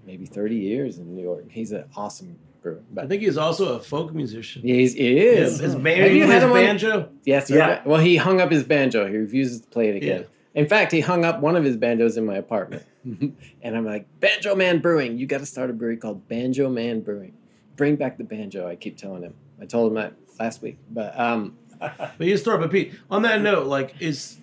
maybe 0.05 0.25
thirty 0.25 0.55
years 0.57 0.97
in 0.97 1.15
New 1.15 1.21
York. 1.23 1.45
He's 1.49 1.71
an 1.71 1.85
awesome 1.95 2.37
brewer. 2.61 2.79
I 2.97 3.07
think 3.07 3.21
he's 3.23 3.37
also 3.37 3.75
a 3.75 3.79
folk 3.79 4.13
musician. 4.13 4.61
yeah, 4.63 4.75
he's, 4.75 4.93
he 4.93 5.17
is. 5.17 5.59
His 5.59 5.73
Have 5.73 5.83
band, 5.83 6.13
you 6.15 6.21
his 6.23 6.31
had 6.31 6.43
him 6.43 6.49
on- 6.49 6.55
banjo. 6.55 7.09
Yes. 7.25 7.49
Yeah. 7.49 7.57
Yeah. 7.57 7.81
Well, 7.85 7.99
he 7.99 8.15
hung 8.15 8.39
up 8.41 8.51
his 8.51 8.63
banjo. 8.63 9.07
He 9.09 9.17
refuses 9.17 9.61
to 9.61 9.67
play 9.67 9.89
it 9.89 9.95
again. 9.95 10.25
In 10.53 10.67
fact, 10.67 10.91
he 10.91 10.99
hung 10.99 11.23
up 11.23 11.39
one 11.39 11.55
of 11.55 11.63
his 11.63 11.77
banjos 11.77 12.17
in 12.17 12.25
my 12.25 12.35
apartment. 12.35 12.83
and 13.03 13.35
I'm 13.63 13.85
like, 13.85 14.05
Banjo 14.19 14.55
Man 14.55 14.79
Brewing, 14.79 15.17
you 15.17 15.25
got 15.25 15.39
to 15.39 15.45
start 15.45 15.69
a 15.69 15.73
brewery 15.73 15.97
called 15.97 16.27
Banjo 16.27 16.69
Man 16.69 17.01
Brewing. 17.01 17.33
Bring 17.77 17.95
back 17.95 18.17
the 18.17 18.23
banjo. 18.23 18.67
I 18.67 18.75
keep 18.75 18.97
telling 18.97 19.23
him. 19.23 19.33
I 19.61 19.65
told 19.65 19.91
him 19.91 19.95
that 19.95 20.13
last 20.39 20.61
week. 20.61 20.77
But 20.89 21.17
um, 21.19 21.57
But 21.79 22.19
you 22.19 22.37
start, 22.37 22.59
but 22.59 22.69
Pete, 22.71 22.93
on 23.09 23.21
that 23.23 23.41
note, 23.41 23.67
like, 23.67 23.95
is, 23.99 24.37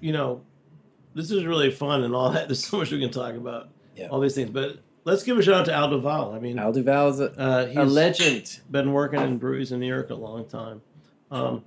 you 0.00 0.12
know, 0.12 0.42
this 1.14 1.30
is 1.30 1.44
really 1.44 1.70
fun 1.70 2.04
and 2.04 2.14
all 2.14 2.30
that. 2.30 2.48
There's 2.48 2.64
so 2.64 2.78
much 2.78 2.90
we 2.92 3.00
can 3.00 3.10
talk 3.10 3.34
about, 3.34 3.68
Yeah. 3.96 4.08
all 4.08 4.20
these 4.20 4.34
things. 4.34 4.50
But 4.50 4.78
let's 5.04 5.22
give 5.24 5.36
a 5.38 5.42
shout 5.42 5.54
out 5.54 5.64
to 5.66 5.72
Al 5.72 5.90
Duval. 5.90 6.32
I 6.34 6.38
mean, 6.38 6.58
Al 6.58 6.72
Duval 6.72 7.08
is 7.08 7.20
a, 7.20 7.32
uh, 7.40 7.72
a 7.82 7.84
legend. 7.84 8.60
been 8.70 8.92
working 8.92 9.20
in 9.20 9.38
breweries 9.38 9.72
in 9.72 9.80
New 9.80 9.88
York 9.88 10.10
a 10.10 10.14
long 10.14 10.46
time. 10.46 10.82
Um, 11.32 11.64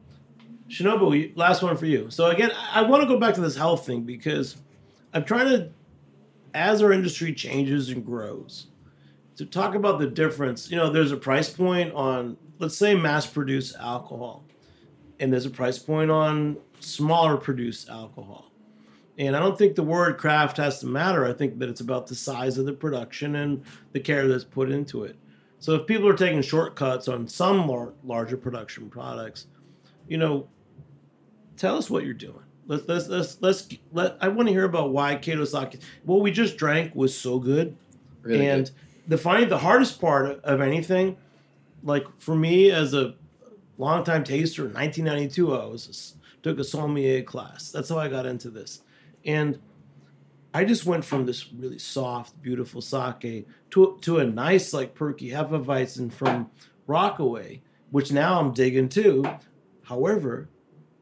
Shinobu, 0.74 1.38
last 1.38 1.61
one 1.61 1.78
for 1.78 1.86
you. 1.86 2.09
So 2.09 2.32
again, 2.32 2.51
I, 2.71 2.82
want 2.82 3.03
to 3.03 3.07
go 3.07 3.19
back 3.19 3.36
to 3.36 3.41
this 3.41 3.55
health 3.55 3.86
thing 3.86 4.01
because 4.01 4.57
I'm 5.13 5.24
trying 5.24 5.47
to, 5.49 5.69
as 6.55 6.82
our 6.82 6.91
industry 6.91 7.32
changes 7.32 7.89
and 7.89 8.03
grows, 8.03 8.67
to 9.36 9.45
talk 9.45 9.76
about 9.76 9.99
the 9.99 10.07
difference. 10.07 10.71
You 10.71 10.78
know, 10.78 10.89
there's 10.89 11.11
a 11.11 11.17
price 11.17 11.49
point 11.49 11.93
on, 11.93 12.38
let's 12.57 12.76
say, 12.76 12.95
mass-produced 12.95 13.76
alcohol, 13.80 14.43
and 15.19 15.32
there's 15.32 15.45
a 15.45 15.51
price 15.51 15.78
point 15.78 16.09
on 16.09 16.57
smaller 16.80 17.38
produced 17.38 17.88
alcohol. 17.89 18.51
And 19.19 19.36
I 19.36 19.39
don't 19.39 19.57
think 19.57 19.76
the 19.76 19.84
word 19.84 20.17
craft 20.17 20.57
has 20.57 20.80
to 20.80 20.88
matter. 20.88 21.24
I 21.24 21.34
think 21.34 21.59
that 21.59 21.69
it's 21.69 21.82
about 21.82 22.07
the 22.07 22.15
size 22.15 22.57
of 22.57 22.65
the 22.65 22.74
production 22.74 23.36
and 23.36 23.63
the 23.91 23.99
care 23.99 24.28
that's 24.28 24.43
put 24.43 24.71
into 24.71 25.03
it. 25.03 25.17
So 25.59 25.76
if 25.76 25.86
people 25.86 26.09
are 26.09 26.17
taking 26.17 26.41
shortcuts 26.41 27.07
on 27.07 27.28
some 27.28 27.67
lar- 27.67 27.93
larger 28.03 28.38
production 28.38 28.89
products, 28.89 29.45
you 30.07 30.17
know, 30.17 30.47
tell 31.58 31.78
us 31.78 31.89
what 31.89 32.04
you're 32.06 32.14
doing. 32.14 32.39
Let's 32.68 32.88
let's 32.88 33.08
let's 33.08 33.38
let's 33.41 33.68
let. 33.91 34.18
I 34.22 34.30
want 34.30 34.47
to 34.47 34.54
hear 34.54 34.64
about 34.64 34.91
why 34.91 35.16
Kato 35.16 35.43
Sake. 35.45 35.80
What 36.06 36.22
we 36.22 36.32
just 36.32 36.58
drank 36.58 36.95
was 36.95 37.18
so 37.18 37.39
good, 37.39 37.76
Really 38.22 38.47
and 38.47 38.66
good. 38.66 38.72
the 39.08 39.18
funny, 39.18 39.45
the 39.45 39.58
hardest 39.58 39.99
part 39.99 40.39
of 40.43 40.62
anything, 40.62 41.18
like 41.84 42.06
for 42.20 42.36
me 42.36 42.72
as 42.72 42.93
a 42.93 43.16
longtime 43.78 44.24
taster, 44.24 44.62
in 44.66 44.74
1992, 44.74 45.54
I 45.54 45.66
was 45.66 46.16
took 46.41 46.58
a 46.60 46.64
sommelier 46.64 47.22
class. 47.24 47.70
That's 47.72 47.89
how 47.89 47.97
I 47.97 48.08
got 48.08 48.26
into 48.26 48.49
this, 48.49 48.82
and 49.26 49.60
I 50.54 50.64
just 50.64 50.86
went 50.86 51.04
from 51.04 51.26
this 51.26 51.51
really 51.51 51.80
soft, 51.80 52.41
beautiful 52.41 52.82
sake 52.82 53.45
to 53.72 53.97
to 54.01 54.18
a 54.20 54.24
nice, 54.26 54.72
like 54.72 54.93
perky 54.95 55.32
Hefeweizen 55.32 56.14
from 56.14 56.49
Rockaway, 56.88 57.62
which 57.91 58.12
now 58.14 58.39
I'm 58.39 58.54
digging 58.54 58.88
too. 58.88 59.26
However, 59.84 60.47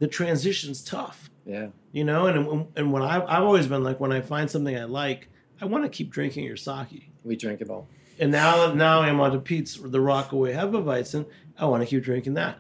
the 0.02 0.08
transition's 0.08 0.84
tough, 0.84 1.30
Yeah. 1.45 1.68
you 1.91 2.04
know. 2.04 2.26
And 2.26 2.68
and 2.76 2.91
when 2.91 3.04
I 3.04 3.24
I've 3.24 3.43
always 3.43 3.68
been 3.68 3.84
like 3.84 3.99
when 3.99 4.12
I 4.12 4.20
find 4.20 4.49
something 4.49 4.76
I 4.76 4.86
like, 4.86 5.30
I 5.62 5.66
want 5.66 5.84
to 5.84 5.89
keep 5.89 6.10
drinking 6.12 6.43
your 6.43 6.58
sake. 6.58 7.12
We 7.24 7.36
drink 7.36 7.62
it 7.62 7.70
all. 7.70 7.88
And 8.20 8.32
now 8.32 8.74
now 8.74 9.02
I'm 9.04 9.20
on 9.20 9.32
to 9.32 9.39
Pete's 9.39 9.76
the 9.76 10.02
Rockaway 10.02 10.54
Hefeweizen. 10.54 11.28
I 11.58 11.66
want 11.66 11.84
to 11.84 11.88
keep 11.88 12.04
drinking 12.04 12.34
that. 12.34 12.58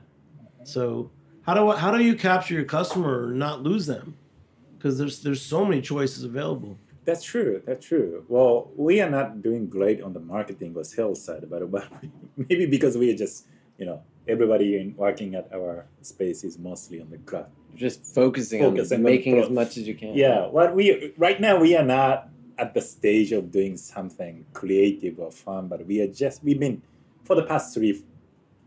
So 0.63 1.09
how 1.41 1.55
do 1.55 1.67
I, 1.69 1.77
how 1.77 1.89
do 1.97 2.03
you 2.03 2.15
capture 2.15 2.53
your 2.53 2.63
customer 2.65 3.25
or 3.27 3.31
not 3.31 3.63
lose 3.63 3.87
them? 3.87 4.15
Because 4.77 4.99
there's 4.99 5.23
there's 5.23 5.41
so 5.41 5.65
many 5.65 5.81
choices 5.81 6.23
available. 6.23 6.77
That's 7.05 7.23
true. 7.23 7.63
That's 7.65 7.83
true. 7.83 8.23
Well, 8.27 8.69
we 8.75 9.01
are 9.01 9.09
not 9.09 9.41
doing 9.41 9.65
great 9.67 10.03
on 10.03 10.13
the 10.13 10.19
marketing 10.19 10.75
or 10.75 10.83
sales 10.83 11.23
side, 11.25 11.43
but, 11.49 11.71
but 11.71 11.87
maybe 12.37 12.67
because 12.67 12.95
we 12.95 13.11
are 13.11 13.17
just, 13.17 13.47
you 13.79 13.87
know, 13.87 14.03
everybody 14.27 14.77
in 14.77 14.95
working 14.95 15.35
at 15.35 15.49
our 15.53 15.85
space 16.01 16.43
is 16.43 16.57
mostly 16.57 17.01
on 17.01 17.09
the 17.09 17.17
craft. 17.19 17.49
Just 17.75 18.03
focusing 18.03 18.61
Focus 18.61 18.91
on 18.91 18.95
and 18.95 19.03
making 19.03 19.35
pro- 19.35 19.43
as 19.43 19.49
much 19.49 19.77
as 19.77 19.87
you 19.87 19.95
can. 19.95 20.13
Yeah. 20.13 20.47
What 20.47 20.75
we 20.75 21.13
right 21.17 21.39
now 21.39 21.59
we 21.59 21.75
are 21.75 21.85
not 21.85 22.29
at 22.57 22.73
the 22.73 22.81
stage 22.81 23.31
of 23.31 23.51
doing 23.51 23.77
something 23.77 24.45
creative 24.53 25.19
or 25.19 25.31
fun, 25.31 25.67
but 25.67 25.85
we 25.85 26.01
are 26.01 26.07
just 26.07 26.43
we've 26.43 26.59
been 26.59 26.81
for 27.23 27.35
the 27.35 27.43
past 27.43 27.73
three, 27.73 28.03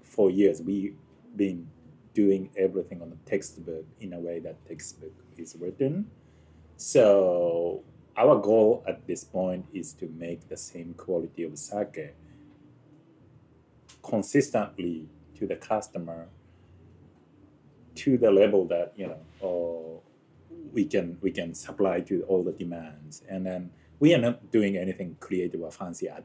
four 0.02 0.30
years 0.30 0.62
we've 0.62 0.96
been 1.36 1.68
doing 2.14 2.48
everything 2.56 3.02
on 3.02 3.10
the 3.10 3.16
textbook 3.28 3.84
in 4.00 4.12
a 4.12 4.18
way 4.18 4.38
that 4.38 4.56
textbook 4.66 5.12
is 5.36 5.56
written. 5.58 6.06
So 6.76 7.82
our 8.16 8.40
goal 8.40 8.84
at 8.86 9.06
this 9.06 9.24
point 9.24 9.66
is 9.72 9.92
to 9.94 10.06
make 10.16 10.48
the 10.48 10.56
same 10.56 10.94
quality 10.94 11.42
of 11.42 11.58
sake 11.58 12.14
consistently 14.02 15.08
to 15.38 15.46
the 15.46 15.56
customer 15.56 16.28
to 17.94 18.18
the 18.18 18.30
level 18.30 18.66
that 18.66 18.92
you 18.96 19.06
know 19.06 19.18
oh, 19.42 20.02
we 20.72 20.84
can 20.84 21.16
we 21.20 21.30
can 21.30 21.54
supply 21.54 22.00
to 22.00 22.22
all 22.22 22.42
the 22.42 22.52
demands 22.52 23.22
and 23.28 23.46
then 23.46 23.70
we 24.00 24.14
are 24.14 24.18
not 24.18 24.50
doing 24.50 24.76
anything 24.76 25.16
creative 25.20 25.60
or 25.60 25.70
fancy 25.70 26.08
at 26.08 26.24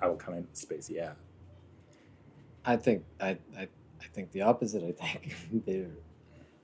our 0.00 0.14
current 0.16 0.56
space 0.56 0.88
yeah 0.90 1.12
I 2.64 2.76
think 2.76 3.04
I, 3.20 3.36
I 3.58 3.68
I 4.04 4.06
think 4.12 4.32
the 4.32 4.42
opposite. 4.42 4.82
I 4.84 4.92
think 4.92 5.34
they're, 5.66 5.90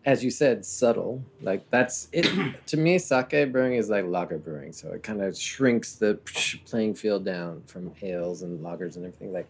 as 0.05 0.23
you 0.23 0.31
said, 0.31 0.65
subtle. 0.65 1.23
Like 1.41 1.69
that's 1.71 2.09
it. 2.13 2.27
to 2.67 2.77
me, 2.77 2.99
sake 2.99 3.53
brewing 3.53 3.75
is 3.75 3.89
like 3.89 4.05
lager 4.07 4.39
brewing. 4.39 4.73
So 4.73 4.93
it 4.93 5.03
kind 5.03 5.23
of 5.23 5.37
shrinks 5.37 5.95
the 5.95 6.19
playing 6.67 6.95
field 6.95 7.25
down 7.25 7.63
from 7.67 7.93
ales 8.03 8.43
and 8.43 8.61
lagers 8.61 8.97
and 8.97 9.07
everything. 9.07 9.33
Like 9.33 9.49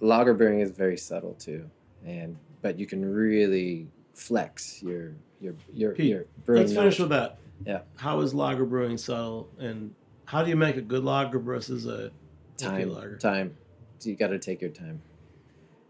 lager 0.00 0.34
brewing 0.34 0.60
is 0.60 0.70
very 0.70 0.96
subtle 0.96 1.34
too, 1.34 1.68
and 2.04 2.36
but 2.62 2.78
you 2.78 2.86
can 2.86 3.04
really 3.04 3.88
flex 4.14 4.82
your 4.82 5.12
your 5.40 5.54
your 5.72 5.92
Pete, 5.92 6.06
your 6.06 6.24
brewing. 6.44 6.62
Let's 6.62 6.74
finish 6.74 6.98
with 6.98 7.10
that. 7.10 7.38
Yeah. 7.64 7.80
How 7.96 8.20
is 8.20 8.34
lager 8.34 8.64
brewing 8.64 8.98
subtle, 8.98 9.48
and 9.58 9.94
how 10.24 10.42
do 10.42 10.50
you 10.50 10.56
make 10.56 10.76
a 10.76 10.82
good 10.82 11.04
lager 11.04 11.38
versus 11.38 11.86
a 11.86 12.10
time. 12.56 12.92
lager. 12.92 13.16
Time. 13.16 13.56
So 13.98 14.10
you 14.10 14.16
got 14.16 14.28
to 14.28 14.38
take 14.38 14.60
your 14.60 14.70
time. 14.70 15.00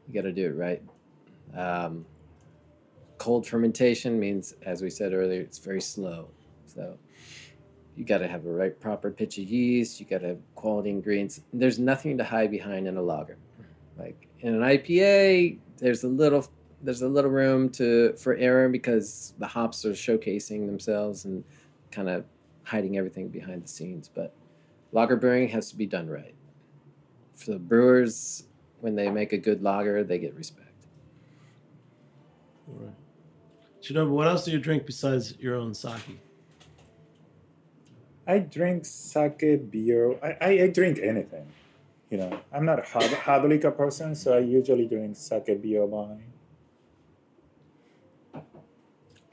You 0.06 0.14
got 0.14 0.22
to 0.22 0.32
do 0.32 0.46
it 0.46 0.56
right. 0.56 0.82
Um, 1.56 2.04
cold 3.18 3.46
fermentation 3.46 4.20
means, 4.20 4.54
as 4.62 4.82
we 4.82 4.90
said 4.90 5.12
earlier, 5.12 5.40
it's 5.40 5.58
very 5.58 5.80
slow. 5.80 6.28
So 6.66 6.98
you 7.96 8.04
got 8.04 8.18
to 8.18 8.28
have 8.28 8.46
a 8.46 8.50
right 8.50 8.78
proper 8.78 9.10
pitch 9.10 9.38
of 9.38 9.44
yeast. 9.44 9.98
You 9.98 10.06
got 10.06 10.20
to 10.20 10.28
have 10.28 10.38
quality 10.54 10.90
ingredients. 10.90 11.40
There's 11.52 11.78
nothing 11.78 12.18
to 12.18 12.24
hide 12.24 12.50
behind 12.50 12.86
in 12.86 12.96
a 12.96 13.02
lager. 13.02 13.38
Like 13.98 14.28
in 14.40 14.54
an 14.54 14.60
IPA, 14.60 15.58
there's 15.78 16.04
a 16.04 16.08
little 16.08 16.46
there's 16.82 17.02
a 17.02 17.08
little 17.08 17.30
room 17.30 17.68
to 17.70 18.14
for 18.14 18.34
error 18.34 18.68
because 18.68 19.34
the 19.38 19.46
hops 19.46 19.84
are 19.84 19.92
showcasing 19.92 20.66
themselves 20.66 21.24
and 21.24 21.44
kind 21.90 22.08
of 22.08 22.24
hiding 22.64 22.98
everything 22.98 23.28
behind 23.28 23.64
the 23.64 23.68
scenes. 23.68 24.10
But 24.12 24.34
lager 24.92 25.16
brewing 25.16 25.48
has 25.48 25.70
to 25.70 25.76
be 25.76 25.86
done 25.86 26.08
right. 26.08 26.34
For 27.34 27.52
the 27.52 27.58
brewers, 27.58 28.44
when 28.80 28.94
they 28.94 29.10
make 29.10 29.32
a 29.32 29.38
good 29.38 29.62
lager, 29.62 30.04
they 30.04 30.18
get 30.18 30.34
respect. 30.34 30.86
Right. 32.66 32.94
Shinobu, 33.82 34.10
what 34.10 34.26
else 34.26 34.44
do 34.44 34.50
you 34.50 34.58
drink 34.58 34.86
besides 34.86 35.34
your 35.38 35.54
own 35.56 35.74
sake? 35.74 36.00
I 38.26 38.40
drink 38.40 38.84
sake, 38.84 39.70
beer. 39.70 40.16
I, 40.22 40.36
I, 40.40 40.48
I 40.62 40.68
drink 40.68 40.98
anything. 41.00 41.46
You 42.10 42.18
know, 42.18 42.40
I'm 42.52 42.64
not 42.64 42.78
a 42.78 42.82
hard, 42.82 43.10
hard 43.12 43.48
liquor 43.48 43.70
person, 43.72 44.14
so 44.14 44.36
I 44.36 44.38
usually 44.38 44.86
drink 44.86 45.16
sake, 45.16 45.60
beer, 45.60 45.84
wine. 45.84 46.22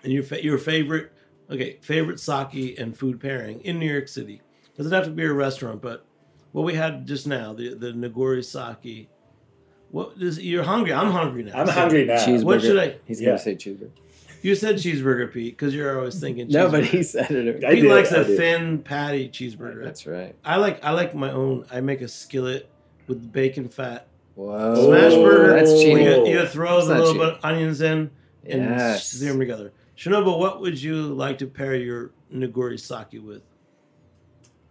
And 0.03 0.11
your 0.11 0.23
fa- 0.23 0.43
your 0.43 0.57
favorite, 0.57 1.11
okay, 1.49 1.77
favorite 1.81 2.19
sake 2.19 2.77
and 2.79 2.97
food 2.97 3.19
pairing 3.21 3.61
in 3.61 3.79
New 3.79 3.89
York 3.89 4.07
City. 4.07 4.41
Doesn't 4.75 4.91
have 4.91 5.05
to 5.05 5.11
be 5.11 5.23
a 5.23 5.31
restaurant, 5.31 5.81
but 5.81 6.03
what 6.51 6.63
we 6.63 6.73
had 6.73 7.05
just 7.05 7.27
now, 7.27 7.53
the 7.53 7.73
the 7.75 7.91
Nigori 7.91 8.43
sake. 8.43 9.09
What 9.91 10.13
is 10.19 10.39
you're 10.39 10.63
hungry? 10.63 10.91
I'm 10.93 11.11
hungry 11.11 11.43
now. 11.43 11.51
I'm 11.61 11.67
So 11.67 11.73
hungry 11.73 12.05
now. 12.05 12.15
Cheeseburger. 12.15 12.43
What 12.43 12.61
should 12.61 12.77
I- 12.79 12.95
He's 13.05 13.21
Yeah. 13.21 13.27
gonna 13.27 13.39
say 13.39 13.55
cheeseburger. 13.55 13.91
You 14.43 14.55
said 14.55 14.75
cheeseburger, 14.75 15.31
Pete, 15.33 15.53
because 15.57 15.73
you're 15.73 15.97
always 15.97 16.19
thinking. 16.19 16.49
No, 16.49 16.69
but 16.69 16.83
he 16.85 17.01
said 17.01 17.31
it. 17.31 17.63
I 17.63 17.75
He 17.75 17.81
likes 17.83 18.11
I 18.11 18.17
a 18.17 18.23
did. 18.25 18.37
thin 18.37 18.79
patty 18.83 19.29
cheeseburger. 19.29 19.83
That's 19.83 20.05
right. 20.05 20.35
I 20.45 20.57
like 20.57 20.83
I 20.83 20.91
like 20.91 21.15
my 21.15 21.31
own. 21.31 21.65
I 21.71 21.79
make 21.81 22.01
a 22.01 22.07
skillet 22.07 22.69
with 23.07 23.31
bacon 23.31 23.69
fat. 23.69 24.05
Whoa. 24.35 24.75
Smash 24.87 25.13
burger. 25.13 25.53
That's 25.53 25.71
cheating. 25.71 26.05
You, 26.05 26.27
you 26.27 26.45
throw 26.45 26.75
That's 26.77 26.87
a 26.87 26.89
little 26.89 27.13
cheating. 27.13 27.19
bit 27.21 27.33
of 27.35 27.45
onions 27.45 27.81
in 27.81 28.11
and 28.45 28.61
Yes. 28.63 29.07
sear 29.07 29.29
them 29.29 29.39
together. 29.39 29.71
Shinobu, 29.97 30.37
what 30.37 30.59
would 30.59 30.81
you 30.81 31.13
like 31.13 31.37
to 31.37 31.47
pair 31.47 31.75
your 31.75 32.11
Nigori 32.33 32.79
sake 32.79 33.21
with? 33.23 33.43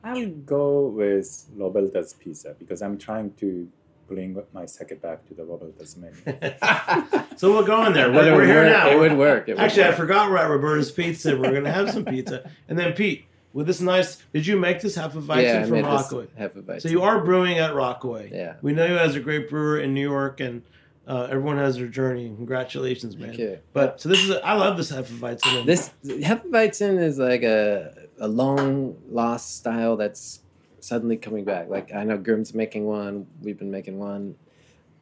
I'll 0.05 0.27
go 0.27 0.89
with 0.89 1.47
Roberta's 1.57 2.13
pizza 2.13 2.57
because 2.59 2.83
I'm 2.83 2.99
trying 2.99 3.33
to 3.35 3.69
bring 4.15 4.37
my 4.53 4.67
second 4.67 5.01
back 5.03 5.27
to 5.29 5.35
the 5.35 5.45
Roberta's 5.45 5.97
menu. 5.97 6.15
so 7.37 7.55
we're 7.55 7.65
going 7.67 7.93
there. 7.93 8.11
But 8.13 8.25
We're, 8.25 8.37
we're 8.37 8.47
here 8.47 8.63
work. 8.65 8.73
now. 8.73 8.91
It 8.91 8.99
would 8.99 9.17
work. 9.19 9.49
It 9.49 9.55
would 9.55 9.61
Actually, 9.65 9.85
I 9.85 9.93
forgot 9.93 10.31
we're 10.31 10.39
at 10.39 10.49
Roberta's 10.51 10.91
Pizza. 10.91 11.37
We're 11.37 11.51
going 11.51 11.65
to 11.65 11.73
have 11.73 11.91
some 11.91 12.05
pizza. 12.05 12.51
And 12.69 12.79
then, 12.79 12.93
Pete, 12.93 13.25
with 13.53 13.67
this 13.67 13.81
nice, 13.81 14.17
did 14.33 14.47
you 14.47 14.59
make 14.59 14.81
this 14.81 14.97
Hefeweizen 14.97 15.43
yeah, 15.43 15.63
from 15.63 15.73
made 15.73 15.85
Rockaway? 15.85 16.27
half 16.37 16.57
a 16.57 16.63
bite. 16.63 16.83
So 16.83 16.89
you 16.89 17.03
are 17.03 17.25
brewing 17.25 17.59
at 17.59 17.75
Rockaway. 17.75 18.31
Yeah. 18.33 18.55
We 18.63 18.73
know 18.73 18.87
you 18.87 18.97
as 18.99 19.15
a 19.15 19.21
great 19.21 19.49
brewer 19.51 19.79
in 19.81 19.95
New 19.95 20.09
York, 20.09 20.41
and 20.41 20.63
uh, 21.07 21.29
everyone 21.31 21.59
has 21.59 21.77
their 21.77 21.89
journey. 21.89 22.33
Congratulations, 22.37 23.17
man. 23.17 23.31
Okay. 23.31 23.61
But 23.73 24.01
so 24.01 24.09
this 24.09 24.21
is, 24.21 24.31
a, 24.31 24.45
I 24.47 24.55
love 24.55 24.77
this 24.77 24.93
Hefeweizen. 24.93 25.59
and- 25.61 25.69
This 25.69 25.91
half 26.23 26.45
of 26.45 26.51
Hefeweizen 26.51 27.03
is 27.03 27.19
like 27.19 27.43
a 27.43 27.95
a 28.21 28.29
long 28.29 28.97
lost 29.11 29.57
style 29.57 29.97
that's 29.97 30.41
suddenly 30.83 31.17
coming 31.17 31.45
back. 31.45 31.69
Like 31.69 31.93
I 31.95 32.05
know 32.05 32.19
Grimm's 32.19 32.55
making 32.55 32.87
one. 32.87 33.27
We've 33.41 33.59
been 33.59 33.71
making 33.71 33.99
one. 33.99 34.37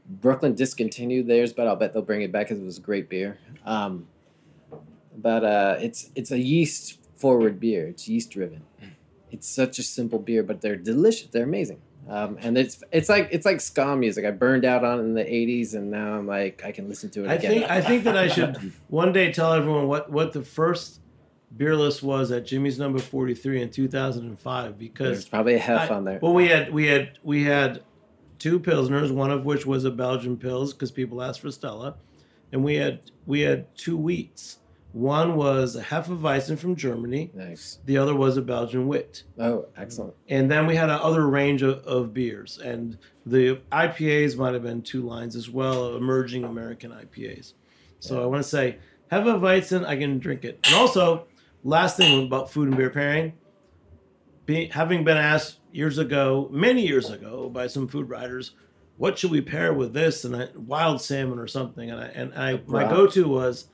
Brooklyn 0.06 0.54
discontinued 0.54 1.26
theirs, 1.26 1.52
but 1.52 1.66
I'll 1.66 1.76
bet 1.76 1.92
they'll 1.92 2.02
bring 2.02 2.22
it 2.22 2.32
back 2.32 2.48
because 2.48 2.60
it 2.60 2.64
was 2.64 2.78
a 2.78 2.82
great 2.82 3.08
beer. 3.08 3.38
Um, 3.64 4.06
but 5.16 5.44
uh, 5.44 5.76
it's 5.80 6.10
it's 6.14 6.30
a 6.30 6.38
yeast 6.38 6.98
forward 7.16 7.60
beer. 7.60 7.86
It's 7.86 8.08
yeast 8.08 8.30
driven. 8.30 8.62
It's 9.30 9.48
such 9.48 9.78
a 9.78 9.82
simple 9.82 10.18
beer, 10.18 10.42
but 10.42 10.60
they're 10.60 10.76
delicious. 10.76 11.28
They're 11.30 11.44
amazing. 11.44 11.80
Um, 12.08 12.38
and 12.40 12.58
it's 12.58 12.82
it's 12.90 13.08
like 13.08 13.28
it's 13.30 13.46
like 13.46 13.60
ska 13.60 13.94
music. 13.94 14.24
I 14.24 14.32
burned 14.32 14.64
out 14.64 14.84
on 14.84 14.98
it 14.98 15.02
in 15.02 15.14
the 15.14 15.24
'80s, 15.24 15.74
and 15.74 15.90
now 15.90 16.14
I'm 16.14 16.26
like 16.26 16.62
I 16.64 16.72
can 16.72 16.88
listen 16.88 17.10
to 17.10 17.24
it 17.24 17.28
I 17.30 17.34
again. 17.34 17.50
think 17.52 17.70
I 17.70 17.80
think 17.80 18.04
that 18.04 18.16
I 18.16 18.26
should 18.26 18.72
one 18.88 19.12
day 19.12 19.32
tell 19.32 19.52
everyone 19.52 19.86
what 19.86 20.10
what 20.10 20.32
the 20.32 20.42
first 20.42 21.00
beer 21.56 21.76
list 21.76 22.02
was 22.02 22.30
at 22.30 22.46
Jimmy's 22.46 22.78
number 22.78 22.98
forty 22.98 23.34
three 23.34 23.60
in 23.62 23.70
two 23.70 23.88
thousand 23.88 24.26
and 24.26 24.38
five 24.38 24.78
because 24.78 25.08
There's 25.08 25.28
probably 25.28 25.54
a 25.54 25.58
hef 25.58 25.90
I- 25.90 25.94
on 25.94 26.04
there. 26.04 26.18
Well, 26.22 26.32
we 26.34 26.48
had 26.48 26.72
we 26.72 26.86
had 26.86 27.18
we 27.22 27.44
had 27.44 27.82
two 28.38 28.58
pilsners, 28.60 29.12
one 29.12 29.30
of 29.30 29.44
which 29.44 29.66
was 29.66 29.84
a 29.84 29.90
Belgian 29.90 30.36
pils 30.36 30.72
because 30.72 30.90
people 30.90 31.22
asked 31.22 31.40
for 31.40 31.50
Stella, 31.50 31.96
and 32.52 32.62
we 32.64 32.76
had 32.76 33.00
we 33.26 33.40
had 33.40 33.74
two 33.76 33.98
wheats. 33.98 34.56
One 34.92 35.36
was 35.36 35.76
a 35.76 35.82
Hefeweizen 35.84 36.58
from 36.58 36.74
Germany. 36.74 37.30
nice. 37.32 37.78
The 37.84 37.96
other 37.96 38.12
was 38.12 38.36
a 38.36 38.42
Belgian 38.42 38.88
wit. 38.88 39.22
Oh, 39.38 39.66
excellent. 39.76 40.14
And 40.28 40.50
then 40.50 40.66
we 40.66 40.74
had 40.74 40.88
a 40.90 40.94
other 40.94 41.28
range 41.28 41.62
of, 41.62 41.78
of 41.86 42.12
beers. 42.12 42.58
And 42.58 42.98
the 43.24 43.60
IPAs 43.70 44.36
might 44.36 44.52
have 44.52 44.64
been 44.64 44.82
two 44.82 45.02
lines 45.02 45.36
as 45.36 45.48
well, 45.48 45.94
emerging 45.94 46.42
American 46.42 46.90
IPAs. 46.90 47.52
So 48.00 48.20
I 48.20 48.26
want 48.26 48.42
to 48.42 48.48
say, 48.48 48.78
Hefeweizen, 49.12 49.86
I 49.86 49.96
can 49.96 50.18
drink 50.18 50.44
it. 50.44 50.58
And 50.66 50.74
also, 50.74 51.26
last 51.62 51.96
thing 51.96 52.26
about 52.26 52.50
food 52.50 52.68
and 52.68 52.76
beer 52.76 52.90
pairing, 52.90 53.34
be, 54.46 54.66
having 54.66 55.04
been 55.04 55.16
asked 55.16 55.58
years 55.72 55.98
ago, 55.98 56.48
many 56.50 56.86
years 56.86 57.10
ago, 57.10 57.48
by 57.48 57.66
some 57.66 57.88
food 57.88 58.08
writers, 58.08 58.52
what 58.96 59.18
should 59.18 59.30
we 59.30 59.40
pair 59.40 59.72
with 59.72 59.92
this? 59.92 60.24
And 60.24 60.36
I, 60.36 60.48
wild 60.54 61.00
salmon 61.00 61.38
or 61.38 61.46
something. 61.46 61.90
And 61.90 62.00
I, 62.00 62.06
and 62.06 62.34
I 62.34 62.60
my 62.66 62.84
go-to 62.84 63.28
was 63.28 63.68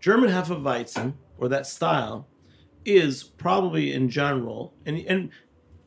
German 0.00 0.30
Hefeweizen, 0.30 1.14
or 1.38 1.48
that 1.48 1.66
style, 1.66 2.26
is 2.84 3.22
probably 3.22 3.92
in 3.92 4.08
general, 4.08 4.74
and 4.86 4.98
and 4.98 5.30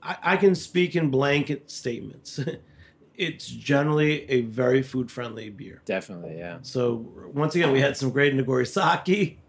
I, 0.02 0.18
I 0.22 0.38
can 0.38 0.56
speak 0.56 0.96
in 0.96 1.10
blanket 1.10 1.70
statements. 1.70 2.39
it's 3.16 3.48
generally 3.48 4.30
a 4.30 4.41
very 4.41 4.82
food 4.82 5.12
friendly 5.12 5.50
beer. 5.50 5.82
Definitely, 5.86 6.38
yeah. 6.38 6.60
So 6.62 7.12
once 7.34 7.56
again, 7.56 7.72
we 7.72 7.82
had 7.82 7.98
some 7.98 8.12
great 8.12 8.34
Nigori 8.34 8.68
sake, 8.68 9.39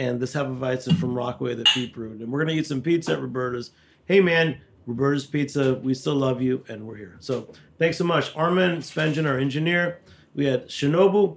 and 0.00 0.18
this 0.18 0.32
Hefeweizen 0.32 0.96
from 0.98 1.14
Rockaway 1.14 1.54
that 1.54 1.66
Pete 1.68 1.92
brewed, 1.92 2.22
and 2.22 2.32
we're 2.32 2.40
gonna 2.40 2.56
eat 2.56 2.66
some 2.66 2.80
pizza 2.80 3.12
at 3.12 3.20
Roberta's. 3.20 3.72
Hey 4.06 4.20
man, 4.20 4.58
Roberta's 4.86 5.26
Pizza, 5.26 5.74
we 5.74 5.92
still 5.92 6.14
love 6.14 6.40
you, 6.40 6.64
and 6.68 6.86
we're 6.86 6.96
here. 6.96 7.16
So 7.20 7.52
thanks 7.78 7.98
so 7.98 8.04
much, 8.04 8.34
Armin 8.34 8.78
Spengen, 8.78 9.28
our 9.28 9.38
engineer. 9.38 10.00
We 10.34 10.46
had 10.46 10.68
Shinobu 10.68 11.36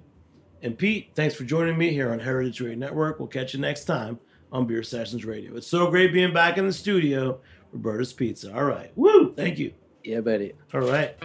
and 0.61 0.77
Pete. 0.77 1.11
Thanks 1.13 1.35
for 1.35 1.43
joining 1.43 1.77
me 1.77 1.91
here 1.91 2.13
on 2.13 2.19
Heritage 2.19 2.61
Radio 2.61 2.77
Network. 2.77 3.19
We'll 3.19 3.27
catch 3.27 3.53
you 3.53 3.59
next 3.59 3.83
time 3.83 4.17
on 4.53 4.65
Beer 4.65 4.81
Sessions 4.81 5.25
Radio. 5.25 5.57
It's 5.57 5.67
so 5.67 5.91
great 5.91 6.13
being 6.13 6.33
back 6.33 6.57
in 6.57 6.65
the 6.65 6.73
studio. 6.73 7.41
Roberta's 7.73 8.13
Pizza. 8.13 8.55
All 8.55 8.63
right. 8.63 8.91
Woo! 8.95 9.33
Thank 9.33 9.59
you. 9.59 9.73
Yeah, 10.05 10.21
buddy. 10.21 10.53
All 10.73 10.81
right. 10.81 11.17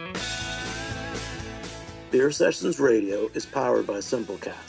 Beer 2.11 2.31
Sessions 2.31 2.81
Radio 2.81 3.29
is 3.33 3.45
powered 3.45 3.87
by 3.87 3.99
Simplecast. 3.99 4.68